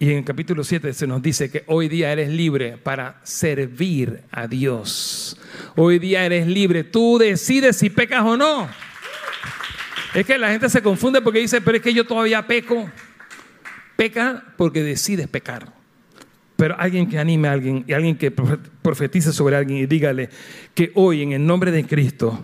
Y 0.00 0.10
en 0.10 0.18
el 0.18 0.24
capítulo 0.24 0.64
7 0.64 0.92
se 0.92 1.06
nos 1.06 1.22
dice 1.22 1.48
que 1.48 1.62
hoy 1.68 1.88
día 1.88 2.10
eres 2.10 2.28
libre 2.28 2.76
para 2.76 3.20
servir 3.22 4.24
a 4.32 4.48
Dios. 4.48 5.40
Hoy 5.76 6.00
día 6.00 6.26
eres 6.26 6.48
libre. 6.48 6.82
Tú 6.82 7.18
decides 7.18 7.76
si 7.76 7.88
pecas 7.88 8.24
o 8.24 8.36
no. 8.36 8.68
Es 10.12 10.26
que 10.26 10.36
la 10.38 10.50
gente 10.50 10.68
se 10.70 10.82
confunde 10.82 11.22
porque 11.22 11.38
dice, 11.38 11.60
pero 11.60 11.76
es 11.76 11.82
que 11.84 11.94
yo 11.94 12.04
todavía 12.04 12.48
peco. 12.48 12.90
Peca 13.94 14.42
porque 14.56 14.82
decides 14.82 15.28
pecar. 15.28 15.72
Pero 16.56 16.74
alguien 16.80 17.08
que 17.08 17.20
anime 17.20 17.46
a 17.46 17.52
alguien 17.52 17.84
y 17.86 17.92
alguien 17.92 18.18
que 18.18 18.32
profetice 18.32 19.32
sobre 19.32 19.54
alguien 19.54 19.78
y 19.78 19.86
dígale 19.86 20.30
que 20.74 20.90
hoy 20.96 21.22
en 21.22 21.30
el 21.30 21.46
nombre 21.46 21.70
de 21.70 21.86
Cristo 21.86 22.42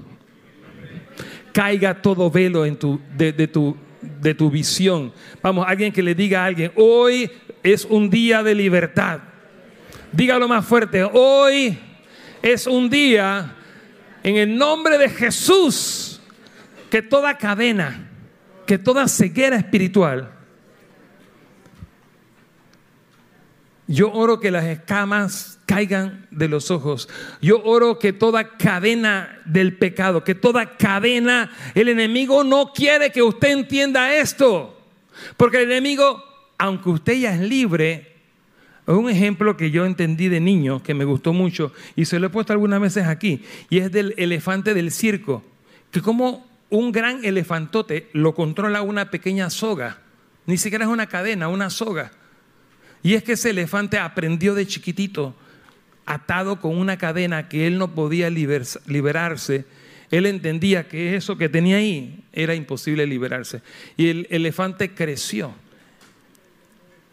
caiga 1.52 2.00
todo 2.00 2.30
velo 2.30 2.62
de, 2.62 2.72
tu, 3.46 3.76
de 4.00 4.34
tu 4.34 4.50
visión. 4.50 5.12
Vamos, 5.42 5.64
alguien 5.68 5.92
que 5.92 6.02
le 6.02 6.14
diga 6.14 6.42
a 6.42 6.46
alguien, 6.46 6.72
hoy 6.76 7.30
es 7.62 7.84
un 7.84 8.10
día 8.10 8.42
de 8.42 8.54
libertad. 8.54 9.20
Dígalo 10.12 10.48
más 10.48 10.64
fuerte, 10.64 11.04
hoy 11.04 11.78
es 12.42 12.66
un 12.66 12.90
día 12.90 13.56
en 14.22 14.36
el 14.36 14.56
nombre 14.56 14.98
de 14.98 15.08
Jesús 15.08 16.20
que 16.90 17.00
toda 17.00 17.38
cadena, 17.38 18.08
que 18.66 18.78
toda 18.78 19.08
ceguera 19.08 19.56
espiritual, 19.56 20.30
yo 23.86 24.12
oro 24.12 24.40
que 24.40 24.50
las 24.50 24.64
escamas 24.64 25.58
caigan 25.66 26.26
de 26.30 26.48
los 26.48 26.70
ojos. 26.70 27.08
Yo 27.40 27.62
oro 27.64 27.98
que 27.98 28.12
toda 28.12 28.56
cadena 28.56 29.40
del 29.44 29.76
pecado, 29.76 30.24
que 30.24 30.34
toda 30.34 30.76
cadena, 30.76 31.50
el 31.74 31.88
enemigo 31.88 32.44
no 32.44 32.72
quiere 32.72 33.10
que 33.10 33.22
usted 33.22 33.50
entienda 33.50 34.14
esto. 34.14 34.78
Porque 35.36 35.58
el 35.58 35.70
enemigo, 35.70 36.22
aunque 36.58 36.90
usted 36.90 37.14
ya 37.14 37.34
es 37.34 37.40
libre, 37.40 38.12
un 38.86 39.08
ejemplo 39.08 39.56
que 39.56 39.70
yo 39.70 39.84
entendí 39.84 40.28
de 40.28 40.40
niño, 40.40 40.82
que 40.82 40.94
me 40.94 41.04
gustó 41.04 41.32
mucho, 41.32 41.72
y 41.96 42.04
se 42.04 42.18
lo 42.18 42.26
he 42.26 42.30
puesto 42.30 42.52
algunas 42.52 42.80
veces 42.80 43.06
aquí, 43.06 43.42
y 43.70 43.78
es 43.78 43.92
del 43.92 44.14
elefante 44.16 44.74
del 44.74 44.90
circo, 44.90 45.42
que 45.90 46.00
como 46.00 46.46
un 46.70 46.92
gran 46.92 47.24
elefantote 47.24 48.08
lo 48.12 48.34
controla 48.34 48.82
una 48.82 49.10
pequeña 49.10 49.50
soga, 49.50 49.98
ni 50.46 50.56
siquiera 50.56 50.84
es 50.84 50.90
una 50.90 51.06
cadena, 51.06 51.48
una 51.48 51.70
soga. 51.70 52.12
Y 53.02 53.14
es 53.14 53.22
que 53.22 53.32
ese 53.32 53.50
elefante 53.50 53.98
aprendió 53.98 54.54
de 54.54 54.66
chiquitito 54.66 55.34
atado 56.06 56.60
con 56.60 56.76
una 56.76 56.98
cadena 56.98 57.48
que 57.48 57.66
él 57.66 57.78
no 57.78 57.94
podía 57.94 58.30
liberarse, 58.30 59.64
él 60.10 60.26
entendía 60.26 60.88
que 60.88 61.16
eso 61.16 61.36
que 61.38 61.48
tenía 61.48 61.76
ahí 61.76 62.22
era 62.32 62.54
imposible 62.54 63.06
liberarse. 63.06 63.62
Y 63.96 64.08
el 64.08 64.26
elefante 64.30 64.90
creció 64.90 65.54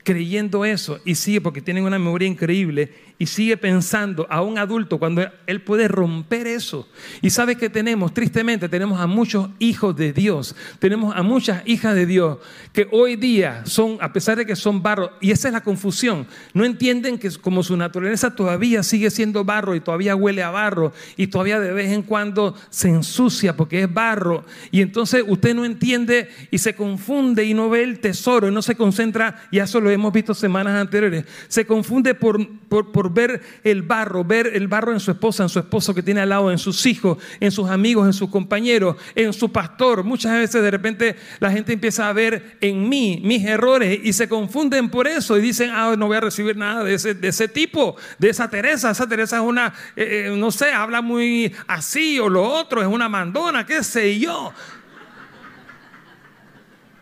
creyendo 0.03 0.65
eso 0.65 0.99
y 1.05 1.15
sigue 1.15 1.39
porque 1.39 1.61
tiene 1.61 1.81
una 1.81 1.99
memoria 1.99 2.27
increíble 2.27 2.91
y 3.21 3.25
sigue 3.25 3.57
pensando 3.57 4.25
a 4.29 4.41
un 4.41 4.57
adulto 4.57 4.97
cuando 4.97 5.29
él 5.45 5.61
puede 5.61 5.89
romper 5.89 6.47
eso. 6.47 6.87
Y 7.21 7.29
sabe 7.29 7.57
que 7.57 7.69
tenemos, 7.69 8.13
tristemente, 8.13 8.69
tenemos 8.69 8.99
a 8.99 9.07
muchos 9.07 9.49
hijos 9.59 9.95
de 9.97 10.13
Dios, 10.13 10.55
tenemos 10.79 11.13
a 11.15 11.21
muchas 11.21 11.61
hijas 11.65 11.95
de 11.95 12.05
Dios 12.05 12.37
que 12.71 12.87
hoy 12.91 13.17
día 13.17 13.63
son, 13.65 13.97
a 13.99 14.13
pesar 14.13 14.37
de 14.37 14.45
que 14.45 14.55
son 14.55 14.81
barro, 14.81 15.11
y 15.19 15.31
esa 15.31 15.49
es 15.49 15.53
la 15.53 15.61
confusión, 15.61 16.27
no 16.53 16.63
entienden 16.63 17.19
que 17.19 17.29
como 17.41 17.61
su 17.61 17.75
naturaleza 17.75 18.33
todavía 18.33 18.83
sigue 18.83 19.11
siendo 19.11 19.43
barro 19.43 19.75
y 19.75 19.81
todavía 19.81 20.15
huele 20.15 20.41
a 20.41 20.49
barro 20.49 20.93
y 21.17 21.27
todavía 21.27 21.59
de 21.59 21.73
vez 21.73 21.91
en 21.91 22.03
cuando 22.03 22.55
se 22.69 22.87
ensucia 22.87 23.55
porque 23.57 23.83
es 23.83 23.93
barro. 23.93 24.45
Y 24.71 24.81
entonces 24.81 25.25
usted 25.27 25.53
no 25.53 25.65
entiende 25.65 26.29
y 26.51 26.57
se 26.59 26.73
confunde 26.73 27.43
y 27.43 27.53
no 27.53 27.69
ve 27.69 27.83
el 27.83 27.99
tesoro 27.99 28.47
y 28.47 28.51
no 28.51 28.61
se 28.61 28.75
concentra, 28.75 29.43
y 29.51 29.59
eso 29.59 29.81
lo 29.81 29.89
hemos 29.89 30.13
visto 30.13 30.33
semanas 30.33 30.79
anteriores, 30.79 31.25
se 31.49 31.65
confunde 31.65 32.15
por, 32.15 32.47
por 32.69 33.08
ver 33.13 33.41
el 33.63 33.81
barro, 33.81 34.23
ver 34.23 34.47
el 34.53 34.67
barro 34.67 34.91
en 34.91 34.99
su 34.99 35.11
esposa, 35.11 35.43
en 35.43 35.49
su 35.49 35.59
esposo 35.59 35.93
que 35.93 36.03
tiene 36.03 36.21
al 36.21 36.29
lado, 36.29 36.51
en 36.51 36.57
sus 36.57 36.85
hijos, 36.85 37.17
en 37.39 37.51
sus 37.51 37.69
amigos, 37.69 38.05
en 38.05 38.13
sus 38.13 38.29
compañeros, 38.29 38.95
en 39.15 39.33
su 39.33 39.51
pastor. 39.51 40.03
Muchas 40.03 40.33
veces 40.33 40.61
de 40.61 40.71
repente 40.71 41.15
la 41.39 41.51
gente 41.51 41.73
empieza 41.73 42.07
a 42.09 42.13
ver 42.13 42.57
en 42.61 42.87
mí 42.87 43.21
mis 43.23 43.45
errores 43.45 43.99
y 44.03 44.13
se 44.13 44.29
confunden 44.29 44.89
por 44.89 45.07
eso 45.07 45.37
y 45.37 45.41
dicen, 45.41 45.71
ah, 45.71 45.95
no 45.97 46.07
voy 46.07 46.17
a 46.17 46.21
recibir 46.21 46.55
nada 46.57 46.83
de 46.83 46.93
ese, 46.93 47.13
de 47.13 47.27
ese 47.27 47.47
tipo, 47.47 47.95
de 48.17 48.29
esa 48.29 48.49
Teresa. 48.49 48.91
Esa 48.91 49.07
Teresa 49.07 49.37
es 49.37 49.43
una, 49.43 49.73
eh, 49.95 50.27
eh, 50.27 50.35
no 50.35 50.51
sé, 50.51 50.71
habla 50.71 51.01
muy 51.01 51.53
así 51.67 52.19
o 52.19 52.29
lo 52.29 52.43
otro, 52.43 52.81
es 52.81 52.87
una 52.87 53.09
mandona, 53.09 53.65
qué 53.65 53.83
sé 53.83 54.19
yo. 54.19 54.53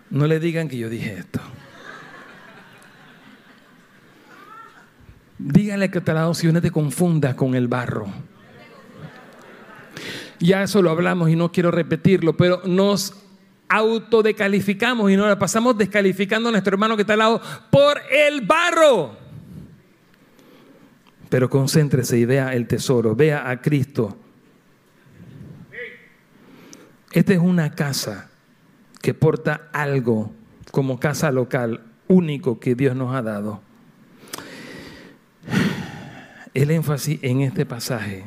No 0.10 0.26
le 0.26 0.40
digan 0.40 0.70
que 0.70 0.78
yo 0.78 0.90
dije 0.90 1.18
esto. 1.20 1.42
Dígale 5.40 5.92
que 5.92 6.02
te 6.02 6.14
lado 6.14 6.34
si 6.34 6.52
no 6.52 6.62
te 6.62 6.72
confundas 6.72 7.36
con 7.36 7.54
el 7.54 7.68
barro. 7.68 8.08
Ya 10.40 10.64
eso 10.64 10.82
lo 10.82 10.90
hablamos 10.90 11.30
y 11.30 11.36
no 11.36 11.52
quiero 11.52 11.72
repetirlo, 11.72 12.36
pero 12.38 12.62
nos 12.66 13.14
autodecalificamos 13.70 15.12
y 15.12 15.18
nos 15.18 15.28
la 15.28 15.38
pasamos 15.38 15.78
descalificando 15.78 16.50
a 16.50 16.52
nuestro 16.52 16.74
hermano 16.74 16.96
que 16.96 17.02
está 17.02 17.14
al 17.14 17.20
lado 17.20 17.42
por 17.72 18.00
el 18.12 18.42
barro. 18.42 19.18
Pero 21.30 21.50
concéntrese 21.50 22.18
y 22.18 22.26
vea 22.26 22.54
el 22.54 22.68
tesoro, 22.68 23.16
vea 23.16 23.50
a 23.50 23.62
Cristo. 23.62 24.18
Esta 27.12 27.34
es 27.34 27.40
una 27.40 27.74
casa 27.76 28.30
que 29.02 29.14
porta 29.14 29.70
algo 29.74 30.32
como 30.72 31.00
casa 31.00 31.32
local 31.32 31.82
único 32.08 32.60
que 32.60 32.76
Dios 32.76 32.96
nos 32.96 33.14
ha 33.16 33.22
dado 33.22 33.67
el 36.58 36.72
énfasis 36.72 37.20
en 37.22 37.42
este 37.42 37.68
pasaje. 37.68 38.24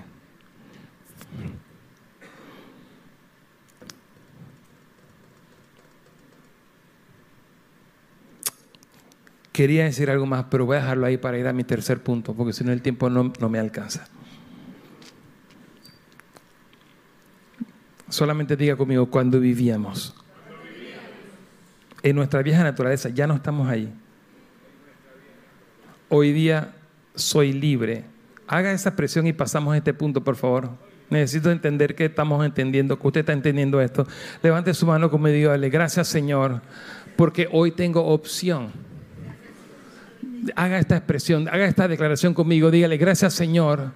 Quería 9.50 9.82
decir 9.84 10.10
algo 10.10 10.26
más, 10.26 10.44
pero 10.48 10.64
voy 10.64 10.76
a 10.76 10.80
dejarlo 10.80 11.06
ahí 11.06 11.16
para 11.16 11.38
ir 11.38 11.48
a 11.48 11.52
mi 11.52 11.64
tercer 11.64 12.04
punto, 12.04 12.32
porque 12.32 12.52
si 12.52 12.62
no 12.62 12.70
el 12.70 12.82
tiempo 12.82 13.10
no, 13.10 13.32
no 13.40 13.48
me 13.48 13.58
alcanza. 13.58 14.06
Solamente 18.08 18.56
diga 18.56 18.76
conmigo, 18.76 19.10
cuando 19.10 19.40
vivíamos. 19.40 20.14
En 22.02 22.14
nuestra 22.14 22.42
vieja 22.42 22.62
naturaleza, 22.62 23.08
ya 23.08 23.26
no 23.26 23.34
estamos 23.34 23.68
ahí. 23.68 23.92
Hoy 26.08 26.32
día 26.32 26.74
soy 27.16 27.52
libre. 27.52 28.04
Haga 28.52 28.72
esa 28.72 28.88
expresión 28.88 29.28
y 29.28 29.32
pasamos 29.32 29.74
a 29.74 29.76
este 29.76 29.94
punto, 29.94 30.24
por 30.24 30.34
favor. 30.34 30.70
Necesito 31.08 31.52
entender 31.52 31.94
que 31.94 32.06
estamos 32.06 32.44
entendiendo, 32.44 32.98
que 32.98 33.06
usted 33.06 33.20
está 33.20 33.32
entendiendo 33.32 33.80
esto. 33.80 34.08
Levante 34.42 34.74
su 34.74 34.86
mano 34.86 35.08
conmigo 35.08 35.36
y 35.36 35.38
dígale, 35.38 35.70
gracias 35.70 36.08
Señor, 36.08 36.60
porque 37.14 37.48
hoy 37.52 37.70
tengo 37.70 38.04
opción. 38.04 38.72
Haga 40.56 40.80
esta 40.80 40.96
expresión, 40.96 41.48
haga 41.48 41.64
esta 41.66 41.86
declaración 41.86 42.34
conmigo, 42.34 42.72
dígale, 42.72 42.96
gracias 42.96 43.34
Señor, 43.34 43.92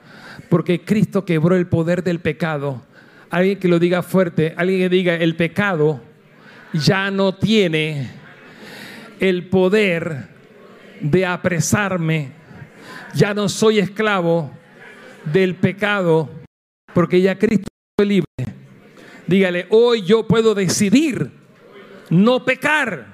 porque 0.48 0.84
Cristo 0.84 1.24
quebró 1.24 1.56
el 1.56 1.66
poder 1.66 2.04
del 2.04 2.20
pecado. 2.20 2.80
Alguien 3.30 3.58
que 3.58 3.66
lo 3.66 3.80
diga 3.80 4.04
fuerte, 4.04 4.54
alguien 4.56 4.78
que 4.78 4.88
diga, 4.88 5.14
el 5.16 5.34
pecado 5.34 6.00
ya 6.72 7.10
no 7.10 7.34
tiene 7.34 8.08
el 9.18 9.48
poder 9.48 10.28
de 11.00 11.26
apresarme 11.26 12.43
ya 13.14 13.34
no 13.34 13.48
soy 13.48 13.78
esclavo 13.78 14.50
del 15.24 15.54
pecado, 15.54 16.28
porque 16.92 17.20
ya 17.20 17.38
Cristo 17.38 17.68
es 17.98 18.06
libre. 18.06 18.26
Dígale, 19.26 19.66
hoy 19.70 20.02
yo 20.02 20.26
puedo 20.26 20.54
decidir 20.54 21.30
no 22.10 22.44
pecar, 22.44 23.06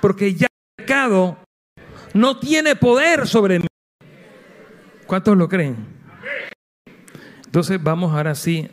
porque 0.00 0.34
ya 0.34 0.46
el 0.78 0.84
pecado 0.84 1.38
no 2.12 2.38
tiene 2.38 2.76
poder 2.76 3.26
sobre 3.26 3.60
mí. 3.60 3.66
¿Cuántos 5.06 5.36
lo 5.36 5.48
creen? 5.48 5.76
Entonces 7.44 7.82
vamos 7.82 8.12
ahora 8.14 8.34
sí, 8.34 8.68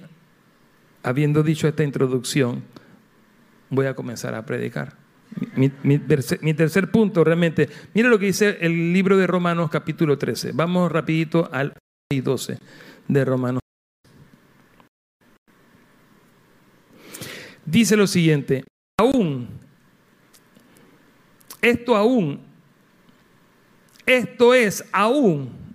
habiendo 1.02 1.42
dicho 1.42 1.68
esta 1.68 1.84
introducción, 1.84 2.64
voy 3.70 3.88
a 3.88 3.96
comenzar 3.96 4.36
a 4.36 4.46
predicar. 4.46 5.07
Mi, 5.56 6.00
tercer 6.54 6.92
punto 6.92 7.24
realmente, 7.24 7.70
mire 7.94 8.10
lo 8.10 8.18
que 8.18 8.28
dice 8.28 8.58
el 8.62 8.94
libro 8.94 9.18
de 9.18 9.28
Romanos 9.28 9.70
capítulo 9.70 10.18
13. 10.18 10.52
Vamos 10.54 10.92
rapidito 10.92 11.50
al 11.52 11.74
12 12.10 12.58
de 13.08 13.26
Romanos. 13.26 13.62
Dice 17.66 17.98
lo 17.98 18.08
siguiente, 18.08 18.64
aún, 19.00 19.50
esto 21.62 21.96
aún, 21.96 22.40
esto 24.06 24.54
es 24.54 24.86
aún 24.94 25.68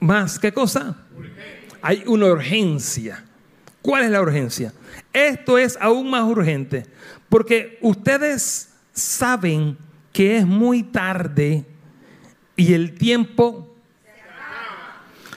más, 0.00 0.38
¿qué 0.38 0.52
cosa? 0.52 0.96
Hay 1.82 2.02
una 2.06 2.26
urgencia. 2.26 3.24
¿Cuál 3.82 4.04
es 4.04 4.10
la 4.10 4.20
urgencia? 4.20 4.72
Esto 5.12 5.56
es 5.56 5.78
aún 5.80 6.10
más 6.10 6.24
urgente 6.24 6.84
porque 7.30 7.78
ustedes 7.80 8.74
saben 8.92 9.78
que 10.12 10.36
es 10.36 10.46
muy 10.46 10.82
tarde 10.82 11.64
y 12.56 12.74
el 12.74 12.92
tiempo... 12.94 13.66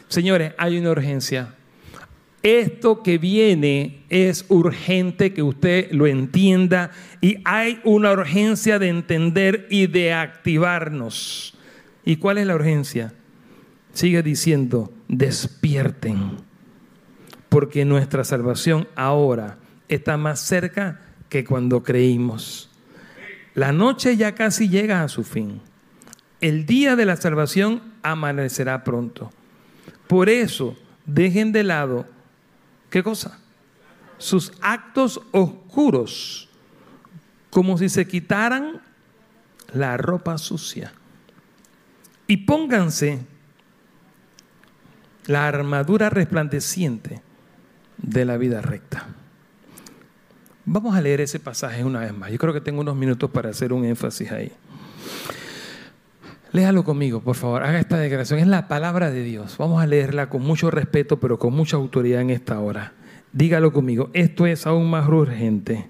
Señores, 0.10 0.54
hay 0.58 0.78
una 0.78 0.92
urgencia. 0.92 1.56
Esto 2.42 3.02
que 3.02 3.18
viene 3.18 4.04
es 4.10 4.46
urgente 4.50 5.34
que 5.34 5.42
usted 5.42 5.92
lo 5.92 6.08
entienda 6.08 6.92
y 7.22 7.38
hay 7.46 7.80
una 7.84 8.12
urgencia 8.12 8.80
de 8.80 8.90
entender 8.90 9.68
y 9.70 9.88
de 9.88 10.14
activarnos. 10.14 11.58
¿Y 12.04 12.18
cuál 12.18 12.40
es 12.40 12.48
la 12.48 12.56
urgencia? 12.56 13.14
Sigue 13.94 14.22
diciendo, 14.24 14.92
despierten, 15.08 16.38
porque 17.50 17.86
nuestra 17.86 18.24
salvación 18.24 18.88
ahora 18.96 19.58
está 19.88 20.18
más 20.18 20.40
cerca 20.42 21.03
que 21.34 21.44
cuando 21.44 21.82
creímos. 21.82 22.70
La 23.56 23.72
noche 23.72 24.16
ya 24.18 24.36
casi 24.36 24.70
llega 24.70 25.02
a 25.02 25.08
su 25.08 25.24
fin. 25.24 25.62
El 26.42 26.68
día 26.68 26.96
de 26.96 27.08
la 27.08 27.16
salvación 27.16 27.82
amanecerá 28.04 28.84
pronto. 28.84 29.32
Por 30.06 30.30
eso, 30.30 30.78
dejen 31.08 31.52
de 31.52 31.64
lado, 31.64 32.06
¿qué 32.92 33.02
cosa? 33.02 33.40
Sus 34.20 34.52
actos 34.62 35.22
oscuros, 35.32 36.50
como 37.50 37.80
si 37.80 37.90
se 37.90 38.06
quitaran 38.06 38.84
la 39.74 39.98
ropa 39.98 40.38
sucia. 40.38 40.94
Y 42.28 42.38
pónganse 42.46 43.26
la 45.26 45.48
armadura 45.48 46.12
resplandeciente 46.12 47.24
de 47.98 48.24
la 48.24 48.38
vida 48.38 48.62
recta. 48.62 49.08
Vamos 50.66 50.96
a 50.96 51.02
leer 51.02 51.22
ese 51.22 51.40
pasaje 51.40 51.84
una 51.84 52.00
vez 52.00 52.14
más. 52.14 52.32
Yo 52.32 52.38
creo 52.38 52.54
que 52.54 52.62
tengo 52.62 52.82
unos 52.82 52.96
minutos 52.96 53.30
para 53.30 53.50
hacer 53.50 53.74
un 53.74 53.84
énfasis 53.84 54.32
ahí. 54.32 54.52
Léalo 56.54 56.84
conmigo, 56.84 57.20
por 57.20 57.36
favor. 57.36 57.64
Haga 57.64 57.80
esta 57.80 57.98
declaración. 57.98 58.40
Es 58.40 58.48
la 58.48 58.68
palabra 58.68 59.12
de 59.12 59.24
Dios. 59.24 59.58
Vamos 59.58 59.82
a 59.82 59.88
leerla 59.88 60.30
con 60.30 60.42
mucho 60.42 60.72
respeto, 60.72 61.20
pero 61.20 61.38
con 61.38 61.54
mucha 61.54 61.76
autoridad 61.76 62.22
en 62.22 62.30
esta 62.30 62.60
hora. 62.60 62.94
Dígalo 63.34 63.74
conmigo. 63.74 64.10
Esto 64.14 64.46
es 64.46 64.66
aún 64.66 64.90
más 64.90 65.10
urgente. 65.10 65.88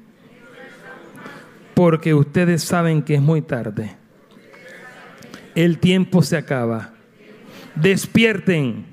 Porque 1.75 2.13
ustedes 2.13 2.63
saben 2.63 3.03
que 3.03 3.15
es 3.15 3.21
muy 3.21 3.41
tarde. 3.41 3.95
El 5.53 5.77
tiempo 5.79 6.23
se 6.23 6.37
acaba. 6.37 6.93
Despierten. 7.75 8.85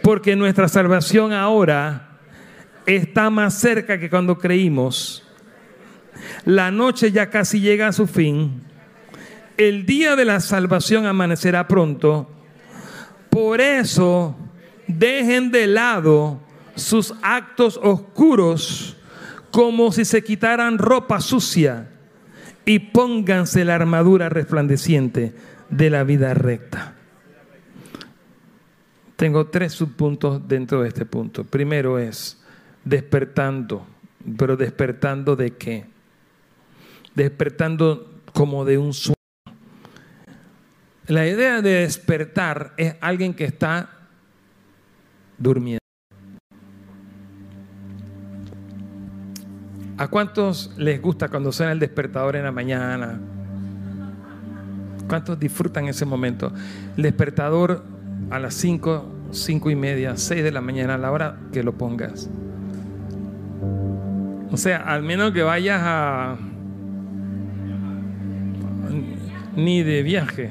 Porque 0.00 0.36
nuestra 0.36 0.68
salvación 0.68 1.32
ahora 1.32 2.13
está 2.86 3.30
más 3.30 3.54
cerca 3.54 3.98
que 3.98 4.10
cuando 4.10 4.38
creímos. 4.38 5.22
La 6.44 6.70
noche 6.70 7.12
ya 7.12 7.30
casi 7.30 7.60
llega 7.60 7.88
a 7.88 7.92
su 7.92 8.06
fin. 8.06 8.62
El 9.56 9.86
día 9.86 10.16
de 10.16 10.24
la 10.24 10.40
salvación 10.40 11.06
amanecerá 11.06 11.68
pronto. 11.68 12.30
Por 13.30 13.60
eso, 13.60 14.36
dejen 14.86 15.50
de 15.50 15.66
lado 15.66 16.40
sus 16.76 17.14
actos 17.22 17.78
oscuros 17.82 18.96
como 19.50 19.92
si 19.92 20.04
se 20.04 20.24
quitaran 20.24 20.78
ropa 20.78 21.20
sucia 21.20 21.88
y 22.64 22.78
pónganse 22.78 23.64
la 23.64 23.76
armadura 23.76 24.28
resplandeciente 24.28 25.34
de 25.70 25.90
la 25.90 26.02
vida 26.04 26.34
recta. 26.34 26.94
Tengo 29.16 29.46
tres 29.46 29.72
subpuntos 29.72 30.46
dentro 30.48 30.82
de 30.82 30.88
este 30.88 31.06
punto. 31.06 31.44
Primero 31.44 31.98
es, 31.98 32.43
despertando. 32.84 33.86
¿Pero 34.38 34.56
despertando 34.56 35.36
de 35.36 35.56
qué? 35.56 35.84
Despertando 37.14 38.22
como 38.32 38.64
de 38.64 38.78
un 38.78 38.92
sueño. 38.92 39.14
La 41.06 41.26
idea 41.26 41.60
de 41.60 41.80
despertar 41.80 42.72
es 42.76 42.96
alguien 43.00 43.34
que 43.34 43.44
está 43.44 43.90
durmiendo. 45.36 45.78
¿A 49.96 50.08
cuántos 50.08 50.72
les 50.76 51.00
gusta 51.00 51.28
cuando 51.28 51.52
suena 51.52 51.72
el 51.72 51.78
despertador 51.78 52.36
en 52.36 52.44
la 52.44 52.50
mañana? 52.50 53.20
¿Cuántos 55.06 55.38
disfrutan 55.38 55.86
ese 55.86 56.04
momento? 56.06 56.52
El 56.96 57.02
despertador 57.02 57.84
a 58.30 58.38
las 58.38 58.54
5, 58.54 59.28
5 59.30 59.70
y 59.70 59.76
media, 59.76 60.16
6 60.16 60.42
de 60.42 60.50
la 60.50 60.60
mañana, 60.60 60.94
a 60.94 60.98
la 60.98 61.12
hora 61.12 61.38
que 61.52 61.62
lo 61.62 61.74
pongas. 61.74 62.28
O 64.50 64.56
sea, 64.56 64.78
al 64.78 65.02
menos 65.02 65.32
que 65.32 65.42
vayas 65.42 65.80
a... 65.82 66.36
Ni 69.56 69.82
de 69.82 70.02
viaje. 70.02 70.50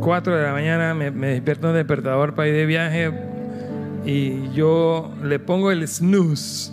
Cuatro 0.00 0.36
de 0.36 0.42
la 0.42 0.52
mañana 0.52 0.94
me, 0.94 1.10
despierto 1.10 1.68
en 1.68 1.74
despertador 1.74 2.34
para 2.34 2.48
ir 2.48 2.54
de 2.54 2.66
viaje 2.66 3.12
y 4.04 4.50
yo 4.52 5.14
le 5.22 5.38
pongo 5.38 5.70
el 5.70 5.86
snooze, 5.88 6.72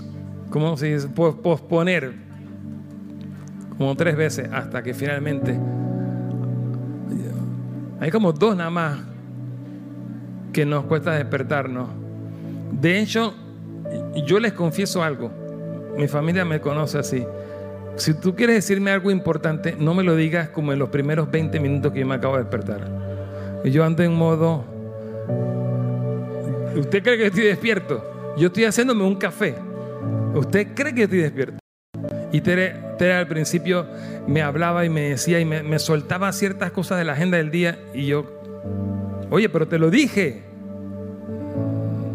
como 0.49 0.77
si 0.77 0.95
posponer, 1.15 2.13
como 3.77 3.95
tres 3.95 4.15
veces 4.15 4.49
hasta 4.51 4.83
que 4.83 4.93
finalmente 4.93 5.57
hay 7.99 8.11
como 8.11 8.33
dos 8.33 8.55
nada 8.55 8.69
más 8.69 8.99
que 10.53 10.65
nos 10.65 10.85
cuesta 10.85 11.13
despertarnos. 11.13 11.89
De 12.71 12.99
hecho, 12.99 13.33
yo 14.25 14.39
les 14.39 14.53
confieso 14.53 15.03
algo. 15.03 15.31
Mi 15.97 16.07
familia 16.07 16.45
me 16.45 16.59
conoce 16.59 16.97
así. 16.97 17.25
Si 17.95 18.13
tú 18.13 18.35
quieres 18.35 18.57
decirme 18.57 18.91
algo 18.91 19.09
importante, 19.09 19.75
no 19.79 19.93
me 19.93 20.03
lo 20.03 20.15
digas 20.15 20.49
como 20.49 20.73
en 20.73 20.79
los 20.79 20.89
primeros 20.89 21.31
20 21.31 21.59
minutos 21.59 21.93
que 21.93 22.01
yo 22.01 22.05
me 22.05 22.15
acabo 22.15 22.35
de 22.35 22.43
despertar. 22.43 23.61
Yo 23.63 23.83
ando 23.83 24.03
en 24.03 24.13
modo... 24.13 24.65
¿Usted 26.75 27.01
cree 27.01 27.17
que 27.17 27.27
estoy 27.27 27.45
despierto? 27.45 28.35
Yo 28.37 28.47
estoy 28.47 28.65
haciéndome 28.65 29.05
un 29.05 29.15
café. 29.15 29.55
¿Usted 30.33 30.67
cree 30.75 30.93
que 30.93 31.03
estoy 31.03 31.19
despierto? 31.19 31.57
Y 32.33 32.41
Tere, 32.41 32.73
al 33.13 33.27
principio 33.27 33.87
me 34.27 34.41
hablaba 34.41 34.83
y 34.83 34.89
me 34.89 35.09
decía 35.11 35.39
y 35.39 35.45
me, 35.45 35.63
me 35.63 35.79
soltaba 35.79 36.33
ciertas 36.33 36.71
cosas 36.71 36.97
de 36.97 37.05
la 37.05 37.13
agenda 37.13 37.37
del 37.37 37.49
día 37.49 37.79
y 37.93 38.07
yo, 38.07 38.25
oye, 39.29 39.47
pero 39.47 39.69
te 39.69 39.79
lo 39.79 39.89
dije. 39.89 40.43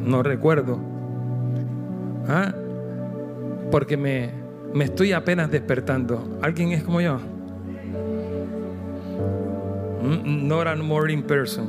No 0.05 0.23
recuerdo. 0.23 0.89
¿Ah? 2.29 2.55
Porque 3.71 3.97
me, 3.97 4.31
me 4.73 4.85
estoy 4.85 5.12
apenas 5.12 5.51
despertando. 5.51 6.39
¿Alguien 6.43 6.73
es 6.73 6.83
como 6.83 7.01
yo? 7.01 7.18
Mm, 10.03 10.49
not 10.49 10.66
a 10.66 10.77
morning 10.77 11.23
person. 11.23 11.68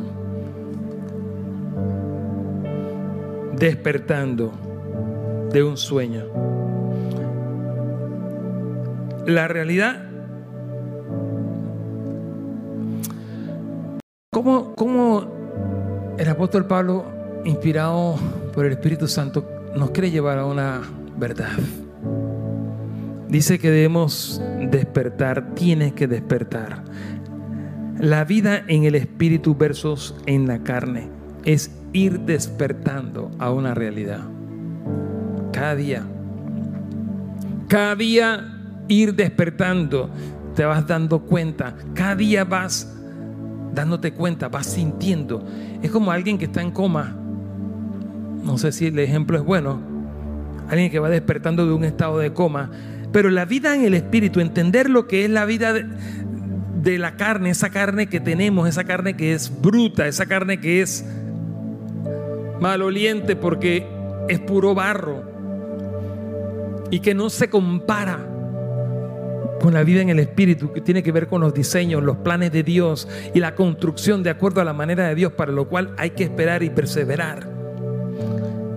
Despertando 3.58 4.52
de 5.52 5.64
un 5.64 5.78
sueño. 5.78 6.26
La 9.26 9.48
realidad. 9.48 10.08
¿Cómo, 14.32 14.74
cómo 14.76 16.16
el 16.18 16.30
apóstol 16.30 16.66
Pablo, 16.66 17.06
inspirado 17.46 18.16
por 18.54 18.66
el 18.66 18.72
Espíritu 18.74 19.08
Santo, 19.08 19.61
nos 19.76 19.92
quiere 19.92 20.12
llevar 20.12 20.38
a 20.38 20.46
una 20.46 20.82
verdad. 21.18 21.58
Dice 23.30 23.60
que 23.60 23.72
debemos 23.72 24.42
despertar, 24.70 25.56
tienes 25.56 25.94
que 25.94 26.08
despertar. 26.08 26.84
La 27.98 28.26
vida 28.26 28.64
en 28.68 28.84
el 28.84 28.96
espíritu 28.96 29.56
versus 29.56 30.16
en 30.26 30.48
la 30.48 30.64
carne 30.64 31.10
es 31.46 31.72
ir 31.94 32.20
despertando 32.22 33.32
a 33.40 33.52
una 33.52 33.74
realidad. 33.74 34.22
Cada 35.54 35.76
día. 35.76 36.04
Cada 37.68 37.96
día 37.96 38.84
ir 38.88 39.16
despertando. 39.16 40.10
Te 40.56 40.66
vas 40.66 40.86
dando 40.86 41.20
cuenta. 41.22 41.76
Cada 41.94 42.16
día 42.16 42.44
vas 42.44 42.94
dándote 43.74 44.14
cuenta, 44.14 44.50
vas 44.50 44.66
sintiendo. 44.66 45.46
Es 45.82 45.92
como 45.92 46.12
alguien 46.12 46.38
que 46.38 46.46
está 46.46 46.62
en 46.62 46.72
coma 46.72 47.21
no 48.44 48.58
sé 48.58 48.72
si 48.72 48.88
el 48.88 49.00
ejemplo 49.00 49.38
es 49.38 49.44
bueno. 49.44 49.80
Alguien 50.70 50.92
que 50.92 51.00
va 51.00 51.10
despertando 51.10 51.66
de 51.66 51.74
un 51.74 51.84
estado 51.84 52.20
de 52.20 52.34
coma. 52.34 52.72
Pero 53.12 53.30
la 53.30 53.46
vida 53.46 53.76
en 53.76 53.84
el 53.84 53.94
espíritu, 53.94 54.40
entender 54.40 54.90
lo 54.90 55.08
que 55.08 55.26
es 55.26 55.30
la 55.30 55.46
vida 55.46 55.74
de, 55.74 56.98
la 56.98 57.18
carne, 57.18 57.50
esa 57.50 57.70
carne 57.70 58.08
que 58.08 58.20
tenemos, 58.20 58.68
esa 58.68 58.86
carne 58.86 59.16
que 59.16 59.34
es 59.34 59.52
bruta, 59.62 60.08
esa 60.08 60.26
carne 60.26 60.60
que 60.60 60.82
es 60.82 61.06
maloliente 62.62 63.36
porque 63.36 63.86
es 64.30 64.40
puro 64.40 64.74
barro 64.74 65.24
y 66.90 67.00
que 67.00 67.14
no 67.14 67.30
se 67.30 67.50
compara 67.50 68.28
con 69.62 69.74
la 69.74 69.84
vida 69.84 70.02
en 70.02 70.10
el 70.10 70.20
Espíritu, 70.20 70.72
que 70.72 70.82
tiene 70.82 71.04
que 71.04 71.12
ver 71.12 71.28
con 71.28 71.42
los 71.42 71.54
diseños, 71.54 72.02
los 72.02 72.18
planes 72.18 72.52
de 72.52 72.64
Dios 72.64 73.08
y 73.34 73.40
la 73.40 73.56
construcción 73.56 74.24
de 74.24 74.32
acuerdo 74.32 74.62
a 74.62 74.66
la 74.66 74.74
manera 74.74 75.08
de 75.08 75.16
Dios, 75.16 75.34
para 75.34 75.52
lo 75.52 75.68
cual 75.68 75.94
hay 75.98 76.12
que 76.12 76.24
esperar 76.24 76.64
y 76.64 76.70
perseverar. 76.70 77.61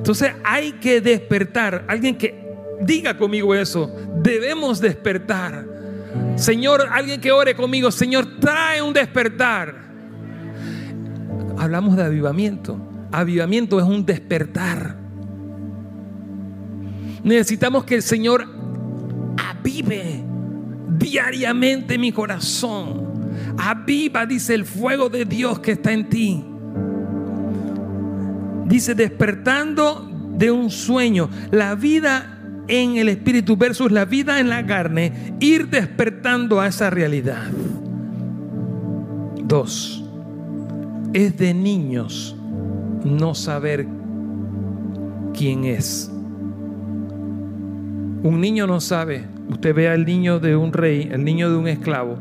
Entonces 0.05 0.33
hay 0.45 0.73
que 0.73 1.01
despertar. 1.01 1.87
Alguien 1.89 2.19
que 2.19 2.35
diga 2.83 3.17
conmigo 3.17 3.55
eso. 3.55 3.91
Debemos 4.23 4.79
despertar. 4.79 5.65
Señor, 6.37 6.87
alguien 6.93 7.23
que 7.23 7.33
ore 7.33 7.55
conmigo, 7.55 7.91
Señor, 7.91 8.39
trae 8.39 8.83
un 8.83 8.93
despertar. 8.93 9.77
Hablamos 11.57 11.97
de 11.97 12.03
avivamiento. 12.03 12.79
Avivamiento 13.13 13.79
es 13.79 13.87
un 13.87 14.05
despertar. 14.05 14.95
Necesitamos 17.23 17.85
que 17.85 17.95
el 17.95 18.03
Señor 18.03 18.47
avive 19.39 20.23
diariamente 20.99 21.97
mi 21.97 22.13
corazón. 22.13 23.33
Aviva, 23.57 24.27
dice 24.27 24.53
el 24.53 24.67
fuego 24.67 25.09
de 25.09 25.25
Dios 25.25 25.61
que 25.61 25.73
está 25.73 25.95
en 25.95 26.11
ti. 26.11 26.45
Dice, 28.67 28.95
despertando 28.95 30.11
de 30.37 30.51
un 30.51 30.71
sueño. 30.71 31.29
La 31.51 31.75
vida 31.75 32.39
en 32.69 32.97
el 32.97 33.09
espíritu 33.09 33.57
versus 33.57 33.91
la 33.93 34.05
vida 34.05 34.41
en 34.41 34.49
la 34.49 34.65
carne. 34.67 35.37
Ir 35.41 35.69
despertando 35.69 36.61
a 36.61 36.69
esa 36.69 36.91
realidad. 36.91 37.45
Dos, 39.45 40.05
es 41.13 41.37
de 41.37 41.55
niños 41.55 42.37
no 43.05 43.35
saber 43.35 43.87
quién 45.37 45.65
es. 45.65 46.11
Un 48.23 48.41
niño 48.41 48.67
no 48.67 48.81
sabe. 48.81 49.25
Usted 49.51 49.75
ve 49.75 49.89
al 49.89 50.07
niño 50.07 50.41
de 50.41 50.57
un 50.57 50.73
rey, 50.73 51.11
el 51.13 51.25
niño 51.25 51.51
de 51.51 51.57
un 51.57 51.69
esclavo, 51.69 52.17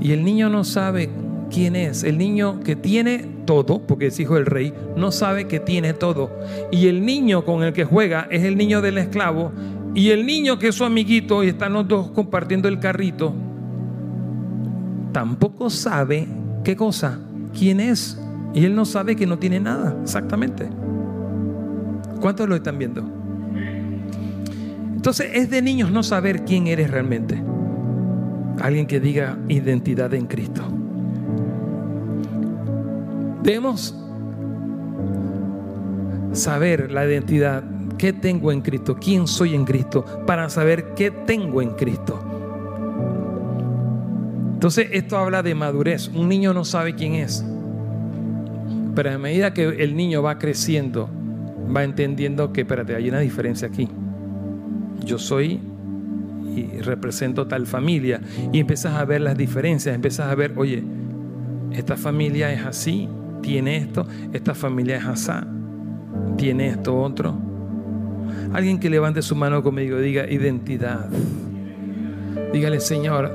y 0.00 0.12
el 0.12 0.24
niño 0.24 0.48
no 0.48 0.64
sabe 0.64 1.10
quién 1.50 1.76
es. 1.76 2.02
El 2.02 2.16
niño 2.16 2.60
que 2.60 2.74
tiene 2.74 3.33
todo, 3.44 3.86
porque 3.86 4.06
es 4.06 4.20
hijo 4.20 4.34
del 4.34 4.46
rey, 4.46 4.72
no 4.96 5.12
sabe 5.12 5.46
que 5.46 5.60
tiene 5.60 5.92
todo. 5.92 6.30
Y 6.70 6.88
el 6.88 7.04
niño 7.04 7.44
con 7.44 7.62
el 7.62 7.72
que 7.72 7.84
juega 7.84 8.26
es 8.30 8.44
el 8.44 8.56
niño 8.56 8.80
del 8.80 8.98
esclavo. 8.98 9.52
Y 9.94 10.10
el 10.10 10.26
niño 10.26 10.58
que 10.58 10.68
es 10.68 10.74
su 10.74 10.84
amiguito 10.84 11.44
y 11.44 11.48
están 11.48 11.72
los 11.72 11.86
dos 11.86 12.10
compartiendo 12.10 12.68
el 12.68 12.80
carrito, 12.80 13.32
tampoco 15.12 15.70
sabe 15.70 16.26
qué 16.64 16.74
cosa, 16.74 17.20
quién 17.56 17.78
es. 17.78 18.20
Y 18.54 18.64
él 18.64 18.74
no 18.74 18.84
sabe 18.84 19.16
que 19.16 19.26
no 19.26 19.38
tiene 19.38 19.60
nada, 19.60 19.96
exactamente. 20.02 20.68
¿Cuántos 22.20 22.48
lo 22.48 22.56
están 22.56 22.78
viendo? 22.78 23.04
Entonces 24.94 25.30
es 25.34 25.50
de 25.50 25.60
niños 25.60 25.90
no 25.90 26.02
saber 26.02 26.44
quién 26.44 26.66
eres 26.66 26.90
realmente. 26.90 27.42
Alguien 28.60 28.86
que 28.86 29.00
diga 29.00 29.38
identidad 29.48 30.14
en 30.14 30.26
Cristo. 30.26 30.62
Debemos 33.44 33.94
saber 36.32 36.90
la 36.90 37.06
identidad, 37.06 37.62
qué 37.96 38.12
tengo 38.12 38.50
en 38.50 38.60
Cristo, 38.62 38.96
quién 38.96 39.28
soy 39.28 39.54
en 39.54 39.64
Cristo, 39.64 40.04
para 40.26 40.48
saber 40.48 40.94
qué 40.94 41.12
tengo 41.12 41.62
en 41.62 41.70
Cristo. 41.70 42.20
Entonces 44.54 44.88
esto 44.90 45.16
habla 45.16 45.44
de 45.44 45.54
madurez. 45.54 46.08
Un 46.08 46.28
niño 46.28 46.52
no 46.52 46.64
sabe 46.64 46.96
quién 46.96 47.14
es. 47.14 47.44
Pero 48.96 49.12
a 49.12 49.18
medida 49.18 49.54
que 49.54 49.68
el 49.68 49.94
niño 49.94 50.22
va 50.22 50.38
creciendo, 50.38 51.08
va 51.74 51.84
entendiendo 51.84 52.52
que, 52.52 52.62
espérate, 52.62 52.96
hay 52.96 53.08
una 53.08 53.20
diferencia 53.20 53.68
aquí 53.68 53.88
yo 55.04 55.18
soy 55.18 55.60
y 56.56 56.80
represento 56.80 57.46
tal 57.46 57.66
familia. 57.66 58.20
Y 58.52 58.60
empiezas 58.60 58.94
a 58.94 59.04
ver 59.04 59.20
las 59.20 59.36
diferencias, 59.36 59.94
empiezas 59.94 60.30
a 60.30 60.34
ver, 60.34 60.52
oye, 60.56 60.82
esta 61.72 61.96
familia 61.96 62.52
es 62.52 62.64
así, 62.64 63.08
tiene 63.44 63.76
esto, 63.76 64.06
esta 64.32 64.54
familia 64.54 64.96
es 64.96 65.04
así, 65.04 65.32
tiene 66.38 66.68
esto 66.68 66.98
otro. 66.98 67.34
Alguien 68.54 68.80
que 68.80 68.88
levante 68.88 69.20
su 69.20 69.36
mano 69.36 69.62
conmigo 69.62 69.98
diga 69.98 70.26
identidad. 70.26 71.10
Dígale, 72.54 72.80
Señor, 72.80 73.30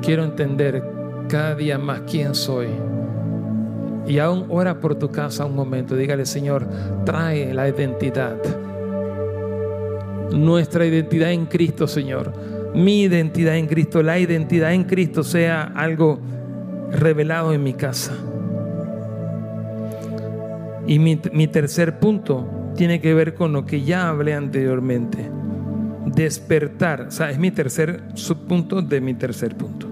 quiero 0.00 0.24
entender 0.24 0.82
cada 1.28 1.54
día 1.54 1.78
más 1.78 2.00
quién 2.10 2.34
soy. 2.34 2.68
Y 4.06 4.20
aún 4.20 4.46
ora 4.48 4.80
por 4.80 4.94
tu 4.94 5.10
casa 5.10 5.44
un 5.44 5.54
momento. 5.54 5.94
Dígale, 5.94 6.24
Señor, 6.24 6.66
trae 7.04 7.52
la 7.52 7.68
identidad 7.68 8.38
nuestra 10.32 10.86
identidad 10.86 11.30
en 11.30 11.46
Cristo, 11.46 11.86
Señor. 11.86 12.32
Mi 12.74 13.02
identidad 13.02 13.56
en 13.56 13.66
Cristo, 13.66 14.02
la 14.02 14.18
identidad 14.18 14.72
en 14.72 14.84
Cristo 14.84 15.22
sea 15.22 15.62
algo 15.62 16.18
revelado 16.90 17.52
en 17.52 17.62
mi 17.62 17.74
casa. 17.74 18.12
Y 20.86 20.98
mi, 20.98 21.16
tercer 21.48 21.98
punto 21.98 22.46
tiene 22.76 23.00
que 23.00 23.12
ver 23.14 23.34
con 23.34 23.52
lo 23.52 23.66
que 23.66 23.82
ya 23.82 24.08
hablé 24.08 24.34
anteriormente. 24.34 25.30
Despertar, 26.06 27.02
o 27.08 27.10
sea, 27.10 27.30
es 27.30 27.38
mi 27.38 27.50
tercer 27.50 28.02
subpunto 28.14 28.82
de 28.82 29.00
mi 29.00 29.14
tercer 29.14 29.56
punto. 29.56 29.88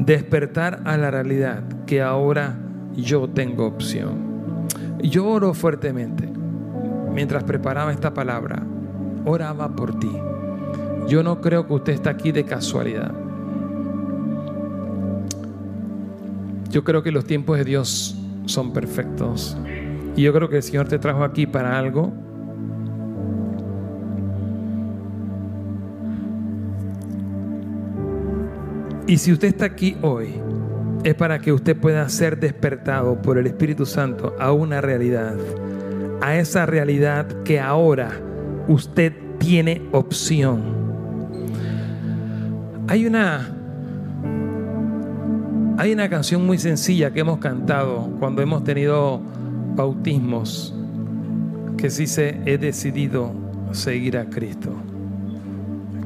Despertar 0.00 0.80
a 0.84 0.96
la 0.96 1.10
realidad 1.10 1.62
que 1.86 2.02
ahora 2.02 2.56
yo 2.96 3.28
tengo 3.28 3.66
opción. 3.66 4.66
Yo 5.00 5.26
oro 5.28 5.54
fuertemente 5.54 6.28
mientras 7.12 7.44
preparaba 7.44 7.92
esta 7.92 8.12
palabra 8.12 8.62
oraba 9.24 9.74
por 9.74 9.98
ti. 9.98 10.10
Yo 11.08 11.22
no 11.22 11.40
creo 11.40 11.66
que 11.66 11.74
usted 11.74 11.92
está 11.92 12.10
aquí 12.10 12.32
de 12.32 12.44
casualidad. 12.44 13.12
Yo 16.70 16.82
creo 16.82 17.02
que 17.02 17.12
los 17.12 17.24
tiempos 17.24 17.58
de 17.58 17.64
Dios 17.64 18.16
son 18.46 18.72
perfectos. 18.72 19.56
Y 20.16 20.22
yo 20.22 20.32
creo 20.32 20.48
que 20.48 20.56
el 20.56 20.62
Señor 20.62 20.88
te 20.88 20.98
trajo 20.98 21.24
aquí 21.24 21.46
para 21.46 21.78
algo. 21.78 22.12
Y 29.06 29.18
si 29.18 29.32
usted 29.32 29.48
está 29.48 29.66
aquí 29.66 29.96
hoy, 30.02 30.40
es 31.04 31.14
para 31.14 31.38
que 31.38 31.52
usted 31.52 31.76
pueda 31.76 32.08
ser 32.08 32.38
despertado 32.38 33.20
por 33.20 33.36
el 33.38 33.46
Espíritu 33.46 33.84
Santo 33.84 34.34
a 34.38 34.52
una 34.52 34.80
realidad, 34.80 35.36
a 36.22 36.36
esa 36.36 36.64
realidad 36.64 37.26
que 37.42 37.60
ahora 37.60 38.12
usted 38.68 39.12
tiene 39.38 39.82
opción. 39.92 40.62
Hay 42.88 43.06
una 43.06 43.50
hay 45.76 45.92
una 45.92 46.08
canción 46.08 46.46
muy 46.46 46.56
sencilla 46.58 47.12
que 47.12 47.20
hemos 47.20 47.38
cantado 47.38 48.08
cuando 48.20 48.40
hemos 48.40 48.62
tenido 48.64 49.20
bautismos 49.74 50.74
que 51.76 51.88
dice 51.88 52.40
he 52.46 52.58
decidido 52.58 53.32
seguir 53.72 54.16
a 54.16 54.26
Cristo. 54.26 54.70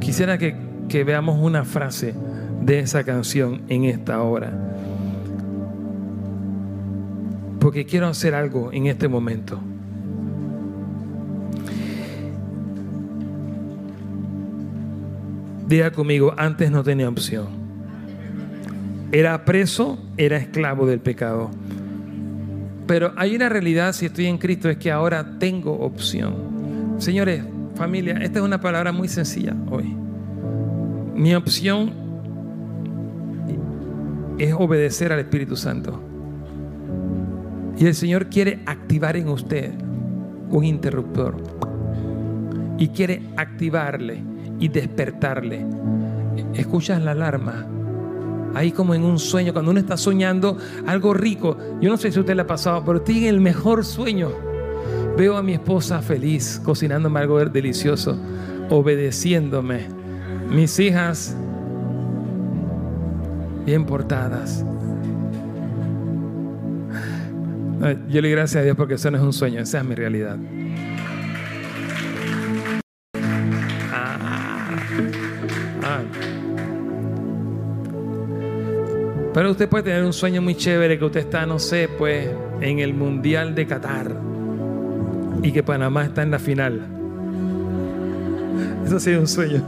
Quisiera 0.00 0.38
que, 0.38 0.56
que 0.88 1.04
veamos 1.04 1.38
una 1.40 1.64
frase 1.64 2.14
de 2.62 2.80
esa 2.80 3.04
canción 3.04 3.62
en 3.68 3.84
esta 3.84 4.22
hora. 4.22 4.52
Porque 7.60 7.84
quiero 7.84 8.06
hacer 8.06 8.34
algo 8.34 8.72
en 8.72 8.86
este 8.86 9.08
momento. 9.08 9.60
Diga 15.66 15.90
conmigo, 15.90 16.32
antes 16.36 16.70
no 16.70 16.82
tenía 16.82 17.08
opción. 17.08 17.46
Era 19.12 19.44
preso, 19.44 19.98
era 20.16 20.38
esclavo 20.38 20.86
del 20.86 21.00
pecado. 21.00 21.50
Pero 22.88 23.12
hay 23.16 23.36
una 23.36 23.50
realidad, 23.50 23.92
si 23.92 24.06
estoy 24.06 24.26
en 24.26 24.38
Cristo, 24.38 24.70
es 24.70 24.78
que 24.78 24.90
ahora 24.90 25.38
tengo 25.38 25.78
opción. 25.78 26.96
Señores, 26.96 27.44
familia, 27.74 28.14
esta 28.14 28.38
es 28.38 28.44
una 28.44 28.62
palabra 28.62 28.92
muy 28.92 29.08
sencilla 29.08 29.54
hoy. 29.70 29.94
Mi 31.14 31.34
opción 31.34 31.92
es 34.38 34.54
obedecer 34.54 35.12
al 35.12 35.18
Espíritu 35.18 35.54
Santo. 35.54 36.02
Y 37.76 37.84
el 37.84 37.94
Señor 37.94 38.30
quiere 38.30 38.60
activar 38.64 39.18
en 39.18 39.28
usted 39.28 39.70
un 40.48 40.64
interruptor. 40.64 41.36
Y 42.78 42.88
quiere 42.88 43.20
activarle 43.36 44.22
y 44.60 44.68
despertarle. 44.68 45.66
Escuchas 46.54 47.02
la 47.02 47.10
alarma. 47.10 47.66
Ahí 48.58 48.72
como 48.72 48.92
en 48.92 49.04
un 49.04 49.20
sueño, 49.20 49.52
cuando 49.52 49.70
uno 49.70 49.78
está 49.78 49.96
soñando 49.96 50.58
algo 50.84 51.14
rico. 51.14 51.56
Yo 51.80 51.90
no 51.90 51.96
sé 51.96 52.10
si 52.10 52.18
usted 52.18 52.34
le 52.34 52.42
ha 52.42 52.46
pasado, 52.48 52.84
pero 52.84 53.02
tiene 53.02 53.28
el 53.28 53.40
mejor 53.40 53.84
sueño. 53.84 54.32
Veo 55.16 55.36
a 55.36 55.44
mi 55.44 55.52
esposa 55.52 56.02
feliz, 56.02 56.60
cocinándome 56.64 57.20
algo 57.20 57.38
delicioso, 57.44 58.18
obedeciéndome. 58.68 59.86
Mis 60.50 60.76
hijas 60.80 61.36
bien 63.64 63.86
portadas. 63.86 64.64
Yo 68.08 68.20
le 68.20 68.22
doy 68.22 68.30
gracias 68.32 68.60
a 68.60 68.64
Dios 68.64 68.76
porque 68.76 68.94
eso 68.94 69.08
no 69.12 69.18
es 69.18 69.22
un 69.22 69.32
sueño, 69.32 69.60
esa 69.60 69.78
es 69.78 69.84
mi 69.84 69.94
realidad. 69.94 70.36
Pero 79.38 79.52
usted 79.52 79.68
puede 79.68 79.84
tener 79.84 80.02
un 80.02 80.12
sueño 80.12 80.42
muy 80.42 80.56
chévere 80.56 80.98
que 80.98 81.04
usted 81.04 81.20
está, 81.20 81.46
no 81.46 81.60
sé, 81.60 81.88
pues 81.96 82.28
en 82.60 82.80
el 82.80 82.92
Mundial 82.92 83.54
de 83.54 83.68
Qatar 83.68 84.16
y 85.44 85.52
que 85.52 85.62
Panamá 85.62 86.06
está 86.06 86.24
en 86.24 86.32
la 86.32 86.40
final. 86.40 86.80
Eso 88.84 88.98
sería 88.98 89.20
un 89.20 89.28
sueño. 89.28 89.62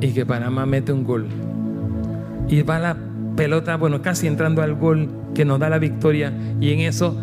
Y 0.00 0.12
que 0.12 0.24
Panamá 0.24 0.66
mete 0.66 0.92
un 0.92 1.02
gol. 1.02 1.26
Y 2.48 2.62
va 2.62 2.78
la 2.78 2.96
pelota, 3.34 3.76
bueno, 3.76 4.02
casi 4.02 4.28
entrando 4.28 4.62
al 4.62 4.76
gol 4.76 5.08
que 5.34 5.44
nos 5.44 5.58
da 5.58 5.68
la 5.68 5.80
victoria. 5.80 6.32
Y 6.60 6.72
en 6.72 6.82
eso 6.82 7.20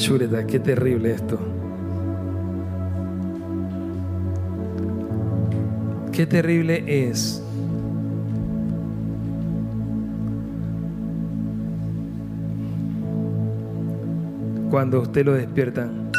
Shureta, 0.00 0.46
qué 0.46 0.58
terrible 0.58 1.12
esto. 1.12 1.38
Qué 6.10 6.26
terrible 6.26 6.82
es 6.86 7.42
cuando 14.70 15.02
usted 15.02 15.26
lo 15.26 15.34
despiertan. 15.34 16.10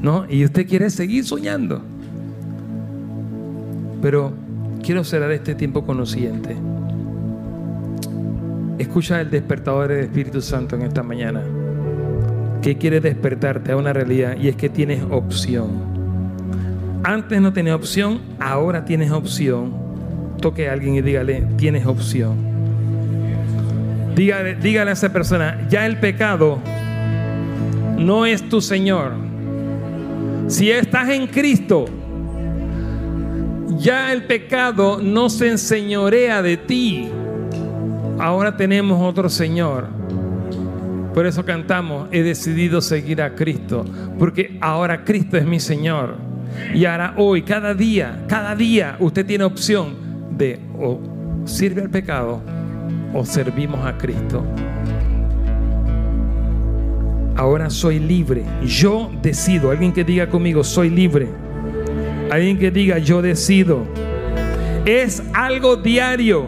¿No? 0.00 0.24
Y 0.30 0.46
usted 0.46 0.66
quiere 0.66 0.88
seguir 0.88 1.26
soñando. 1.26 1.82
Pero 4.00 4.32
quiero 4.82 5.04
cerrar 5.04 5.30
este 5.32 5.54
tiempo 5.54 5.84
con. 5.84 6.02
Escucha 8.78 9.20
el 9.20 9.30
despertador 9.30 9.88
del 9.88 10.00
Espíritu 10.00 10.40
Santo 10.40 10.76
en 10.76 10.82
esta 10.82 11.02
mañana, 11.02 11.42
que 12.60 12.76
quiere 12.76 13.00
despertarte 13.00 13.72
a 13.72 13.76
una 13.76 13.92
realidad 13.92 14.36
y 14.40 14.48
es 14.48 14.56
que 14.56 14.68
tienes 14.68 15.02
opción. 15.10 15.92
Antes 17.04 17.40
no 17.40 17.52
tenías 17.52 17.76
opción, 17.76 18.20
ahora 18.38 18.84
tienes 18.84 19.10
opción 19.10 19.82
toque 20.42 20.68
a 20.68 20.72
alguien 20.74 20.96
y 20.96 21.00
dígale, 21.00 21.46
tienes 21.56 21.86
opción. 21.86 22.36
Dígale, 24.14 24.56
dígale 24.56 24.90
a 24.90 24.92
esa 24.92 25.10
persona, 25.10 25.66
ya 25.70 25.86
el 25.86 25.96
pecado 25.98 26.58
no 27.96 28.26
es 28.26 28.46
tu 28.50 28.60
Señor. 28.60 29.12
Si 30.48 30.70
estás 30.70 31.08
en 31.08 31.28
Cristo, 31.28 31.86
ya 33.82 34.12
el 34.12 34.24
pecado 34.24 35.00
no 35.02 35.28
se 35.28 35.48
enseñorea 35.48 36.40
de 36.40 36.56
ti. 36.56 37.10
Ahora 38.18 38.56
tenemos 38.56 39.02
otro 39.02 39.28
Señor. 39.28 39.88
Por 41.12 41.26
eso 41.26 41.44
cantamos, 41.44 42.08
he 42.12 42.22
decidido 42.22 42.80
seguir 42.80 43.20
a 43.20 43.34
Cristo, 43.34 43.84
porque 44.18 44.56
ahora 44.60 45.04
Cristo 45.04 45.36
es 45.36 45.44
mi 45.44 45.60
Señor. 45.60 46.16
Y 46.72 46.84
ahora 46.84 47.14
hoy, 47.16 47.42
cada 47.42 47.74
día, 47.74 48.24
cada 48.28 48.54
día, 48.54 48.96
usted 49.00 49.26
tiene 49.26 49.44
opción 49.44 49.94
de 50.30 50.60
o 50.78 51.00
sirve 51.44 51.82
al 51.82 51.90
pecado 51.90 52.40
o 53.12 53.26
servimos 53.26 53.84
a 53.84 53.98
Cristo. 53.98 54.44
Ahora 57.36 57.68
soy 57.68 57.98
libre. 57.98 58.44
Yo 58.64 59.10
decido. 59.22 59.70
Alguien 59.70 59.92
que 59.92 60.04
diga 60.04 60.28
conmigo, 60.28 60.62
soy 60.62 60.88
libre. 60.88 61.28
Alguien 62.32 62.58
que 62.58 62.70
diga, 62.70 62.96
yo 62.96 63.20
decido. 63.20 63.84
Es 64.86 65.22
algo 65.34 65.76
diario. 65.76 66.46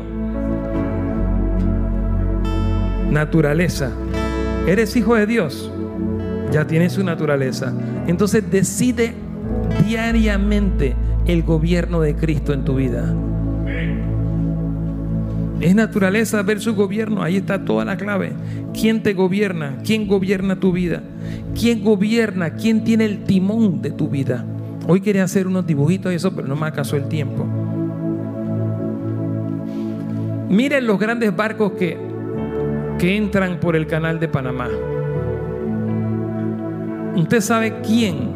Naturaleza. 3.11 3.91
Eres 4.66 4.97
hijo 4.97 5.14
de 5.14 5.26
Dios. 5.26 5.70
Ya 6.51 6.66
tienes 6.66 6.95
su 6.95 7.05
naturaleza. 7.05 7.74
Entonces 8.07 8.51
decide 8.51 9.12
diariamente 9.87 10.95
el 11.26 11.43
gobierno 11.43 12.01
de 12.01 12.16
Cristo 12.16 12.55
en 12.55 12.64
tu 12.64 12.76
vida. 12.76 13.14
Es 15.61 15.74
naturaleza 15.74 16.41
ver 16.41 16.62
su 16.62 16.74
gobierno. 16.74 17.22
Ahí 17.22 17.37
está 17.37 17.62
toda 17.62 17.85
la 17.85 17.99
clave. 17.99 18.32
¿Quién 18.72 19.03
te 19.03 19.12
gobierna? 19.12 19.76
¿Quién 19.85 20.09
gobierna 20.09 20.59
tu 20.59 20.72
vida? 20.72 21.03
¿Quién 21.55 21.85
gobierna? 21.85 22.55
¿Quién 22.55 22.85
tiene 22.85 23.05
el 23.05 23.24
timón 23.24 23.82
de 23.82 23.91
tu 23.91 24.09
vida? 24.09 24.47
Hoy 24.87 25.01
quería 25.01 25.24
hacer 25.24 25.47
unos 25.47 25.66
dibujitos 25.66 26.12
y 26.12 26.16
eso, 26.16 26.35
pero 26.35 26.47
no 26.47 26.57
me 26.57 26.66
alcanzó 26.66 26.97
el 26.97 27.09
tiempo. 27.09 27.47
Miren 30.49 30.87
los 30.87 30.99
grandes 30.99 31.35
barcos 31.35 31.72
que, 31.72 31.99
que 32.99 33.16
entran 33.16 33.59
por 33.61 33.76
el 33.76 33.87
canal 33.87 34.20
de 34.20 34.28
Panamá. 34.28 34.68
Usted 37.16 37.41
sabe 37.41 37.80
quién 37.80 38.32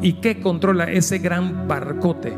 y 0.00 0.14
qué 0.14 0.40
controla 0.40 0.84
ese 0.84 1.18
gran 1.18 1.66
barcote 1.66 2.32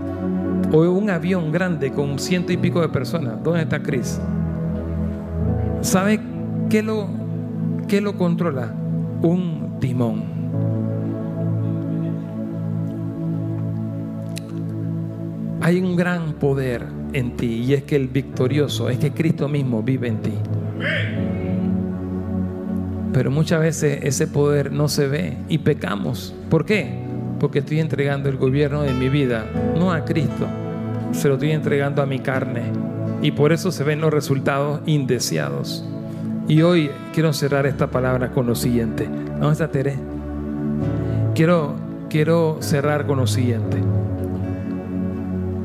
o 0.73 0.91
un 0.91 1.11
avión 1.11 1.53
grande 1.53 1.93
con 1.93 2.19
ciento 2.19 2.53
y 2.53 2.57
pico 2.57 2.81
de 2.81 2.89
personas. 2.89 3.43
¿Dónde 3.43 3.63
está 3.63 3.83
Chris? 3.83 4.21
¿Sabe 5.81 6.21
qué 6.69 6.83
lo, 6.83 7.09
qué 7.89 8.01
lo 8.01 8.17
controla? 8.17 8.73
Un 9.23 9.77
timón. 9.81 10.30
Hay 15.71 15.81
un 15.81 15.95
gran 15.95 16.33
poder 16.33 16.85
en 17.13 17.37
ti 17.37 17.63
y 17.65 17.75
es 17.75 17.85
que 17.85 17.95
el 17.95 18.09
victorioso 18.09 18.89
es 18.89 18.99
que 18.99 19.13
Cristo 19.13 19.49
mismo 19.49 19.85
vive 19.85 20.09
en 20.09 20.21
ti. 20.21 20.33
Pero 23.13 23.31
muchas 23.31 23.61
veces 23.61 24.01
ese 24.03 24.27
poder 24.27 24.73
no 24.73 24.89
se 24.89 25.07
ve 25.07 25.37
y 25.49 25.59
pecamos. 25.59 26.35
¿Por 26.49 26.67
qué? 26.67 27.05
Porque 27.39 27.61
estoy 27.61 27.79
entregando 27.79 28.29
el 28.29 28.37
gobierno 28.37 28.83
de 28.83 28.93
mi 28.95 29.09
vida 29.09 29.47
no 29.79 29.93
a 29.93 30.05
Cristo, 30.05 30.49
se 31.13 31.29
lo 31.29 31.35
estoy 31.35 31.53
entregando 31.53 32.03
a 32.03 32.07
mi 32.07 32.19
carne. 32.19 32.63
Y 33.23 33.31
por 33.31 33.53
eso 33.53 33.71
se 33.71 33.85
ven 33.85 34.01
los 34.01 34.13
resultados 34.13 34.81
indeseados. 34.87 35.85
Y 36.49 36.63
hoy 36.63 36.91
quiero 37.15 37.33
cerrar 37.33 37.67
esta 37.67 37.93
palabra 37.93 38.33
con 38.33 38.45
lo 38.45 38.57
siguiente. 38.57 39.09
¿Dónde 39.39 39.53
está? 39.53 39.71
Quiero, 41.33 41.77
quiero 42.09 42.57
cerrar 42.59 43.07
con 43.07 43.19
lo 43.19 43.29
siguiente. 43.29 43.79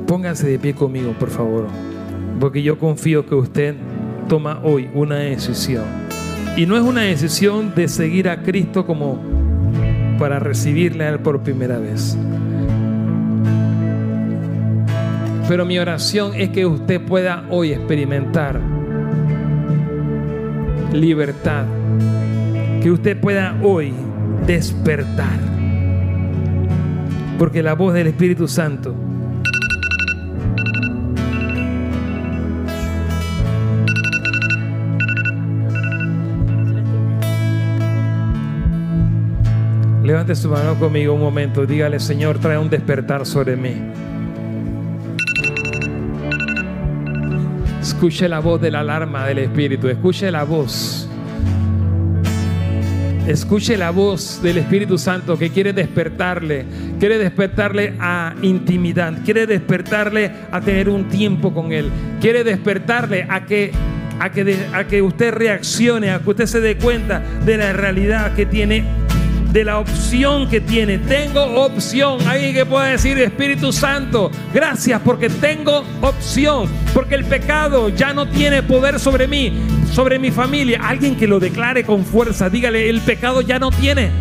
Pónganse 0.08 0.48
de 0.48 0.60
pie 0.60 0.76
conmigo, 0.76 1.14
por 1.20 1.30
favor. 1.30 1.68
Porque 2.40 2.62
yo 2.62 2.78
confío 2.78 3.26
que 3.26 3.36
usted 3.36 3.76
toma 4.28 4.60
hoy 4.64 4.90
una 4.94 5.16
decisión. 5.16 5.84
Y 6.58 6.66
no 6.66 6.78
es 6.78 6.84
una 6.84 7.02
decisión 7.02 7.74
de 7.76 7.88
seguir 7.88 8.30
a 8.30 8.44
Cristo 8.44 8.86
como 8.86 9.20
para 10.20 10.40
recibirle 10.40 11.06
a 11.06 11.10
Él 11.10 11.20
por 11.20 11.42
primera 11.42 11.80
vez. 11.80 12.18
Pero 15.48 15.66
mi 15.66 15.78
oración 15.78 16.34
es 16.36 16.50
que 16.50 16.66
usted 16.66 17.02
pueda 17.02 17.46
hoy 17.50 17.72
experimentar 17.74 18.60
libertad. 20.94 21.66
Que 22.82 22.92
usted 22.92 23.20
pueda 23.20 23.58
hoy 23.64 23.94
despertar. 24.46 25.40
Porque 27.38 27.62
la 27.62 27.74
voz 27.74 27.94
del 27.94 28.08
Espíritu 28.08 28.48
Santo 28.48 28.96
Levante 40.06 40.36
su 40.36 40.50
mano 40.50 40.76
conmigo 40.76 41.16
un 41.16 41.20
momento. 41.20 41.66
Dígale, 41.66 42.00
Señor, 42.00 42.38
trae 42.38 42.60
un 42.60 42.70
despertar 42.70 43.26
sobre 43.26 43.56
mí. 43.56 43.74
Escuche 47.82 48.30
la 48.30 48.40
voz 48.40 48.62
de 48.62 48.70
la 48.70 48.82
alarma 48.82 49.26
del 49.26 49.40
Espíritu. 49.40 49.88
Escuche 49.88 50.30
la 50.30 50.44
voz. 50.44 51.10
Escuche 53.26 53.78
la 53.78 53.90
voz 53.90 54.44
del 54.44 54.60
Espíritu 54.60 55.00
Santo 55.00 55.40
que 55.40 55.50
quiere 55.50 55.74
despertarle, 55.74 56.66
quiere 57.00 57.18
despertarle 57.18 57.96
a 58.00 58.36
intimidad, 58.44 59.16
quiere 59.26 59.48
despertarle 59.48 60.32
a 60.52 60.62
tener 60.62 60.88
un 60.88 61.10
tiempo 61.10 61.52
con 61.52 61.72
Él, 61.72 61.90
quiere 62.22 62.44
despertarle 62.44 63.26
a 63.28 63.44
que, 63.46 63.72
a 64.20 64.32
que, 64.32 64.68
a 64.72 64.84
que 64.84 65.02
usted 65.02 65.34
reaccione, 65.34 66.12
a 66.12 66.20
que 66.20 66.30
usted 66.30 66.46
se 66.46 66.60
dé 66.60 66.78
cuenta 66.78 67.24
de 67.44 67.58
la 67.58 67.74
realidad 67.74 68.36
que 68.36 68.46
tiene 68.46 69.05
de 69.56 69.64
la 69.64 69.80
opción 69.80 70.50
que 70.50 70.60
tiene. 70.60 70.98
Tengo 70.98 71.42
opción. 71.64 72.20
Alguien 72.28 72.54
que 72.54 72.66
pueda 72.66 72.88
decir, 72.88 73.18
Espíritu 73.18 73.72
Santo, 73.72 74.30
gracias 74.54 75.00
porque 75.00 75.30
tengo 75.30 75.86
opción. 76.02 76.68
Porque 76.94 77.16
el 77.16 77.24
pecado 77.24 77.88
ya 77.88 78.14
no 78.14 78.28
tiene 78.28 78.64
poder 78.64 79.00
sobre 79.00 79.30
mí, 79.30 79.54
sobre 79.94 80.20
mi 80.20 80.30
familia. 80.30 80.82
Alguien 80.84 81.16
que 81.16 81.26
lo 81.26 81.40
declare 81.40 81.86
con 81.86 82.04
fuerza. 82.04 82.50
Dígale, 82.50 82.90
el 82.90 83.00
pecado 83.00 83.40
ya 83.40 83.58
no 83.58 83.72
tiene. 83.72 84.12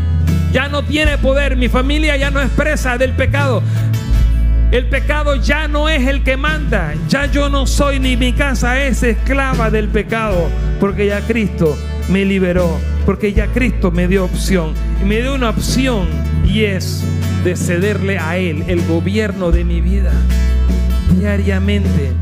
Ya 0.53 0.69
no 0.69 0.85
tiene 0.85 1.19
poder. 1.19 1.57
Mi 1.57 1.69
familia 1.69 2.17
ya 2.17 2.31
no 2.31 2.41
es 2.41 2.51
presa 2.51 2.97
del 2.97 3.11
pecado. 3.11 3.61
El 4.71 4.87
pecado 4.87 5.35
ya 5.35 5.67
no 5.67 5.89
es 5.89 6.07
el 6.07 6.23
que 6.23 6.37
manda. 6.37 6.95
Ya 7.09 7.27
yo 7.27 7.49
no 7.49 7.67
soy 7.67 7.99
ni 7.99 8.17
mi 8.17 8.35
casa 8.35 8.81
es 8.85 9.03
esclava 9.03 9.69
del 9.69 9.89
pecado. 9.89 10.49
Porque 10.79 11.07
ya 11.07 11.21
Cristo 11.23 11.77
me 12.09 12.25
liberó. 12.25 12.79
Porque 13.07 13.33
ya 13.33 13.47
Cristo 13.49 13.91
me 13.91 14.09
dio 14.09 14.25
opción. 14.25 14.73
Y 15.03 15.05
me 15.05 15.21
dio 15.21 15.35
una 15.35 15.51
opción 15.51 16.07
y 16.47 16.65
es 16.65 17.03
de 17.45 17.57
cederle 17.57 18.19
a 18.19 18.39
Él 18.39 18.65
el 18.69 18.85
gobierno 18.87 19.51
de 19.51 19.65
mi 19.65 19.81
vida 19.81 20.13
diariamente. 21.19 22.13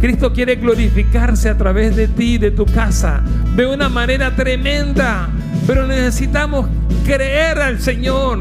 Cristo 0.00 0.32
quiere 0.32 0.56
glorificarse 0.56 1.48
a 1.48 1.56
través 1.56 1.94
de 1.94 2.08
ti, 2.08 2.38
de 2.38 2.50
tu 2.50 2.66
casa, 2.66 3.22
de 3.54 3.66
una 3.66 3.88
manera 3.88 4.34
tremenda. 4.34 5.28
Pero 5.66 5.86
necesitamos 5.86 6.66
creer 7.04 7.58
al 7.58 7.80
Señor. 7.80 8.40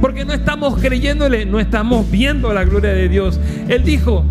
Porque 0.00 0.24
no 0.24 0.32
estamos 0.32 0.80
creyéndole, 0.80 1.46
no 1.46 1.60
estamos 1.60 2.10
viendo 2.10 2.52
la 2.52 2.64
gloria 2.64 2.90
de 2.90 3.08
Dios. 3.08 3.38
Él 3.68 3.84
dijo, 3.84 4.24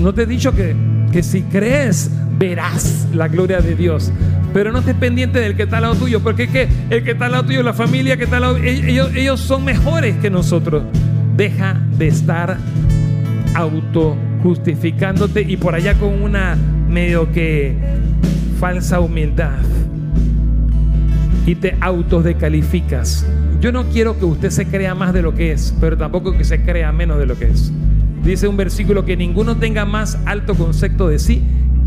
no 0.00 0.14
te 0.14 0.22
he 0.22 0.26
dicho 0.26 0.54
que, 0.54 0.74
que 1.12 1.22
si 1.22 1.42
crees, 1.42 2.10
verás 2.38 3.06
la 3.12 3.28
gloria 3.28 3.60
de 3.60 3.74
Dios. 3.74 4.10
Pero 4.52 4.72
no 4.72 4.80
estés 4.80 4.96
pendiente 4.96 5.38
del 5.38 5.56
que 5.56 5.62
está 5.64 5.76
al 5.76 5.82
lado 5.82 5.94
tuyo, 5.94 6.20
porque 6.20 6.44
es 6.44 6.50
que 6.50 6.68
el 6.90 7.04
que 7.04 7.12
está 7.12 7.26
al 7.26 7.32
lado 7.32 7.44
tuyo, 7.44 7.62
la 7.62 7.72
familia 7.72 8.16
que 8.16 8.24
está 8.24 8.36
al 8.36 8.42
lado, 8.42 8.56
ellos, 8.56 9.10
ellos 9.14 9.40
son 9.40 9.64
mejores 9.64 10.16
que 10.16 10.30
nosotros. 10.30 10.82
Deja 11.36 11.80
de 11.96 12.08
estar 12.08 12.58
auto 13.54 14.16
justificándote 14.42 15.42
y 15.42 15.56
por 15.56 15.74
allá 15.74 15.94
con 15.94 16.22
una 16.22 16.56
medio 16.88 17.30
que 17.30 17.76
falsa 18.58 19.00
humildad 19.00 19.58
y 21.46 21.54
te 21.54 21.76
autodecalificas. 21.80 23.26
Yo 23.60 23.72
no 23.72 23.84
quiero 23.86 24.18
que 24.18 24.24
usted 24.24 24.50
se 24.50 24.66
crea 24.66 24.94
más 24.94 25.12
de 25.12 25.22
lo 25.22 25.34
que 25.34 25.52
es, 25.52 25.74
pero 25.80 25.96
tampoco 25.96 26.36
que 26.36 26.44
se 26.44 26.62
crea 26.62 26.92
menos 26.92 27.18
de 27.18 27.26
lo 27.26 27.38
que 27.38 27.46
es. 27.46 27.72
Dice 28.24 28.48
un 28.48 28.56
versículo 28.56 29.04
que 29.04 29.16
ninguno 29.16 29.56
tenga 29.56 29.84
más 29.84 30.18
alto 30.26 30.54
concepto 30.54 31.08
de 31.08 31.18
sí 31.18 31.42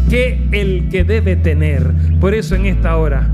que 0.09 0.47
el 0.51 0.89
que 0.89 1.03
debe 1.03 1.35
tener. 1.35 1.91
Por 2.19 2.33
eso 2.33 2.55
en 2.55 2.65
esta 2.65 2.97
hora, 2.97 3.29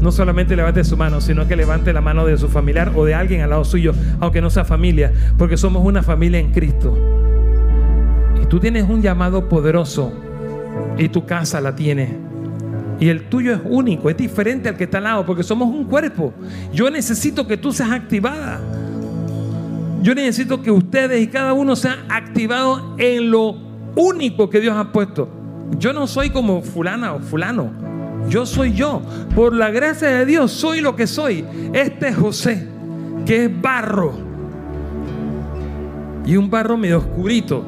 no 0.00 0.10
solamente 0.10 0.56
levante 0.56 0.82
su 0.84 0.96
mano, 0.96 1.20
sino 1.20 1.46
que 1.46 1.56
levante 1.56 1.92
la 1.92 2.00
mano 2.00 2.26
de 2.26 2.36
su 2.36 2.48
familiar 2.48 2.92
o 2.94 3.04
de 3.04 3.14
alguien 3.14 3.40
al 3.40 3.50
lado 3.50 3.64
suyo, 3.64 3.94
aunque 4.20 4.40
no 4.40 4.50
sea 4.50 4.64
familia, 4.64 5.12
porque 5.38 5.56
somos 5.56 5.84
una 5.84 6.02
familia 6.02 6.40
en 6.40 6.50
Cristo. 6.50 6.98
Y 8.42 8.46
tú 8.46 8.58
tienes 8.58 8.88
un 8.88 9.00
llamado 9.00 9.48
poderoso 9.48 10.12
y 10.98 11.08
tu 11.08 11.24
casa 11.24 11.60
la 11.60 11.74
tiene. 11.76 12.16
Y 12.98 13.08
el 13.08 13.28
tuyo 13.28 13.52
es 13.54 13.60
único, 13.64 14.10
es 14.10 14.16
diferente 14.16 14.68
al 14.68 14.76
que 14.76 14.84
está 14.84 14.98
al 14.98 15.04
lado, 15.04 15.26
porque 15.26 15.42
somos 15.42 15.68
un 15.68 15.84
cuerpo. 15.84 16.32
Yo 16.72 16.90
necesito 16.90 17.46
que 17.46 17.56
tú 17.56 17.72
seas 17.72 17.90
activada. 17.90 18.60
Yo 20.02 20.14
necesito 20.14 20.62
que 20.62 20.70
ustedes 20.70 21.22
y 21.22 21.28
cada 21.28 21.52
uno 21.52 21.76
sean 21.76 22.00
activados 22.08 22.82
en 22.98 23.30
lo 23.30 23.56
único 23.94 24.50
que 24.50 24.60
Dios 24.60 24.76
ha 24.76 24.90
puesto. 24.90 25.41
Yo 25.78 25.92
no 25.92 26.06
soy 26.06 26.30
como 26.30 26.62
fulana 26.62 27.14
o 27.14 27.20
fulano. 27.20 27.70
Yo 28.28 28.46
soy 28.46 28.72
yo. 28.72 29.02
Por 29.34 29.54
la 29.54 29.70
gracia 29.70 30.08
de 30.08 30.26
Dios 30.26 30.52
soy 30.52 30.80
lo 30.80 30.96
que 30.96 31.06
soy. 31.06 31.44
Este 31.72 32.08
es 32.08 32.16
José, 32.16 32.68
que 33.26 33.44
es 33.44 33.60
barro. 33.60 34.12
Y 36.24 36.36
un 36.36 36.50
barro 36.50 36.76
medio 36.76 36.98
oscurito. 36.98 37.64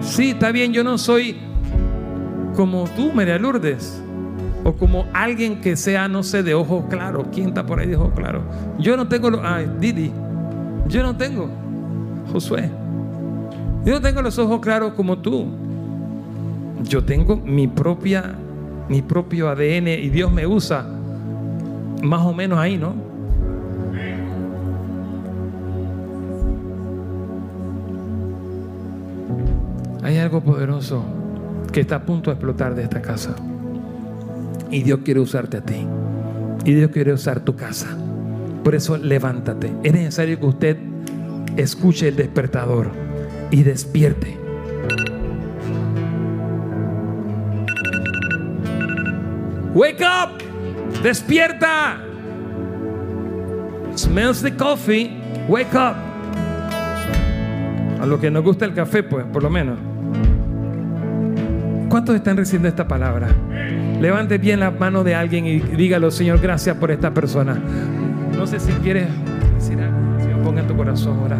Sí, 0.00 0.30
está 0.30 0.50
bien, 0.50 0.72
yo 0.72 0.82
no 0.82 0.98
soy 0.98 1.36
como 2.56 2.84
tú, 2.96 3.12
María 3.12 3.38
Lourdes. 3.38 4.02
O 4.64 4.72
como 4.74 5.06
alguien 5.12 5.60
que 5.60 5.76
sea, 5.76 6.08
no 6.08 6.22
sé, 6.22 6.42
de 6.42 6.54
ojos 6.54 6.84
claros. 6.88 7.26
¿Quién 7.32 7.48
está 7.48 7.66
por 7.66 7.80
ahí 7.80 7.88
de 7.88 7.96
ojos 7.96 8.12
claros? 8.14 8.44
Yo 8.78 8.96
no 8.96 9.08
tengo 9.08 9.30
los... 9.30 9.40
Ay, 9.42 9.70
Didi. 9.80 10.12
Yo 10.88 11.02
no 11.02 11.16
tengo. 11.16 11.50
Josué. 12.32 12.70
Yo 13.84 13.94
no 13.94 14.00
tengo 14.00 14.22
los 14.22 14.38
ojos 14.38 14.60
claros 14.60 14.92
como 14.94 15.18
tú. 15.18 15.48
Yo 16.84 17.04
tengo 17.04 17.36
mi 17.36 17.68
propia, 17.68 18.34
mi 18.88 19.02
propio 19.02 19.48
ADN 19.48 19.88
y 19.88 20.08
Dios 20.08 20.32
me 20.32 20.46
usa 20.46 20.86
más 22.02 22.22
o 22.22 22.32
menos 22.32 22.58
ahí, 22.58 22.76
¿no? 22.76 22.94
Hay 30.02 30.18
algo 30.18 30.40
poderoso 30.40 31.04
que 31.72 31.80
está 31.80 31.96
a 31.96 32.02
punto 32.02 32.30
de 32.30 32.34
explotar 32.34 32.74
de 32.74 32.82
esta 32.82 33.00
casa. 33.00 33.34
Y 34.70 34.82
Dios 34.82 35.00
quiere 35.04 35.20
usarte 35.20 35.58
a 35.58 35.60
ti. 35.62 35.86
Y 36.64 36.74
Dios 36.74 36.90
quiere 36.90 37.12
usar 37.12 37.40
tu 37.40 37.54
casa. 37.54 37.96
Por 38.64 38.74
eso 38.74 38.96
levántate. 38.96 39.72
Es 39.82 39.92
necesario 39.92 40.38
que 40.40 40.46
usted 40.46 40.76
escuche 41.56 42.08
el 42.08 42.16
despertador 42.16 42.90
y 43.50 43.62
despierte. 43.62 44.36
Wake 49.74 50.02
up! 50.02 50.42
Despierta! 51.02 51.98
Smells 53.94 54.42
the 54.42 54.54
coffee. 54.56 55.10
Wake 55.48 55.74
up. 55.74 55.96
A 58.00 58.06
lo 58.06 58.18
que 58.20 58.30
nos 58.30 58.42
gusta 58.42 58.64
el 58.64 58.74
café, 58.74 59.02
pues, 59.02 59.24
por 59.26 59.42
lo 59.42 59.50
menos. 59.50 59.78
¿Cuántos 61.88 62.16
están 62.16 62.36
recibiendo 62.36 62.68
esta 62.68 62.88
palabra? 62.88 63.28
Levante 64.00 64.38
bien 64.38 64.60
la 64.60 64.70
mano 64.70 65.04
de 65.04 65.14
alguien 65.14 65.46
y 65.46 65.58
dígalo, 65.60 66.10
Señor, 66.10 66.40
gracias 66.40 66.76
por 66.76 66.90
esta 66.90 67.14
persona. 67.14 67.60
No 68.36 68.46
sé 68.46 68.58
si 68.60 68.72
quieres 68.72 69.06
decir 69.54 69.78
algo, 69.78 70.20
Señor, 70.20 70.42
ponga 70.42 70.62
en 70.62 70.66
tu 70.66 70.76
corazón 70.76 71.18
orar. 71.18 71.38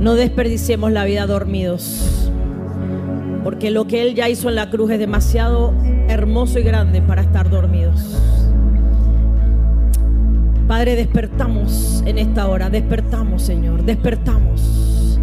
No 0.00 0.14
desperdiciemos 0.14 0.92
la 0.92 1.04
vida 1.04 1.26
dormidos, 1.26 2.19
porque 3.42 3.70
lo 3.70 3.86
que 3.86 4.02
Él 4.02 4.14
ya 4.14 4.28
hizo 4.28 4.48
en 4.48 4.54
la 4.54 4.70
cruz 4.70 4.90
es 4.90 4.98
demasiado 4.98 5.72
hermoso 6.08 6.58
y 6.58 6.62
grande 6.62 7.00
para 7.02 7.22
estar 7.22 7.48
dormidos. 7.48 8.18
Padre, 10.68 10.94
despertamos 10.94 12.02
en 12.06 12.18
esta 12.18 12.46
hora, 12.46 12.70
despertamos, 12.70 13.42
Señor, 13.42 13.84
despertamos. 13.84 15.18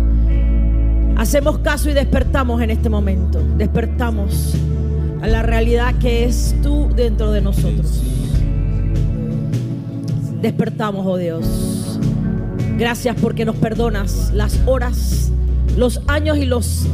Hacemos 1.16 1.60
caso 1.60 1.90
y 1.90 1.94
despertamos 1.94 2.62
en 2.62 2.70
este 2.70 2.90
momento. 2.90 3.42
Despertamos 3.58 4.54
a 5.22 5.28
la 5.28 5.42
realidad 5.42 5.96
que 5.96 6.26
es 6.26 6.56
tú 6.62 6.90
dentro 6.96 7.32
de 7.32 7.42
nosotros. 7.42 8.04
Despertamos, 10.42 11.06
oh 11.08 11.18
Dios. 11.18 12.00
Gracias 12.78 13.16
porque 13.20 13.46
nos 13.46 13.56
perdonas 13.56 14.32
las 14.34 14.60
horas, 14.68 15.32
los 15.76 16.02
años 16.08 16.38
y 16.38 16.46
los 16.46 16.88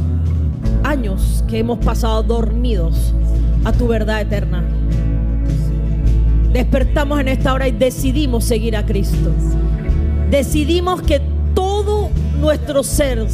años 0.83 1.43
que 1.47 1.59
hemos 1.59 1.79
pasado 1.79 2.23
dormidos 2.23 3.13
a 3.63 3.71
tu 3.71 3.87
verdad 3.87 4.21
eterna. 4.21 4.63
Despertamos 6.51 7.19
en 7.19 7.29
esta 7.29 7.53
hora 7.53 7.67
y 7.67 7.71
decidimos 7.71 8.43
seguir 8.43 8.75
a 8.75 8.85
Cristo. 8.85 9.31
Decidimos 10.29 11.01
que 11.01 11.21
todo 11.55 12.09
nuestro 12.39 12.83
ser 12.83 13.25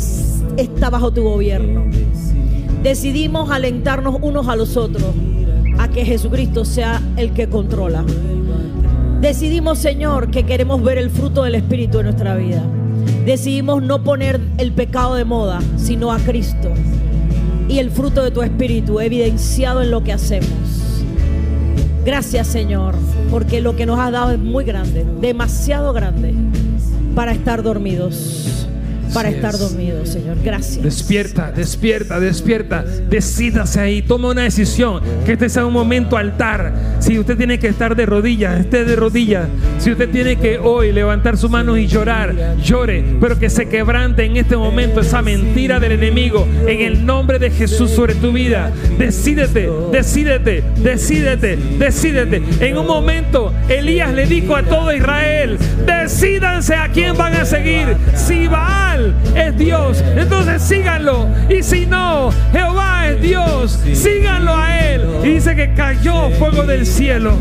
está 0.58 0.90
bajo 0.90 1.12
tu 1.12 1.24
gobierno. 1.24 1.86
Decidimos 2.84 3.52
alentarnos 3.52 4.18
unos 4.22 4.48
a 4.48 4.56
los 4.56 4.78
otros 4.78 5.14
a 5.78 5.90
que 5.90 6.06
Jesucristo 6.06 6.64
sea 6.66 7.02
el 7.18 7.32
que 7.32 7.50
controla. 7.50 8.06
Decidimos, 9.22 9.80
Señor, 9.80 10.32
que 10.32 10.44
queremos 10.46 10.82
ver 10.82 10.98
el 10.98 11.10
fruto 11.10 11.44
del 11.44 11.56
Espíritu 11.56 12.00
en 12.00 12.06
nuestra 12.06 12.36
vida. 12.36 12.64
Decidimos 13.26 13.84
no 13.84 14.04
poner 14.04 14.40
el 14.58 14.72
pecado 14.72 15.16
de 15.16 15.26
moda, 15.26 15.60
sino 15.76 16.12
a 16.12 16.20
Cristo. 16.20 16.70
Y 17.70 17.80
el 17.80 17.92
fruto 17.92 18.24
de 18.24 18.32
tu 18.32 18.42
Espíritu 18.42 19.00
evidenciado 19.00 19.82
en 19.82 19.92
lo 19.92 20.04
que 20.04 20.12
hacemos. 20.12 20.50
Gracias, 22.04 22.48
Señor, 22.48 22.96
porque 23.32 23.62
lo 23.62 23.76
que 23.76 23.86
nos 23.86 24.00
has 24.00 24.12
dado 24.12 24.32
es 24.32 24.40
muy 24.40 24.66
grande, 24.66 25.06
demasiado 25.22 25.94
grande 25.94 26.34
para 27.16 27.32
estar 27.32 27.64
dormidos 27.64 28.49
para 29.14 29.30
estar 29.30 29.58
dormido, 29.58 30.06
Señor. 30.06 30.38
Gracias. 30.44 30.84
Despierta, 30.84 31.52
despierta, 31.52 32.20
despierta. 32.20 32.84
Decídase 32.84 33.80
ahí, 33.80 34.02
toma 34.02 34.30
una 34.30 34.44
decisión. 34.44 35.02
Que 35.26 35.34
este 35.34 35.50
sea 35.50 35.66
un 35.66 35.74
momento 35.74 36.18
altar. 36.18 36.74
Si 37.00 37.18
usted 37.18 37.38
tiene 37.38 37.60
que 37.60 37.68
estar 37.68 37.96
de 37.96 38.06
rodillas, 38.06 38.60
esté 38.60 38.86
de 38.86 38.96
rodillas. 38.96 39.48
Si 39.80 39.92
usted 39.92 40.10
tiene 40.10 40.38
que 40.38 40.60
hoy 40.60 40.92
levantar 40.92 41.38
su 41.38 41.50
mano 41.50 41.78
y 41.78 41.88
llorar, 41.88 42.58
llore. 42.64 43.04
Pero 43.20 43.40
que 43.40 43.50
se 43.50 43.68
quebrante 43.68 44.26
en 44.26 44.38
este 44.38 44.58
momento 44.58 45.02
esa 45.02 45.22
mentira 45.22 45.80
del 45.80 45.94
enemigo. 45.94 46.48
En 46.68 46.82
el 46.82 47.06
nombre 47.06 47.40
de 47.40 47.52
Jesús 47.52 47.92
sobre 47.92 48.16
tu 48.16 48.32
vida. 48.32 48.72
Decídete, 48.98 49.70
decídete, 49.92 50.64
decídete, 50.78 51.58
decídete. 51.78 52.44
En 52.60 52.78
un 52.78 52.86
momento, 52.86 53.54
Elías 53.68 54.14
le 54.14 54.26
dijo 54.26 54.56
a 54.56 54.64
todo 54.64 54.94
Israel: 54.94 55.58
Decídanse 55.86 56.76
a 56.76 56.90
quién 56.90 57.18
van 57.18 57.34
a 57.36 57.46
seguir. 57.46 57.88
Si 58.16 58.48
Baal 58.48 58.99
es 59.36 59.58
Dios, 59.58 60.04
entonces 60.16 60.62
síganlo. 60.62 61.28
Y 61.50 61.64
si 61.64 61.86
no, 61.86 62.32
Jehová 62.52 63.10
es 63.10 63.22
Dios, 63.22 63.80
síganlo 63.94 64.56
a 64.56 64.80
Él. 64.80 65.02
Y 65.24 65.28
dice 65.30 65.56
que 65.56 65.74
cayó 65.74 66.30
fuego 66.32 66.64
del 66.64 66.86
cielo. 66.86 67.34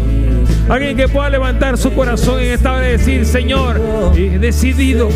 Alguien 0.69 0.97
que 0.97 1.09
pueda 1.09 1.31
levantar 1.31 1.79
su 1.79 1.93
corazón 1.95 2.41
en 2.41 2.53
esta 2.53 2.73
hora 2.73 2.89
y 2.89 2.93
decir, 2.93 3.25
Señor, 3.25 3.81
decidido. 4.41 5.09